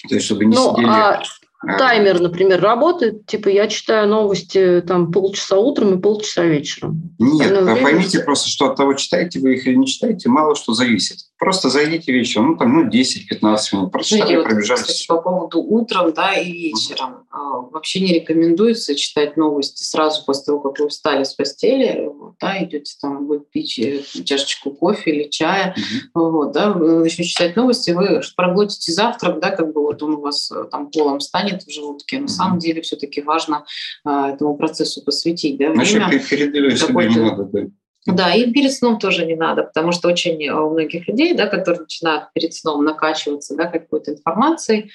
То 0.07 0.15
есть 0.15 0.25
чтобы 0.27 0.45
не 0.45 0.55
ну, 0.55 0.73
сидели... 0.73 0.87
А 0.87 1.23
Таймер, 1.61 2.19
например, 2.19 2.61
работает, 2.61 3.25
типа 3.25 3.49
я 3.49 3.67
читаю 3.67 4.07
новости 4.07 4.83
там 4.85 5.11
полчаса 5.11 5.57
утром 5.57 5.97
и 5.97 6.01
полчаса 6.01 6.43
вечером. 6.43 7.15
Нет, 7.17 7.51
время... 7.51 7.81
поймите 7.81 8.19
просто, 8.19 8.49
что 8.49 8.67
от 8.67 8.75
того, 8.75 8.93
читаете 8.93 9.39
вы 9.39 9.55
их 9.55 9.65
или 9.65 9.75
не 9.75 9.87
читаете, 9.87 10.29
мало 10.29 10.55
что 10.55 10.73
зависит. 10.73 11.19
Просто 11.37 11.69
зайдите 11.69 12.13
вечером, 12.13 12.51
ну 12.51 12.57
там 12.57 12.73
ну, 12.73 12.89
10-15 12.89 13.57
минут, 13.73 13.91
прочитали, 13.91 14.37
вот, 14.37 14.45
пробежались. 14.45 14.81
Кстати, 14.83 15.07
по 15.07 15.21
поводу 15.21 15.61
утром 15.61 16.13
да, 16.13 16.33
и 16.33 16.49
вечером. 16.49 17.25
Uh-huh. 17.33 17.69
Вообще 17.71 17.99
не 17.99 18.13
рекомендуется 18.13 18.95
читать 18.95 19.35
новости 19.35 19.83
сразу 19.83 20.23
после 20.25 20.45
того, 20.45 20.59
как 20.61 20.79
вы 20.79 20.87
встали 20.87 21.25
с 21.25 21.33
постели, 21.33 22.09
да, 22.39 22.63
идете 22.63 22.93
там 23.01 23.27
выпить 23.27 23.77
э, 23.79 24.01
чашечку 24.23 24.71
кофе 24.71 25.11
или 25.11 25.29
чая, 25.29 25.75
uh-huh. 25.77 26.31
вот, 26.31 26.53
да, 26.53 26.71
вы 26.71 26.99
начнете 26.99 27.29
читать 27.29 27.57
новости, 27.57 27.91
вы 27.91 28.21
проглотите 28.37 28.93
завтрак, 28.93 29.41
да, 29.41 29.51
как 29.51 29.73
бы 29.73 29.81
вот 29.81 30.01
он 30.03 30.13
у 30.13 30.21
вас 30.21 30.49
э, 30.51 30.63
там 30.71 30.89
полом 30.89 31.19
станет 31.19 31.63
в 31.63 31.69
желудке. 31.71 32.19
На 32.19 32.25
uh-huh. 32.25 32.29
самом 32.29 32.59
деле 32.59 32.81
все-таки 32.81 33.21
важно 33.21 33.65
а, 34.05 34.31
этому 34.31 34.55
процессу 34.55 35.03
посвятить, 35.03 35.57
да, 35.57 35.71
время. 35.71 35.85
Значит, 35.85 36.29
перед 36.29 36.79
себе 36.79 37.09
не 37.09 37.19
надо, 37.19 37.43
да. 37.43 37.59
Да, 38.05 38.35
и 38.35 38.51
перед 38.51 38.71
сном 38.71 38.99
тоже 38.99 39.25
не 39.25 39.35
надо, 39.35 39.63
потому 39.63 39.91
что 39.91 40.07
очень 40.09 40.43
э, 40.43 40.53
у 40.53 40.69
многих 40.69 41.07
людей, 41.07 41.33
да, 41.33 41.47
которые 41.47 41.81
начинают 41.81 42.31
перед 42.33 42.53
сном 42.53 42.85
накачиваться 42.85 43.55
да, 43.55 43.65
какой-то 43.65 44.11
информацией 44.11 44.91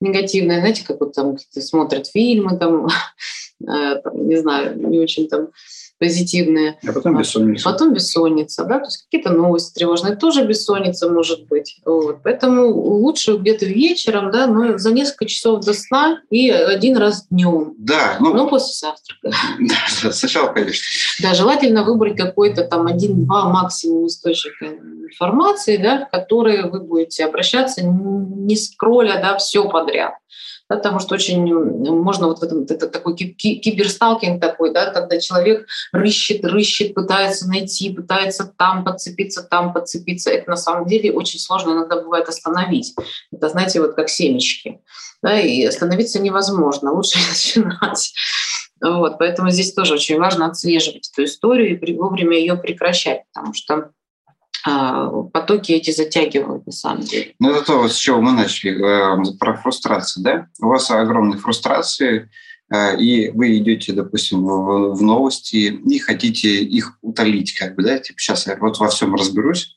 негативной, 0.00 0.60
знаете, 0.60 0.84
как 0.86 1.00
вот 1.00 1.12
там 1.12 1.38
смотрят 1.38 2.06
фильмы, 2.06 2.56
там, 2.56 2.86
э, 3.66 3.96
там, 3.96 4.28
не 4.28 4.36
знаю, 4.36 4.78
не 4.78 5.00
очень 5.00 5.28
там 5.28 5.48
позитивные. 6.02 6.78
А 6.84 6.92
потом 6.92 7.16
бессонница. 7.16 7.64
Потом 7.64 7.94
бессонница, 7.94 8.64
да, 8.64 8.80
то 8.80 8.86
есть 8.86 9.04
какие-то 9.04 9.30
новости 9.30 9.74
тревожные, 9.74 10.16
тоже 10.16 10.44
бессонница 10.44 11.08
может 11.08 11.46
быть. 11.46 11.76
Вот. 11.86 12.24
Поэтому 12.24 12.66
лучше 12.66 13.36
где-то 13.36 13.66
вечером, 13.66 14.32
да, 14.32 14.48
но 14.48 14.78
за 14.78 14.90
несколько 14.90 15.26
часов 15.26 15.64
до 15.64 15.74
сна 15.74 16.18
и 16.28 16.50
один 16.50 16.96
раз 16.96 17.28
днем. 17.30 17.74
Да. 17.78 18.16
Ну, 18.18 18.34
но 18.34 18.48
после 18.48 18.74
завтрака. 18.74 19.30
Да, 19.60 20.10
сначала, 20.12 20.48
конечно. 20.48 20.82
Да, 21.22 21.34
желательно 21.34 21.84
выбрать 21.84 22.16
какой-то 22.16 22.64
там 22.64 22.88
один-два 22.88 23.48
максимум 23.48 24.08
источника 24.08 24.66
информации, 24.66 25.76
да, 25.76 26.06
в 26.06 26.10
которые 26.10 26.68
вы 26.68 26.80
будете 26.80 27.24
обращаться, 27.24 27.82
не 27.84 28.56
скролля, 28.56 29.20
да, 29.22 29.36
все 29.36 29.68
подряд 29.68 30.14
да, 30.72 30.76
потому 30.78 31.00
что 31.00 31.14
очень 31.14 31.42
можно 31.54 32.28
вот 32.28 32.38
в 32.38 32.42
этом, 32.42 32.62
это 32.62 32.88
такой 32.88 33.14
киберсталкинг 33.14 34.40
такой, 34.40 34.72
да, 34.72 34.90
когда 34.90 35.20
человек 35.20 35.66
рыщет, 35.92 36.44
рыщет, 36.44 36.94
пытается 36.94 37.46
найти, 37.46 37.92
пытается 37.92 38.44
там 38.56 38.84
подцепиться, 38.84 39.42
там 39.42 39.74
подцепиться. 39.74 40.30
Это 40.30 40.48
на 40.48 40.56
самом 40.56 40.86
деле 40.86 41.12
очень 41.12 41.38
сложно 41.38 41.72
иногда 41.72 42.00
бывает 42.00 42.28
остановить. 42.28 42.94
Это, 43.30 43.50
знаете, 43.50 43.80
вот 43.80 43.94
как 43.94 44.08
семечки. 44.08 44.80
Да, 45.22 45.38
и 45.38 45.64
остановиться 45.64 46.20
невозможно, 46.20 46.92
лучше 46.92 47.18
начинать. 47.28 48.14
Вот, 48.80 49.18
поэтому 49.18 49.50
здесь 49.50 49.74
тоже 49.74 49.94
очень 49.94 50.18
важно 50.18 50.46
отслеживать 50.46 51.10
эту 51.12 51.24
историю 51.24 51.78
и 51.78 51.94
вовремя 51.94 52.36
ее 52.36 52.56
прекращать, 52.56 53.22
потому 53.32 53.54
что 53.54 53.90
потоки 54.64 55.72
эти 55.72 55.90
затягивают 55.90 56.66
на 56.66 56.72
самом 56.72 57.00
деле. 57.00 57.34
Ну, 57.38 57.50
это 57.50 57.64
то, 57.64 57.88
с 57.88 57.96
чего 57.96 58.20
мы 58.20 58.32
начали, 58.32 58.74
э, 58.74 59.36
про 59.38 59.56
фрустрацию, 59.56 60.22
да? 60.22 60.46
У 60.60 60.68
вас 60.68 60.90
огромные 60.90 61.38
фрустрации, 61.38 62.30
э, 62.72 62.98
и 62.98 63.30
вы 63.30 63.58
идете, 63.58 63.92
допустим, 63.92 64.44
в, 64.44 65.02
новости 65.02 65.56
и 65.56 65.98
хотите 65.98 66.62
их 66.62 66.96
утолить, 67.02 67.54
как 67.54 67.74
бы, 67.74 67.82
да, 67.82 67.98
типа 67.98 68.18
сейчас 68.20 68.46
я 68.46 68.56
вот 68.56 68.78
во 68.78 68.88
всем 68.88 69.14
разберусь, 69.14 69.76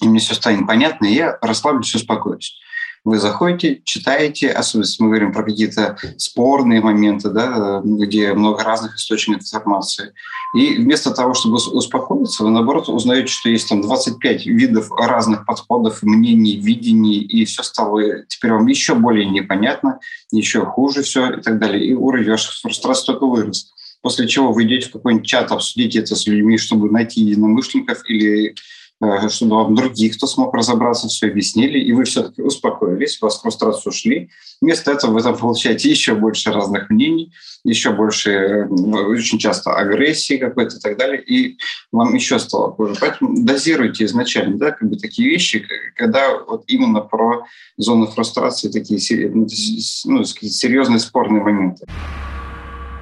и 0.00 0.08
мне 0.08 0.18
все 0.18 0.34
станет 0.34 0.66
понятно, 0.66 1.06
и 1.06 1.14
я 1.14 1.38
расслаблюсь, 1.40 1.94
успокоюсь. 1.94 2.58
Вы 3.02 3.18
заходите, 3.18 3.80
читаете, 3.84 4.50
особенно 4.50 4.84
если 4.84 5.02
мы 5.02 5.08
говорим 5.08 5.32
про 5.32 5.42
какие-то 5.42 5.96
спорные 6.18 6.82
моменты, 6.82 7.30
да, 7.30 7.80
где 7.82 8.34
много 8.34 8.62
разных 8.62 8.96
источников 8.96 9.42
информации. 9.42 10.12
И 10.54 10.74
вместо 10.74 11.10
того, 11.10 11.32
чтобы 11.32 11.56
успокоиться, 11.56 12.44
вы, 12.44 12.50
наоборот, 12.50 12.90
узнаете, 12.90 13.28
что 13.28 13.48
есть 13.48 13.70
там 13.70 13.80
25 13.80 14.44
видов 14.44 14.90
разных 14.90 15.46
подходов, 15.46 16.02
мнений, 16.02 16.56
видений, 16.56 17.20
и 17.20 17.46
все 17.46 17.62
стало 17.62 18.02
теперь 18.28 18.52
вам 18.52 18.66
еще 18.66 18.94
более 18.94 19.24
непонятно, 19.24 20.00
еще 20.30 20.66
хуже 20.66 21.02
все 21.02 21.30
и 21.30 21.40
так 21.40 21.58
далее. 21.58 21.82
И 21.82 21.94
уровень 21.94 22.30
вашей 22.30 22.52
фрустрации 22.60 23.06
только 23.06 23.26
вырос 23.26 23.72
после 24.02 24.26
чего 24.26 24.50
вы 24.50 24.64
идете 24.64 24.88
в 24.88 24.92
какой-нибудь 24.92 25.26
чат, 25.26 25.52
обсудите 25.52 25.98
это 25.98 26.16
с 26.16 26.26
людьми, 26.26 26.56
чтобы 26.56 26.90
найти 26.90 27.20
единомышленников 27.20 28.08
или 28.08 28.54
Э, 28.54 28.54
чтобы 29.28 29.56
вам 29.56 29.74
другие, 29.74 30.12
кто 30.12 30.26
смог 30.26 30.54
разобраться, 30.54 31.08
все 31.08 31.28
объяснили, 31.28 31.78
и 31.78 31.92
вы 31.92 32.04
все-таки 32.04 32.42
успокоились, 32.42 33.20
у 33.20 33.26
вас 33.26 33.40
фрустрацию 33.40 33.90
ушли. 33.90 34.30
Вместо 34.60 34.90
этого 34.90 35.12
вы 35.12 35.22
там 35.22 35.38
получаете 35.38 35.88
еще 35.88 36.14
больше 36.14 36.52
разных 36.52 36.90
мнений, 36.90 37.32
еще 37.64 37.92
больше, 37.92 38.30
э, 38.30 38.66
очень 38.66 39.38
часто 39.38 39.72
агрессии 39.72 40.36
какой-то 40.36 40.76
и 40.76 40.80
так 40.80 40.98
далее, 40.98 41.22
и 41.22 41.56
вам 41.92 42.14
еще 42.14 42.38
стало 42.38 42.72
хуже. 42.72 42.94
Поэтому 43.00 43.42
дозируйте 43.42 44.04
изначально, 44.04 44.58
да, 44.58 44.70
как 44.72 44.88
бы 44.90 44.96
такие 44.96 45.30
вещи, 45.30 45.66
когда 45.96 46.38
вот 46.38 46.64
именно 46.66 47.00
про 47.00 47.46
зону 47.78 48.06
фрустрации 48.06 48.68
такие 48.68 49.00
ну 49.32 50.24
серьезные 50.24 51.00
спорные 51.00 51.42
моменты. 51.42 51.86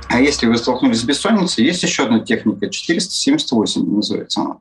А 0.09 0.21
если 0.21 0.47
вы 0.47 0.57
столкнулись 0.57 1.01
с 1.01 1.05
бессонницей, 1.05 1.65
есть 1.65 1.83
еще 1.83 2.05
одна 2.05 2.21
техника, 2.21 2.69
478 2.71 3.95
называется 3.95 4.41
она. 4.41 4.59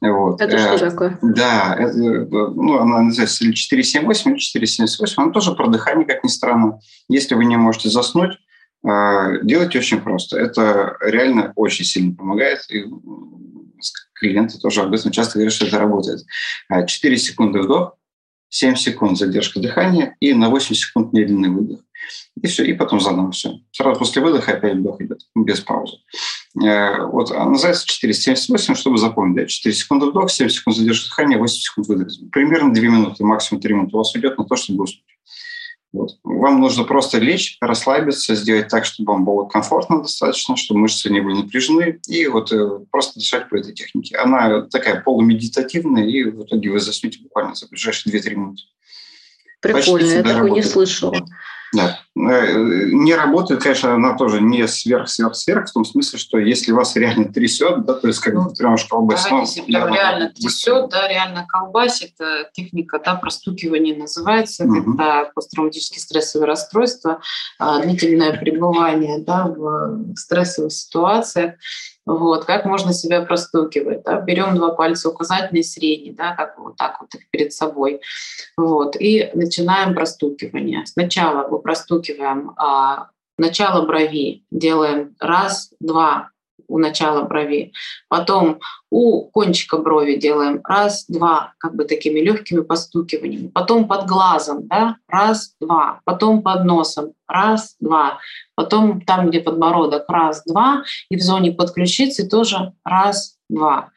Вот. 0.00 0.40
Это 0.40 0.58
что 0.58 0.74
э, 0.74 0.90
такое? 0.90 1.18
Да, 1.22 1.74
это, 1.78 1.96
ну, 1.96 2.78
она 2.78 3.02
называется 3.02 3.44
или 3.44 3.52
478, 3.52 4.30
или 4.30 4.38
478. 4.38 5.14
Она 5.22 5.32
тоже 5.32 5.52
про 5.52 5.68
дыхание, 5.68 6.06
как 6.06 6.22
ни 6.22 6.28
странно. 6.28 6.80
Если 7.08 7.34
вы 7.34 7.44
не 7.46 7.56
можете 7.56 7.88
заснуть, 7.88 8.32
э, 8.86 9.40
делайте 9.42 9.78
очень 9.78 10.00
просто. 10.00 10.38
Это 10.38 10.96
реально 11.00 11.52
очень 11.56 11.84
сильно 11.84 12.14
помогает. 12.14 12.60
И 12.70 12.84
клиенты 14.14 14.58
тоже 14.58 14.82
об 14.82 14.92
этом 14.92 15.10
часто 15.12 15.34
говорят, 15.34 15.54
что 15.54 15.66
это 15.66 15.78
работает. 15.78 16.20
4 16.86 17.14
э, 17.14 17.18
секунды 17.18 17.60
вдох, 17.60 17.96
7 18.48 18.76
секунд 18.76 19.18
задержка 19.18 19.60
дыхания 19.60 20.16
и 20.20 20.34
на 20.34 20.50
8 20.50 20.74
секунд 20.74 21.12
медленный 21.12 21.48
выдох. 21.48 21.80
И 22.42 22.46
все, 22.46 22.64
и 22.64 22.72
потом 22.72 23.00
заново 23.00 23.30
все. 23.32 23.60
Сразу 23.72 23.98
после 23.98 24.22
выдоха 24.22 24.52
опять 24.52 24.74
вдох 24.74 25.00
идет, 25.00 25.20
без 25.34 25.60
паузы. 25.60 25.96
Э, 26.62 27.02
вот, 27.06 27.30
она 27.30 27.50
называется 27.50 27.86
478, 27.86 28.74
чтобы 28.74 28.98
запомнить. 28.98 29.36
Да? 29.36 29.46
4 29.46 29.74
секунды 29.74 30.06
вдох, 30.06 30.30
7 30.30 30.48
секунд 30.48 30.76
задержка 30.76 31.08
дыхания, 31.08 31.38
8 31.38 31.54
секунд 31.54 31.86
выдох. 31.88 32.08
Примерно 32.32 32.72
2 32.72 32.82
минуты, 32.84 33.24
максимум 33.24 33.62
3 33.62 33.74
минуты 33.74 33.96
у 33.96 33.98
вас 33.98 34.14
уйдет 34.14 34.38
на 34.38 34.44
то, 34.44 34.56
чтобы 34.56 34.84
уснуть. 34.84 35.04
Вот. 35.92 36.10
Вам 36.24 36.60
нужно 36.60 36.84
просто 36.84 37.18
лечь, 37.18 37.56
расслабиться, 37.60 38.34
сделать 38.34 38.68
так, 38.68 38.84
чтобы 38.84 39.12
вам 39.12 39.24
было 39.24 39.46
комфортно 39.46 40.02
достаточно, 40.02 40.56
чтобы 40.56 40.80
мышцы 40.80 41.10
не 41.10 41.20
были 41.20 41.36
напряжены, 41.36 42.00
и 42.06 42.26
вот 42.26 42.52
э, 42.52 42.80
просто 42.90 43.18
дышать 43.18 43.48
по 43.48 43.56
этой 43.56 43.72
технике. 43.72 44.16
Она 44.16 44.62
такая 44.62 45.00
полумедитативная, 45.00 46.04
и 46.04 46.24
в 46.24 46.44
итоге 46.44 46.70
вы 46.70 46.80
заснете 46.80 47.20
буквально 47.22 47.54
за 47.54 47.66
ближайшие 47.68 48.14
2-3 48.14 48.34
минуты. 48.34 48.62
Прикольно, 49.60 50.12
я 50.12 50.22
такой 50.22 50.50
не 50.50 50.62
слышала. 50.62 51.16
Да. 51.76 51.98
Э, 52.16 52.88
не 52.92 53.14
работает, 53.14 53.62
конечно, 53.62 53.94
она 53.94 54.16
тоже 54.16 54.40
не 54.40 54.66
сверх-сверх-сверх, 54.66 55.68
в 55.68 55.72
том 55.72 55.84
смысле, 55.84 56.18
что 56.18 56.38
если 56.38 56.72
вас 56.72 56.96
реально 56.96 57.32
трясет, 57.32 57.84
да, 57.84 57.94
то 57.94 58.08
есть 58.08 58.20
как 58.20 58.34
бы 58.34 58.54
прям 58.54 58.76
колбасит. 58.88 59.30
Да, 59.30 59.40
если 59.40 59.60
прям 59.60 59.92
реально 59.92 60.30
трясет, 60.30 60.90
да, 60.90 61.08
реально 61.08 61.46
колбасит, 61.46 62.14
техника, 62.52 63.00
да, 63.04 63.16
простукивание 63.16 63.96
называется, 63.96 64.64
угу. 64.64 64.82
когда 64.82 65.30
посттравматические 65.34 66.00
стрессовые 66.00 66.46
расстройства, 66.46 67.20
а, 67.58 67.80
длительное 67.80 68.36
пребывание, 68.38 69.18
да, 69.18 69.46
в 69.46 70.14
стрессовых 70.16 70.72
ситуациях, 70.72 71.54
вот, 72.06 72.44
как 72.44 72.64
можно 72.64 72.92
себя 72.92 73.22
простукивать. 73.22 74.04
Да? 74.04 74.20
Берем 74.20 74.54
два 74.54 74.70
пальца, 74.70 75.10
указательный 75.10 75.60
и 75.60 75.64
средний, 75.64 76.12
да, 76.12 76.34
как 76.36 76.58
вот 76.58 76.76
так 76.76 77.00
вот 77.00 77.14
их 77.14 77.28
перед 77.30 77.52
собой. 77.52 78.00
Вот, 78.56 78.96
и 78.98 79.30
начинаем 79.34 79.94
простукивание. 79.94 80.86
Сначала 80.86 81.48
мы 81.48 81.58
простукиваем 81.58 82.52
а, 82.56 83.10
начало 83.38 83.84
брови, 83.86 84.44
делаем 84.50 85.16
раз, 85.18 85.72
два, 85.80 86.30
у 86.68 86.78
начала 86.78 87.22
брови. 87.22 87.72
Потом 88.08 88.60
у 88.90 89.22
кончика 89.30 89.78
брови 89.78 90.16
делаем 90.16 90.60
раз, 90.64 91.06
два, 91.08 91.54
как 91.58 91.74
бы 91.74 91.84
такими 91.84 92.20
легкими 92.20 92.60
постукиваниями. 92.60 93.48
Потом 93.48 93.88
под 93.88 94.06
глазом, 94.06 94.66
да, 94.66 94.96
раз, 95.08 95.54
два. 95.60 96.00
Потом 96.04 96.42
под 96.42 96.64
носом, 96.64 97.12
раз, 97.28 97.76
два. 97.80 98.18
Потом 98.54 99.00
там, 99.00 99.28
где 99.28 99.40
подбородок, 99.40 100.04
раз, 100.08 100.42
два. 100.44 100.84
И 101.10 101.16
в 101.16 101.22
зоне 101.22 101.52
под 101.52 101.72
ключицей 101.72 102.28
тоже 102.28 102.72
раз, 102.84 103.36
два. 103.48 103.90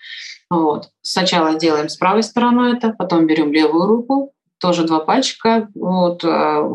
Вот. 0.50 0.90
Сначала 1.02 1.56
делаем 1.56 1.90
с 1.90 1.98
правой 1.98 2.24
стороной 2.24 2.74
это, 2.74 2.90
потом 2.90 3.28
берем 3.28 3.54
левую 3.54 3.86
руку, 3.86 4.34
тоже 4.60 4.84
два 4.84 5.00
пальчика, 5.00 5.70
вот, 5.74 6.24
э, 6.24 6.70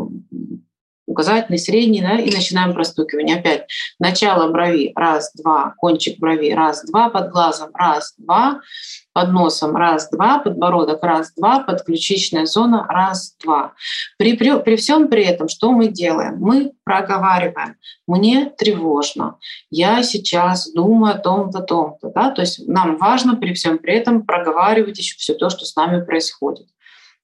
указательный, 1.07 1.59
средний, 1.59 2.01
да, 2.01 2.19
и 2.19 2.31
начинаем 2.31 2.75
простукивание. 2.75 3.37
Опять 3.37 3.67
начало 3.99 4.51
брови, 4.51 4.93
раз, 4.95 5.33
два, 5.35 5.75
кончик 5.79 6.19
брови, 6.19 6.53
раз, 6.53 6.85
два, 6.85 7.11
под 7.11 7.31
глазом, 7.31 7.71
раз, 7.75 8.15
два, 8.19 8.61
под 9.13 9.33
носом, 9.33 9.77
раз, 9.77 10.11
два, 10.11 10.39
подбородок, 10.39 11.03
раз, 11.03 11.33
два, 11.37 11.61
подключичная 11.61 12.47
зона, 12.47 12.85
раз, 12.89 13.37
два. 13.43 13.73
При, 14.19 14.37
при, 14.37 14.59
при 14.61 14.77
всем 14.77 15.09
при 15.09 15.25
этом, 15.25 15.49
что 15.49 15.71
мы 15.71 15.89
делаем? 15.89 16.39
Мы 16.39 16.73
проговариваем. 16.85 17.77
Мне 18.07 18.53
тревожно. 18.59 19.39
Я 19.71 20.03
сейчас 20.03 20.71
думаю 20.73 21.15
о 21.15 21.19
том-то, 21.19 21.61
том-то. 21.61 22.11
Да? 22.11 22.31
То 22.31 22.43
есть 22.43 22.67
нам 22.67 22.97
важно 22.97 23.37
при 23.37 23.55
всем 23.55 23.79
при 23.79 23.95
этом 23.95 24.27
проговаривать 24.27 24.99
еще 24.99 25.17
все 25.17 25.35
то, 25.35 25.49
что 25.49 25.65
с 25.65 25.77
нами 25.77 26.05
происходит. 26.05 26.67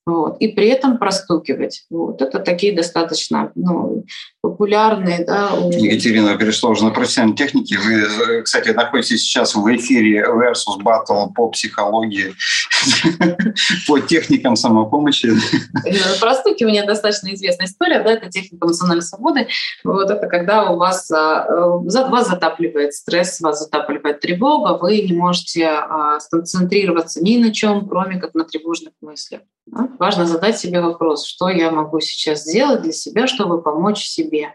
Вот. 0.06 0.38
И 0.38 0.48
при 0.48 0.68
этом 0.68 0.98
простукивать. 0.98 1.84
Вот. 1.90 2.22
Это 2.22 2.38
такие 2.40 2.74
достаточно 2.74 3.52
ну, 3.54 4.04
популярные. 4.40 5.24
Да, 5.24 5.54
у... 5.54 5.70
Екатерина 5.70 6.38
уже 6.68 6.84
на 6.84 6.90
профессиональные 6.90 7.36
техники. 7.36 7.76
Вы, 7.76 8.42
кстати, 8.42 8.70
находитесь 8.70 9.20
сейчас 9.20 9.54
в 9.54 9.76
эфире 9.76 10.24
Versus 10.24 10.82
Battle 10.82 11.32
по 11.34 11.48
психологии, 11.48 12.34
по 13.86 14.00
техникам 14.00 14.56
самопомощи. 14.56 15.28
Э, 15.86 16.18
простукивание 16.18 16.84
достаточно 16.84 17.34
известная 17.34 17.66
история. 17.66 18.02
Да, 18.02 18.12
это 18.12 18.30
техника 18.30 18.66
эмоциональной 18.66 19.02
свободы. 19.02 19.48
Вот 19.84 20.10
это 20.10 20.26
когда 20.26 20.70
у 20.70 20.76
вас, 20.76 21.10
а, 21.10 21.44
э, 21.46 22.08
вас 22.08 22.28
затапливает 22.28 22.94
стресс, 22.94 23.40
вас 23.40 23.60
затапливает 23.60 24.20
тревога, 24.20 24.78
вы 24.78 25.02
не 25.02 25.12
можете 25.12 25.66
а, 25.66 26.18
сконцентрироваться 26.20 27.22
ни 27.22 27.36
на 27.36 27.52
чем, 27.52 27.86
кроме 27.86 28.18
как 28.18 28.34
на 28.34 28.44
тревожных 28.44 28.94
мыслях. 29.02 29.42
Важно 29.98 30.26
задать 30.26 30.58
себе 30.58 30.80
вопрос, 30.80 31.24
что 31.24 31.48
я 31.48 31.70
могу 31.70 32.00
сейчас 32.00 32.42
сделать 32.42 32.82
для 32.82 32.92
себя, 32.92 33.26
чтобы 33.26 33.62
помочь 33.62 34.04
себе. 34.04 34.54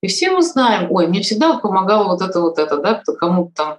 И 0.00 0.06
все 0.06 0.30
мы 0.30 0.42
знаем, 0.42 0.86
ой, 0.90 1.08
мне 1.08 1.22
всегда 1.22 1.58
помогало 1.58 2.04
вот 2.04 2.22
это, 2.22 2.40
вот 2.40 2.58
это, 2.58 2.78
да, 2.78 3.02
кому-то 3.18 3.52
там 3.54 3.78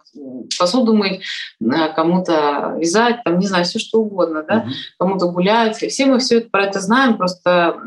посуду 0.59 0.93
мыть, 0.93 1.21
э, 1.61 1.93
кому-то 1.95 2.75
вязать, 2.77 3.23
там, 3.23 3.39
не 3.39 3.47
знаю, 3.47 3.63
все 3.63 3.79
что 3.79 4.01
угодно, 4.01 4.43
да, 4.43 4.55
mm-hmm. 4.55 4.71
кому-то 4.97 5.27
гулять. 5.27 5.81
И 5.81 5.87
все 5.87 6.05
мы 6.07 6.19
все 6.19 6.39
это 6.39 6.49
про 6.49 6.65
это 6.65 6.81
знаем, 6.81 7.17
просто 7.17 7.77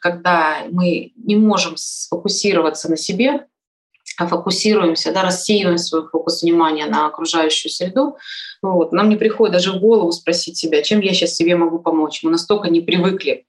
когда 0.00 0.58
мы 0.70 1.12
не 1.16 1.34
можем 1.34 1.76
сфокусироваться 1.76 2.88
на 2.88 2.96
себе, 2.96 3.46
фокусируемся, 4.18 5.12
да, 5.12 5.22
рассеиваем 5.22 5.78
свой 5.78 6.08
фокус 6.08 6.42
внимания 6.42 6.86
на 6.86 7.06
окружающую 7.06 7.70
среду, 7.70 8.16
вот, 8.62 8.92
нам 8.92 9.08
не 9.08 9.16
приходит 9.16 9.52
даже 9.52 9.72
в 9.72 9.80
голову 9.80 10.12
спросить 10.12 10.56
себя, 10.56 10.82
чем 10.82 11.00
я 11.00 11.12
сейчас 11.12 11.34
себе 11.34 11.56
могу 11.56 11.78
помочь. 11.78 12.22
Мы 12.22 12.30
настолько 12.30 12.68
не 12.68 12.80
привыкли 12.80 13.46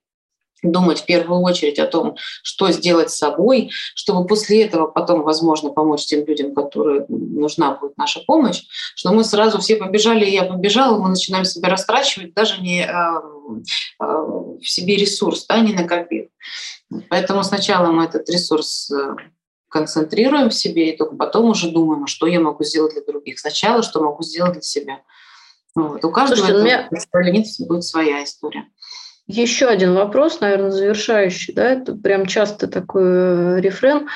думать 0.64 1.02
в 1.02 1.06
первую 1.06 1.42
очередь 1.42 1.80
о 1.80 1.88
том, 1.88 2.16
что 2.44 2.72
сделать 2.72 3.12
с 3.12 3.18
собой, 3.18 3.70
чтобы 3.96 4.26
после 4.26 4.64
этого 4.64 4.88
потом, 4.88 5.22
возможно, 5.22 5.70
помочь 5.70 6.06
тем 6.06 6.26
людям, 6.26 6.54
которые 6.54 7.06
нужна 7.10 7.76
будет 7.76 7.98
наша 7.98 8.22
помощь, 8.22 8.64
что 8.96 9.12
мы 9.12 9.24
сразу 9.24 9.60
все 9.60 9.76
побежали, 9.76 10.26
я 10.26 10.44
побежала, 10.44 10.98
мы 10.98 11.10
начинаем 11.10 11.46
себя 11.46 11.70
растрачивать, 11.70 12.34
даже 12.34 12.62
не 12.62 12.82
э, 12.82 12.88
э, 12.88 14.04
в 14.04 14.68
себе 14.68 14.96
ресурс, 14.96 15.46
да, 15.48 15.60
не 15.60 15.74
накопив. 15.74 16.30
Поэтому 17.10 17.44
сначала 17.44 17.92
мы 17.92 18.06
этот 18.06 18.30
ресурс 18.30 18.92
э, 18.92 19.16
концентрируем 19.70 20.50
в 20.50 20.54
себе, 20.54 20.94
и 20.94 20.98
только 20.98 21.16
потом 21.16 21.50
уже 21.50 21.72
думаем, 21.72 22.04
а 22.04 22.08
что 22.08 22.28
я 22.28 22.40
могу 22.40 22.64
сделать 22.64 22.94
для 22.94 23.04
других. 23.04 23.40
Сначала, 23.40 23.84
что 23.84 24.02
могу 24.02 24.24
сделать 24.24 24.54
для 24.54 24.62
себя. 24.62 25.02
Вот. 25.76 26.04
У 26.04 26.12
каждого 26.12 26.40
Слушайте, 26.40 26.60
это, 26.60 26.66
меня... 26.66 27.68
будет 27.68 27.84
своя 27.84 28.24
история. 28.24 28.66
Еще 29.28 29.68
один 29.68 29.94
вопрос, 29.94 30.40
наверное, 30.40 30.72
завершающий. 30.72 31.54
Да? 31.54 31.72
Это 31.72 31.94
прям 31.94 32.26
часто 32.26 32.68
такой 32.68 33.04
э, 33.04 33.62
рефрен. 33.62 34.08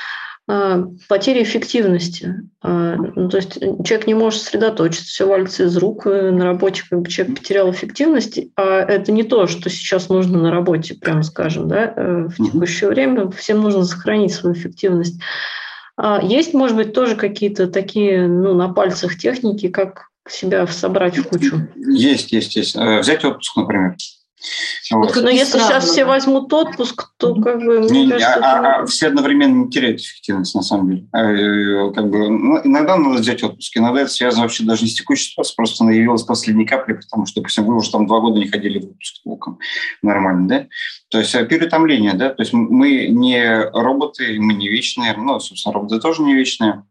А, 0.48 0.84
потери 1.08 1.44
эффективности. 1.44 2.36
А, 2.62 2.96
ну, 2.96 3.30
то 3.30 3.38
есть 3.38 3.60
человек 3.60 4.08
не 4.08 4.14
может 4.14 4.42
сосредоточиться, 4.42 5.06
все 5.06 5.28
валится 5.28 5.64
из 5.64 5.78
рук, 5.78 6.08
э, 6.08 6.32
на 6.32 6.46
работе 6.46 6.84
как 6.90 7.02
бы 7.02 7.10
человек 7.10 7.40
потерял 7.40 7.72
эффективность, 7.72 8.40
а 8.56 8.80
это 8.80 9.12
не 9.12 9.24
то, 9.24 9.48
что 9.48 9.70
сейчас 9.70 10.10
нужно 10.10 10.42
на 10.42 10.52
работе, 10.52 10.96
прямо 10.96 11.24
скажем, 11.24 11.68
да, 11.68 11.94
э, 11.96 12.28
в 12.28 12.36
текущее 12.36 12.90
время. 12.90 13.30
Всем 13.32 13.62
нужно 13.62 13.84
сохранить 13.86 14.34
свою 14.34 14.56
эффективность. 14.56 15.22
А, 15.96 16.20
есть, 16.24 16.54
может 16.54 16.76
быть, 16.76 16.94
тоже 16.94 17.16
какие-то 17.16 17.68
такие 17.68 18.28
ну, 18.28 18.54
на 18.56 18.70
пальцах 18.70 19.18
техники, 19.18 19.68
как 19.68 20.08
себя 20.28 20.66
собрать 20.68 21.18
в 21.18 21.28
кучу? 21.28 21.68
Есть, 21.76 22.32
есть, 22.32 22.56
есть. 22.56 22.76
Э, 22.76 23.00
взять 23.00 23.24
отпуск, 23.24 23.56
например. 23.58 23.96
Вот. 24.92 25.16
Но 25.16 25.30
если 25.30 25.60
сейчас 25.60 25.86
все 25.86 26.06
возьмут 26.06 26.52
отпуск, 26.52 27.12
то 27.18 27.36
как 27.36 27.60
бы... 27.60 27.80
Не, 27.90 28.10
кажется, 28.10 28.34
а, 28.36 28.60
это... 28.60 28.76
а, 28.82 28.86
все 28.86 29.08
одновременно 29.08 29.66
не 29.66 29.70
теряют 29.70 30.02
эффективность, 30.02 30.56
на 30.56 30.62
самом 30.62 30.90
деле. 30.90 31.08
Э, 31.14 31.92
как 31.94 32.10
бы, 32.10 32.30
ну, 32.30 32.60
иногда 32.64 32.98
надо 32.98 33.20
взять 33.20 33.44
отпуск, 33.44 33.78
иногда 33.78 34.02
это 34.02 34.12
связано 34.12 34.44
вообще 34.44 34.64
даже 34.64 34.84
не 34.84 34.90
с 34.90 34.96
текущей 34.96 35.32
ситуацией, 35.32 35.56
просто 35.56 35.84
она 35.84 35.94
явилась 35.94 36.24
последней 36.24 36.66
каплей, 36.66 36.98
потому 36.98 37.26
что, 37.26 37.42
допустим, 37.42 37.66
вы 37.66 37.76
уже 37.76 37.92
там 37.92 38.08
два 38.08 38.20
года 38.20 38.40
не 38.40 38.48
ходили 38.48 38.80
в 38.80 38.86
отпуск 38.86 39.24
толком. 39.24 39.60
Нормально, 40.02 40.48
да? 40.48 40.68
То 41.10 41.20
есть 41.20 41.34
э, 41.36 41.46
переутомление, 41.46 42.14
да? 42.14 42.30
То 42.30 42.42
есть 42.42 42.54
мы 42.54 43.08
не 43.08 43.70
роботы, 43.72 44.38
мы 44.40 44.54
не 44.54 44.70
вечные, 44.70 45.16
ну, 45.16 45.40
собственно, 45.40 45.74
роботы 45.74 46.00
тоже 46.00 46.24
не 46.24 46.36
вечные. 46.36 46.84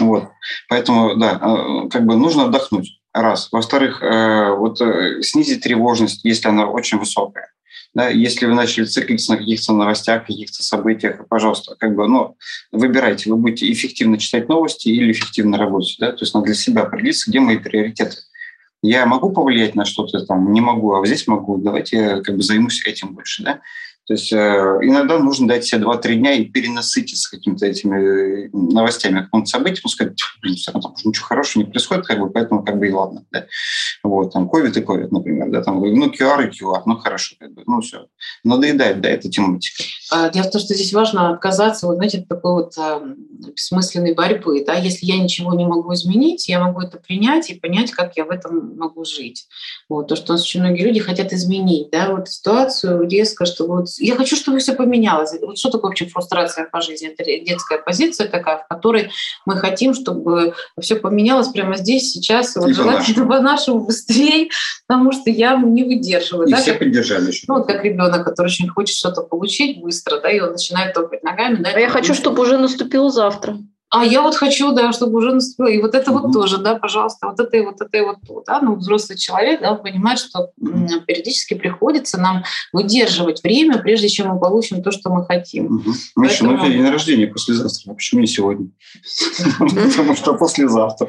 Вот. 0.00 0.24
Поэтому, 0.68 1.16
да, 1.16 1.38
э, 1.40 1.88
как 1.88 2.04
бы 2.06 2.16
нужно 2.16 2.44
отдохнуть. 2.44 2.97
Раз. 3.20 3.48
Во-вторых, 3.50 4.00
э, 4.00 4.52
вот 4.52 4.80
э, 4.80 5.22
снизить 5.22 5.62
тревожность, 5.62 6.20
если 6.22 6.48
она 6.48 6.66
очень 6.66 6.98
высокая. 6.98 7.50
Да, 7.92 8.08
если 8.08 8.46
вы 8.46 8.54
начали 8.54 8.84
циклиться 8.84 9.32
на 9.32 9.38
каких-то 9.38 9.72
новостях, 9.72 10.26
каких-то 10.26 10.62
событиях, 10.62 11.26
пожалуйста, 11.26 11.74
как 11.76 11.96
бы, 11.96 12.06
ну, 12.06 12.36
выбирайте, 12.70 13.30
вы 13.30 13.36
будете 13.36 13.72
эффективно 13.72 14.18
читать 14.18 14.48
новости 14.48 14.88
или 14.88 15.10
эффективно 15.10 15.58
работать. 15.58 15.96
Да? 15.98 16.12
То 16.12 16.18
есть 16.20 16.32
надо 16.32 16.46
для 16.46 16.54
себя 16.54 16.82
определиться, 16.82 17.28
где 17.28 17.40
мои 17.40 17.56
приоритеты. 17.56 18.18
Я 18.82 19.04
могу 19.04 19.32
повлиять 19.32 19.74
на 19.74 19.84
что-то 19.84 20.24
там, 20.24 20.52
не 20.52 20.60
могу, 20.60 20.94
а 20.94 21.04
здесь 21.04 21.26
могу. 21.26 21.58
Давайте 21.58 21.96
я 21.96 22.20
как 22.20 22.36
бы 22.36 22.42
займусь 22.42 22.86
этим 22.86 23.14
больше. 23.14 23.42
Да? 23.42 23.60
То 24.08 24.14
есть 24.14 24.32
э, 24.32 24.36
иногда 24.36 25.18
нужно 25.18 25.46
дать 25.46 25.66
себе 25.66 25.84
2-3 25.84 26.14
дня 26.14 26.32
и 26.32 26.46
перенасытиться 26.46 27.30
какими-то 27.30 27.66
этими 27.66 28.46
э, 28.46 28.48
новостями, 28.52 29.20
каком-то 29.20 29.50
событием, 29.50 29.86
сказать, 29.90 30.18
блин, 30.40 30.56
все 30.56 30.72
равно 30.72 30.88
там 30.88 30.94
ничего 31.04 31.26
хорошего 31.26 31.62
не 31.62 31.68
происходит, 31.68 32.06
как 32.06 32.18
бы, 32.18 32.30
поэтому 32.30 32.64
как 32.64 32.78
бы 32.78 32.88
и 32.88 32.90
ладно. 32.90 33.26
Да? 33.30 33.44
Вот, 34.02 34.32
там, 34.32 34.48
ковид 34.48 34.74
и 34.78 34.80
ковид, 34.80 35.12
например, 35.12 35.50
да, 35.50 35.62
там, 35.62 35.80
ну, 35.80 36.06
QR 36.06 36.48
и 36.48 36.48
QR, 36.48 36.84
ну, 36.86 36.96
хорошо, 36.96 37.36
как 37.38 37.52
бы, 37.52 37.64
ну, 37.66 37.82
все. 37.82 38.06
Надоедает, 38.44 39.02
да, 39.02 39.10
эта 39.10 39.28
тематика. 39.28 39.84
А, 40.10 40.30
дело 40.30 40.44
в 40.44 40.52
том, 40.52 40.62
что 40.62 40.72
здесь 40.72 40.94
важно 40.94 41.28
отказаться, 41.34 41.86
вот, 41.86 41.96
знаете, 41.96 42.20
от 42.20 42.28
такой 42.28 42.52
вот 42.52 42.78
а, 42.78 43.02
бессмысленной 43.54 44.14
борьбы, 44.14 44.64
да, 44.64 44.72
если 44.72 45.04
я 45.04 45.22
ничего 45.22 45.52
не 45.52 45.66
могу 45.66 45.92
изменить, 45.92 46.48
я 46.48 46.60
могу 46.60 46.80
это 46.80 46.96
принять 46.96 47.50
и 47.50 47.54
понять, 47.54 47.90
как 47.90 48.16
я 48.16 48.24
в 48.24 48.30
этом 48.30 48.74
могу 48.78 49.04
жить. 49.04 49.46
Вот, 49.90 50.08
то, 50.08 50.16
что 50.16 50.32
у 50.32 50.36
нас 50.36 50.44
очень 50.44 50.60
многие 50.60 50.84
люди 50.84 51.00
хотят 51.00 51.34
изменить, 51.34 51.90
да, 51.92 52.10
вот 52.10 52.30
ситуацию 52.30 53.06
резко, 53.06 53.44
чтобы 53.44 53.76
вот 53.76 53.97
я 53.98 54.16
хочу, 54.16 54.36
чтобы 54.36 54.58
все 54.58 54.74
поменялось. 54.74 55.34
Вот 55.40 55.58
что 55.58 55.70
такое 55.70 55.90
вообще 55.90 56.06
фрустрация 56.06 56.68
по 56.70 56.80
жизни? 56.80 57.08
Это 57.08 57.24
детская 57.44 57.78
позиция 57.78 58.28
такая, 58.28 58.58
в 58.58 58.68
которой 58.68 59.10
мы 59.46 59.56
хотим, 59.56 59.94
чтобы 59.94 60.54
все 60.80 60.96
поменялось 60.96 61.48
прямо 61.48 61.76
здесь, 61.76 62.12
сейчас, 62.12 62.56
вот 62.56 62.74
желательно 62.74 63.26
по-нашему 63.28 63.80
быстрее, 63.80 64.48
потому 64.86 65.12
что 65.12 65.30
я 65.30 65.56
не 65.56 65.84
выдерживаю. 65.84 66.48
И 66.48 66.50
да, 66.50 66.58
все 66.58 66.72
как, 66.72 66.80
поддержали 66.80 67.28
еще. 67.28 67.44
Ну, 67.48 67.58
вот 67.58 67.66
как 67.66 67.84
ребенок, 67.84 68.24
который 68.24 68.46
очень 68.46 68.68
хочет 68.68 68.96
что-то 68.96 69.22
получить 69.22 69.80
быстро, 69.80 70.20
да, 70.20 70.30
и 70.30 70.40
он 70.40 70.52
начинает 70.52 70.94
топать 70.94 71.22
ногами. 71.22 71.56
Да, 71.56 71.70
а 71.74 71.78
я 71.78 71.88
хочу, 71.88 72.14
чтобы 72.14 72.42
уже 72.42 72.58
наступило 72.58 73.10
завтра 73.10 73.58
а 73.90 74.04
я 74.04 74.22
вот 74.22 74.34
хочу, 74.34 74.72
да, 74.72 74.92
чтобы 74.92 75.18
уже 75.18 75.34
наступило. 75.34 75.68
И 75.68 75.80
вот 75.80 75.94
это 75.94 76.10
mm-hmm. 76.10 76.20
вот 76.20 76.32
тоже, 76.32 76.58
да, 76.58 76.74
пожалуйста, 76.74 77.28
вот 77.28 77.40
это 77.40 77.56
и 77.56 77.60
вот 77.60 77.80
это 77.80 77.96
и 77.96 78.00
вот 78.02 78.16
то, 78.26 78.42
да. 78.46 78.60
Ну, 78.60 78.74
взрослый 78.74 79.16
человек, 79.16 79.60
да, 79.60 79.74
понимает, 79.74 80.18
что 80.18 80.50
mm-hmm. 80.60 81.04
периодически 81.06 81.54
приходится 81.54 82.18
нам 82.18 82.44
выдерживать 82.72 83.42
время, 83.42 83.78
прежде 83.78 84.08
чем 84.08 84.28
мы 84.28 84.40
получим 84.40 84.82
то, 84.82 84.90
что 84.90 85.10
мы 85.10 85.24
хотим. 85.24 85.78
Mm-hmm. 85.78 85.92
Миша, 86.16 86.44
ну, 86.44 86.68
день 86.68 86.88
рождения 86.88 87.26
послезавтра, 87.26 87.92
а 87.92 87.94
почему 87.94 88.20
не 88.20 88.26
сегодня? 88.26 88.68
Потому 89.58 90.14
что 90.14 90.34
послезавтра. 90.34 91.08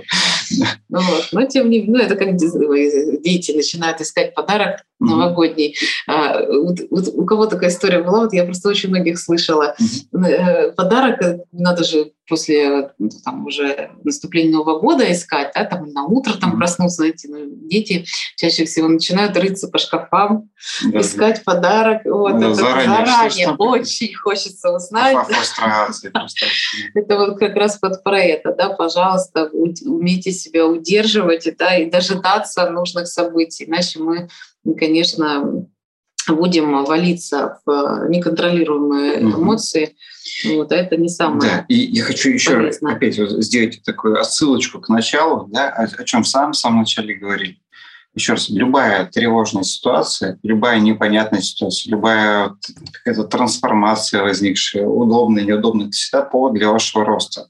Ну, 0.87 0.99
но 1.31 1.45
тем 1.45 1.69
не 1.69 1.79
менее, 1.81 1.97
ну, 1.97 2.03
это 2.03 2.15
как 2.15 2.35
дети 2.35 3.51
начинают 3.51 3.99
искать 4.01 4.33
подарок 4.33 4.81
новогодний. 4.99 5.75
А, 6.07 6.41
у 6.41 7.25
кого 7.25 7.45
такая 7.45 7.69
история 7.69 8.03
была, 8.03 8.21
вот 8.21 8.33
я 8.33 8.43
просто 8.43 8.69
очень 8.69 8.89
многих 8.89 9.19
слышала. 9.19 9.75
Э, 10.13 10.71
подарок, 10.71 11.21
э, 11.21 11.39
надо 11.51 11.83
же 11.83 12.11
после 12.29 12.91
ну, 12.97 13.09
там 13.25 13.45
уже 13.45 13.91
наступления 14.03 14.51
Нового 14.51 14.79
года 14.79 15.11
искать, 15.11 15.51
да, 15.55 15.65
там 15.65 15.91
на 15.91 16.05
утро 16.05 16.33
там 16.39 16.57
проснуться, 16.57 17.01
найти. 17.01 17.27
Ну, 17.27 17.39
дети 17.67 18.05
чаще 18.35 18.65
всего 18.65 18.87
начинают 18.87 19.35
рыться 19.37 19.67
по 19.67 19.77
шкафам, 19.77 20.49
да, 20.85 21.01
искать 21.01 21.41
да. 21.45 21.53
подарок. 21.53 22.01
Вот, 22.05 22.33
ну, 22.33 22.51
это 22.51 22.53
заранее, 22.53 23.05
заранее 23.05 23.47
что, 23.47 23.55
очень 23.57 24.15
хочется 24.15 24.71
узнать. 24.71 25.17
Это 26.95 27.17
вот 27.17 27.39
как 27.39 27.55
раз 27.55 27.77
под 27.77 28.03
про 28.03 28.19
это, 28.19 28.53
да, 28.53 28.69
пожалуйста, 28.69 29.49
умейте 29.51 30.31
себя 30.31 30.65
удерживать, 30.65 31.47
да, 31.57 31.77
и 31.77 31.89
дожидаться 31.89 32.69
нужных 32.69 33.07
событий, 33.07 33.65
иначе 33.65 33.99
мы, 33.99 34.29
конечно, 34.77 35.65
будем 36.35 36.83
валиться 36.83 37.59
в 37.65 38.07
неконтролируемые 38.09 39.17
mm-hmm. 39.17 39.35
эмоции, 39.35 39.95
вот, 40.45 40.71
а 40.71 40.75
это 40.75 40.97
не 40.97 41.09
самое. 41.09 41.41
Да, 41.41 41.65
и 41.67 41.75
я 41.75 42.03
хочу 42.03 42.29
еще 42.29 42.55
полезное. 42.55 42.93
опять 42.93 43.17
вот 43.19 43.29
сделать 43.43 43.81
такую 43.83 44.19
отсылочку 44.19 44.79
к 44.79 44.89
началу, 44.89 45.47
да, 45.51 45.69
о, 45.69 45.83
о 45.83 46.03
чем 46.03 46.23
в 46.23 46.27
самом 46.27 46.53
самом 46.53 46.79
начале 46.79 47.15
говорили. 47.15 47.59
Еще 48.15 48.33
раз, 48.33 48.49
любая 48.49 49.05
тревожная 49.05 49.63
ситуация, 49.63 50.39
любая 50.41 50.79
непонятная 50.79 51.41
ситуация, 51.41 51.91
любая 51.91 52.55
какая-то 52.91 53.25
трансформация 53.25 54.23
возникшая, 54.23 54.85
удобная, 54.85 55.43
неудобная, 55.43 55.87
это 55.87 55.95
всегда 55.95 56.23
повод 56.23 56.53
для 56.53 56.69
вашего 56.69 57.05
роста 57.05 57.47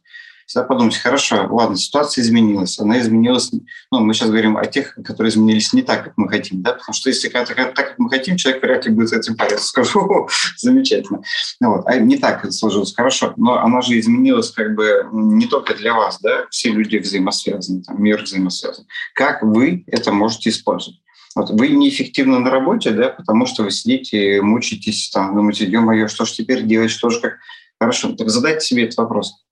всегда 0.49 0.63
подумать, 0.63 0.97
хорошо, 0.97 1.47
ладно, 1.51 1.77
ситуация 1.77 2.23
изменилась, 2.23 2.79
она 2.79 2.99
изменилась, 2.99 3.51
ну, 3.91 3.99
мы 3.99 4.15
сейчас 4.15 4.29
говорим 4.29 4.57
о 4.57 4.65
тех, 4.65 4.95
которые 5.05 5.29
изменились 5.29 5.73
не 5.73 5.83
так, 5.83 6.05
как 6.05 6.13
мы 6.17 6.27
хотим, 6.27 6.63
да, 6.63 6.73
потому 6.73 6.95
что 6.95 7.09
если 7.09 7.29
так, 7.29 7.75
как 7.75 7.99
мы 7.99 8.09
хотим, 8.09 8.35
человек 8.35 8.63
вряд 8.63 8.83
ли 8.87 8.91
будет 8.91 9.09
с 9.09 9.13
этим 9.13 9.37
париться, 9.37 9.67
скажу, 9.67 10.27
замечательно. 10.57 11.21
Вот. 11.61 11.85
А 11.85 11.97
не 11.97 12.17
так 12.17 12.43
это 12.43 12.51
сложилось, 12.51 12.95
хорошо, 12.95 13.35
но 13.37 13.59
она 13.59 13.81
же 13.81 13.99
изменилась 13.99 14.49
как 14.49 14.73
бы 14.73 15.07
не 15.13 15.45
только 15.45 15.75
для 15.75 15.93
вас, 15.93 16.19
да, 16.19 16.47
все 16.49 16.71
люди 16.71 16.97
взаимосвязаны, 16.97 17.83
там, 17.83 18.01
мир 18.01 18.23
взаимосвязан. 18.23 18.87
Как 19.13 19.43
вы 19.43 19.83
это 19.85 20.11
можете 20.11 20.49
использовать? 20.49 20.99
Вот 21.35 21.51
вы 21.51 21.67
неэффективны 21.67 22.39
на 22.39 22.49
работе, 22.49 22.89
да, 22.89 23.09
потому 23.09 23.45
что 23.45 23.61
вы 23.61 23.69
сидите, 23.69 24.41
мучаетесь, 24.41 25.11
там, 25.11 25.35
думаете, 25.35 25.65
ё-моё, 25.65 26.07
что 26.07 26.25
же 26.25 26.33
теперь 26.33 26.63
делать, 26.63 26.89
что 26.89 27.11
же 27.11 27.21
как... 27.21 27.33
Хорошо, 27.79 28.13
так 28.13 28.29
задайте 28.29 28.65
себе 28.65 28.85
этот 28.85 28.97
вопрос 28.97 29.45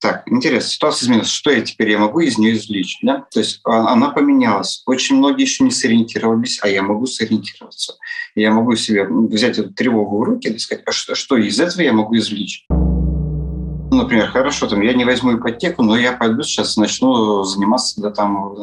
так, 0.00 0.22
интересно, 0.26 0.70
ситуация 0.70 1.04
изменилась. 1.04 1.28
Что 1.28 1.50
я 1.50 1.60
теперь 1.60 1.90
я 1.90 1.98
могу 1.98 2.20
из 2.20 2.38
нее 2.38 2.54
извлечь? 2.54 2.98
Да? 3.02 3.26
То 3.30 3.40
есть 3.40 3.60
а, 3.64 3.92
она 3.92 4.08
поменялась. 4.08 4.82
Очень 4.86 5.16
многие 5.16 5.42
еще 5.42 5.62
не 5.62 5.70
сориентировались, 5.70 6.58
а 6.62 6.68
я 6.68 6.82
могу 6.82 7.04
сориентироваться. 7.06 7.96
Я 8.34 8.50
могу 8.50 8.74
себе 8.76 9.06
взять 9.06 9.58
эту 9.58 9.74
тревогу 9.74 10.18
в 10.18 10.22
руки 10.22 10.48
и 10.48 10.58
сказать, 10.58 10.84
а 10.86 10.92
что, 10.92 11.14
что 11.14 11.36
из 11.36 11.60
этого 11.60 11.82
я 11.82 11.92
могу 11.92 12.16
извлечь? 12.16 12.64
Ну, 12.70 13.96
например, 13.96 14.28
хорошо, 14.28 14.68
там, 14.68 14.80
я 14.80 14.94
не 14.94 15.04
возьму 15.04 15.36
ипотеку, 15.36 15.82
но 15.82 15.98
я 15.98 16.12
пойду 16.12 16.44
сейчас 16.44 16.76
начну 16.76 17.42
заниматься 17.44 18.00
да, 18.00 18.10
там, 18.10 18.54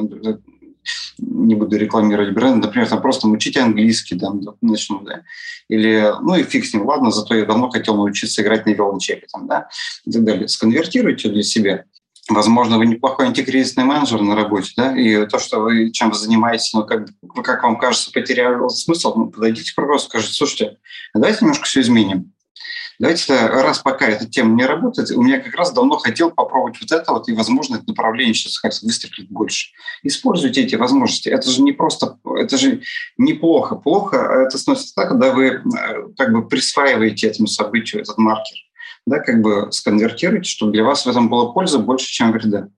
не 1.17 1.55
буду 1.55 1.77
рекламировать 1.77 2.33
бренд, 2.33 2.63
например, 2.63 2.87
там 2.87 3.01
просто 3.01 3.27
учить 3.27 3.57
английский, 3.57 4.15
да, 4.15 4.31
начну, 4.61 5.01
да, 5.01 5.23
или, 5.67 6.13
ну 6.21 6.35
и 6.35 6.43
фиг 6.43 6.65
с 6.65 6.73
ним, 6.73 6.85
ладно, 6.85 7.11
зато 7.11 7.35
я 7.35 7.45
давно 7.45 7.69
хотел 7.69 7.95
научиться 7.95 8.41
играть 8.41 8.65
на 8.65 8.71
виолончеле, 8.71 9.25
там, 9.31 9.47
да, 9.47 9.67
и 10.05 10.11
так 10.11 10.23
далее. 10.23 10.47
Сконвертируйте 10.47 11.29
для 11.29 11.43
себя. 11.43 11.85
Возможно, 12.29 12.77
вы 12.77 12.87
неплохой 12.87 13.27
антикризисный 13.27 13.85
менеджер 13.85 14.21
на 14.21 14.35
работе, 14.35 14.73
да, 14.75 14.97
и 14.97 15.25
то, 15.27 15.39
что 15.39 15.59
вы 15.59 15.91
чем 15.91 16.09
вы 16.09 16.17
занимаетесь, 16.17 16.73
ну, 16.73 16.85
как, 16.85 17.07
как 17.43 17.63
вам 17.63 17.77
кажется, 17.77 18.11
потерял 18.11 18.69
смысл, 18.69 19.13
ну, 19.15 19.27
подойдите 19.27 19.73
к 19.73 19.77
вопросу, 19.77 20.09
скажите, 20.09 20.33
слушайте, 20.33 20.77
давайте 21.13 21.39
немножко 21.41 21.65
все 21.65 21.81
изменим. 21.81 22.33
Давайте, 22.99 23.35
раз 23.35 23.79
пока 23.79 24.07
эта 24.07 24.27
тема 24.27 24.55
не 24.55 24.65
работает, 24.65 25.11
у 25.11 25.21
меня 25.21 25.39
как 25.39 25.53
раз 25.55 25.71
давно 25.71 25.97
хотел 25.97 26.31
попробовать 26.31 26.77
вот 26.81 26.91
это 26.91 27.11
вот, 27.13 27.29
и, 27.29 27.33
возможно, 27.33 27.75
это 27.75 27.83
направление 27.87 28.33
сейчас 28.33 28.59
как-то 28.59 28.85
выстрелит 28.85 29.29
больше. 29.29 29.69
Используйте 30.01 30.63
эти 30.63 30.75
возможности. 30.75 31.29
Это 31.29 31.47
же 31.49 31.61
не 31.61 31.73
просто, 31.73 32.17
это 32.37 32.57
же 32.57 32.81
неплохо. 33.17 33.75
Плохо 33.75 34.17
это 34.47 34.57
становится 34.57 34.95
так, 34.95 35.09
когда 35.09 35.31
вы 35.31 35.45
э, 35.45 35.61
как 36.17 36.31
бы 36.33 36.47
присваиваете 36.47 37.27
этому 37.27 37.47
событию 37.47 38.01
этот 38.01 38.17
маркер, 38.17 38.57
да, 39.05 39.19
как 39.19 39.41
бы 39.41 39.71
сконвертируете, 39.71 40.49
чтобы 40.49 40.71
для 40.71 40.83
вас 40.83 41.05
в 41.05 41.09
этом 41.09 41.29
было 41.29 41.51
польза 41.51 41.77
больше, 41.77 42.07
чем 42.07 42.31
вреда 42.31 42.69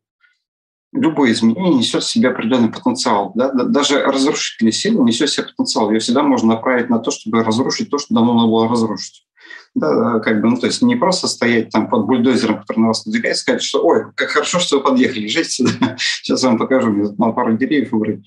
любое 0.92 1.32
изменение 1.34 1.76
несет 1.76 2.04
в 2.04 2.10
себе 2.10 2.30
определенный 2.30 2.70
потенциал. 2.70 3.32
Да? 3.36 3.52
Даже 3.52 4.02
разрушительная 4.02 4.72
сила 4.72 5.04
несет 5.04 5.30
в 5.30 5.34
себе 5.34 5.48
потенциал. 5.48 5.92
Ее 5.92 6.00
всегда 6.00 6.24
можно 6.24 6.50
направить 6.56 6.90
на 6.90 7.00
то, 7.00 7.12
чтобы 7.12 7.44
разрушить 7.44 7.90
то, 7.90 8.00
что 8.00 8.14
давно 8.14 8.34
надо 8.34 8.48
было 8.48 8.68
разрушить. 8.68 9.28
Да, 9.76 10.20
как 10.20 10.42
бы, 10.42 10.50
ну, 10.50 10.58
то 10.58 10.66
есть 10.66 10.82
не 10.82 10.96
просто 10.96 11.28
стоять 11.28 11.70
там 11.70 11.90
под 11.90 12.06
бульдозером, 12.06 12.60
который 12.62 12.80
на 12.80 12.88
вас 12.88 13.06
надвигает, 13.06 13.38
сказать, 13.38 13.62
что 13.62 13.86
ой, 13.86 14.06
как 14.16 14.30
хорошо, 14.30 14.60
что 14.60 14.78
вы 14.78 14.84
подъехали, 14.84 15.22
езжайте 15.22 15.50
сюда, 15.50 15.96
сейчас 15.98 16.44
вам 16.44 16.58
покажу, 16.58 16.90
мне 16.92 17.10
надо 17.18 17.34
пару 17.34 17.56
деревьев 17.56 17.94
убрать. 17.94 18.20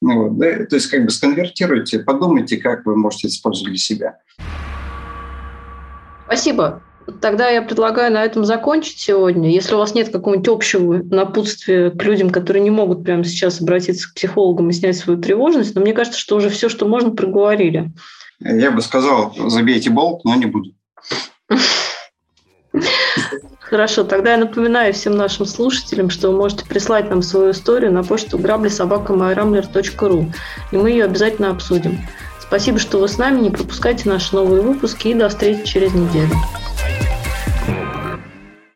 Ну, 0.00 0.24
вот, 0.24 0.38
да? 0.38 0.64
То 0.64 0.76
есть 0.76 0.88
как 0.88 1.04
бы 1.04 1.10
сконвертируйте, 1.10 2.00
подумайте, 2.00 2.56
как 2.56 2.86
вы 2.86 2.96
можете 2.96 3.28
использовать 3.28 3.70
для 3.70 3.78
себя. 3.78 4.18
Спасибо. 6.26 6.82
Тогда 7.20 7.48
я 7.48 7.62
предлагаю 7.62 8.12
на 8.12 8.24
этом 8.24 8.44
закончить 8.44 8.98
сегодня. 8.98 9.52
Если 9.52 9.74
у 9.74 9.78
вас 9.78 9.94
нет 9.94 10.08
какого-нибудь 10.08 10.48
общего 10.48 10.94
напутствия 11.04 11.90
к 11.90 12.02
людям, 12.02 12.30
которые 12.30 12.64
не 12.64 12.70
могут 12.70 13.04
прямо 13.04 13.22
сейчас 13.22 13.60
обратиться 13.60 14.10
к 14.10 14.14
психологам 14.14 14.70
и 14.70 14.72
снять 14.72 14.96
свою 14.96 15.20
тревожность, 15.20 15.74
но 15.76 15.82
мне 15.82 15.92
кажется, 15.92 16.18
что 16.18 16.36
уже 16.36 16.50
все, 16.50 16.68
что 16.68 16.88
можно, 16.88 17.10
проговорили. 17.10 17.92
Я 18.40 18.70
бы 18.70 18.82
сказал, 18.82 19.34
забейте 19.48 19.90
болт, 19.90 20.24
но 20.24 20.34
не 20.34 20.46
буду. 20.46 20.74
Хорошо, 23.60 24.04
тогда 24.04 24.32
я 24.32 24.36
напоминаю 24.36 24.94
всем 24.94 25.16
нашим 25.16 25.44
слушателям, 25.44 26.08
что 26.08 26.30
вы 26.30 26.36
можете 26.36 26.64
прислать 26.64 27.10
нам 27.10 27.20
свою 27.22 27.50
историю 27.50 27.92
на 27.92 28.04
почту 28.04 28.38
грабли.собакамайрамлер.ру, 28.38 30.32
и 30.70 30.76
мы 30.76 30.90
ее 30.90 31.04
обязательно 31.04 31.50
обсудим. 31.50 31.98
Спасибо, 32.38 32.78
что 32.78 32.98
вы 32.98 33.08
с 33.08 33.18
нами, 33.18 33.40
не 33.40 33.50
пропускайте 33.50 34.08
наши 34.08 34.36
новые 34.36 34.62
выпуски 34.62 35.08
и 35.08 35.14
до 35.14 35.28
встречи 35.28 35.64
через 35.64 35.92
неделю. 35.94 36.36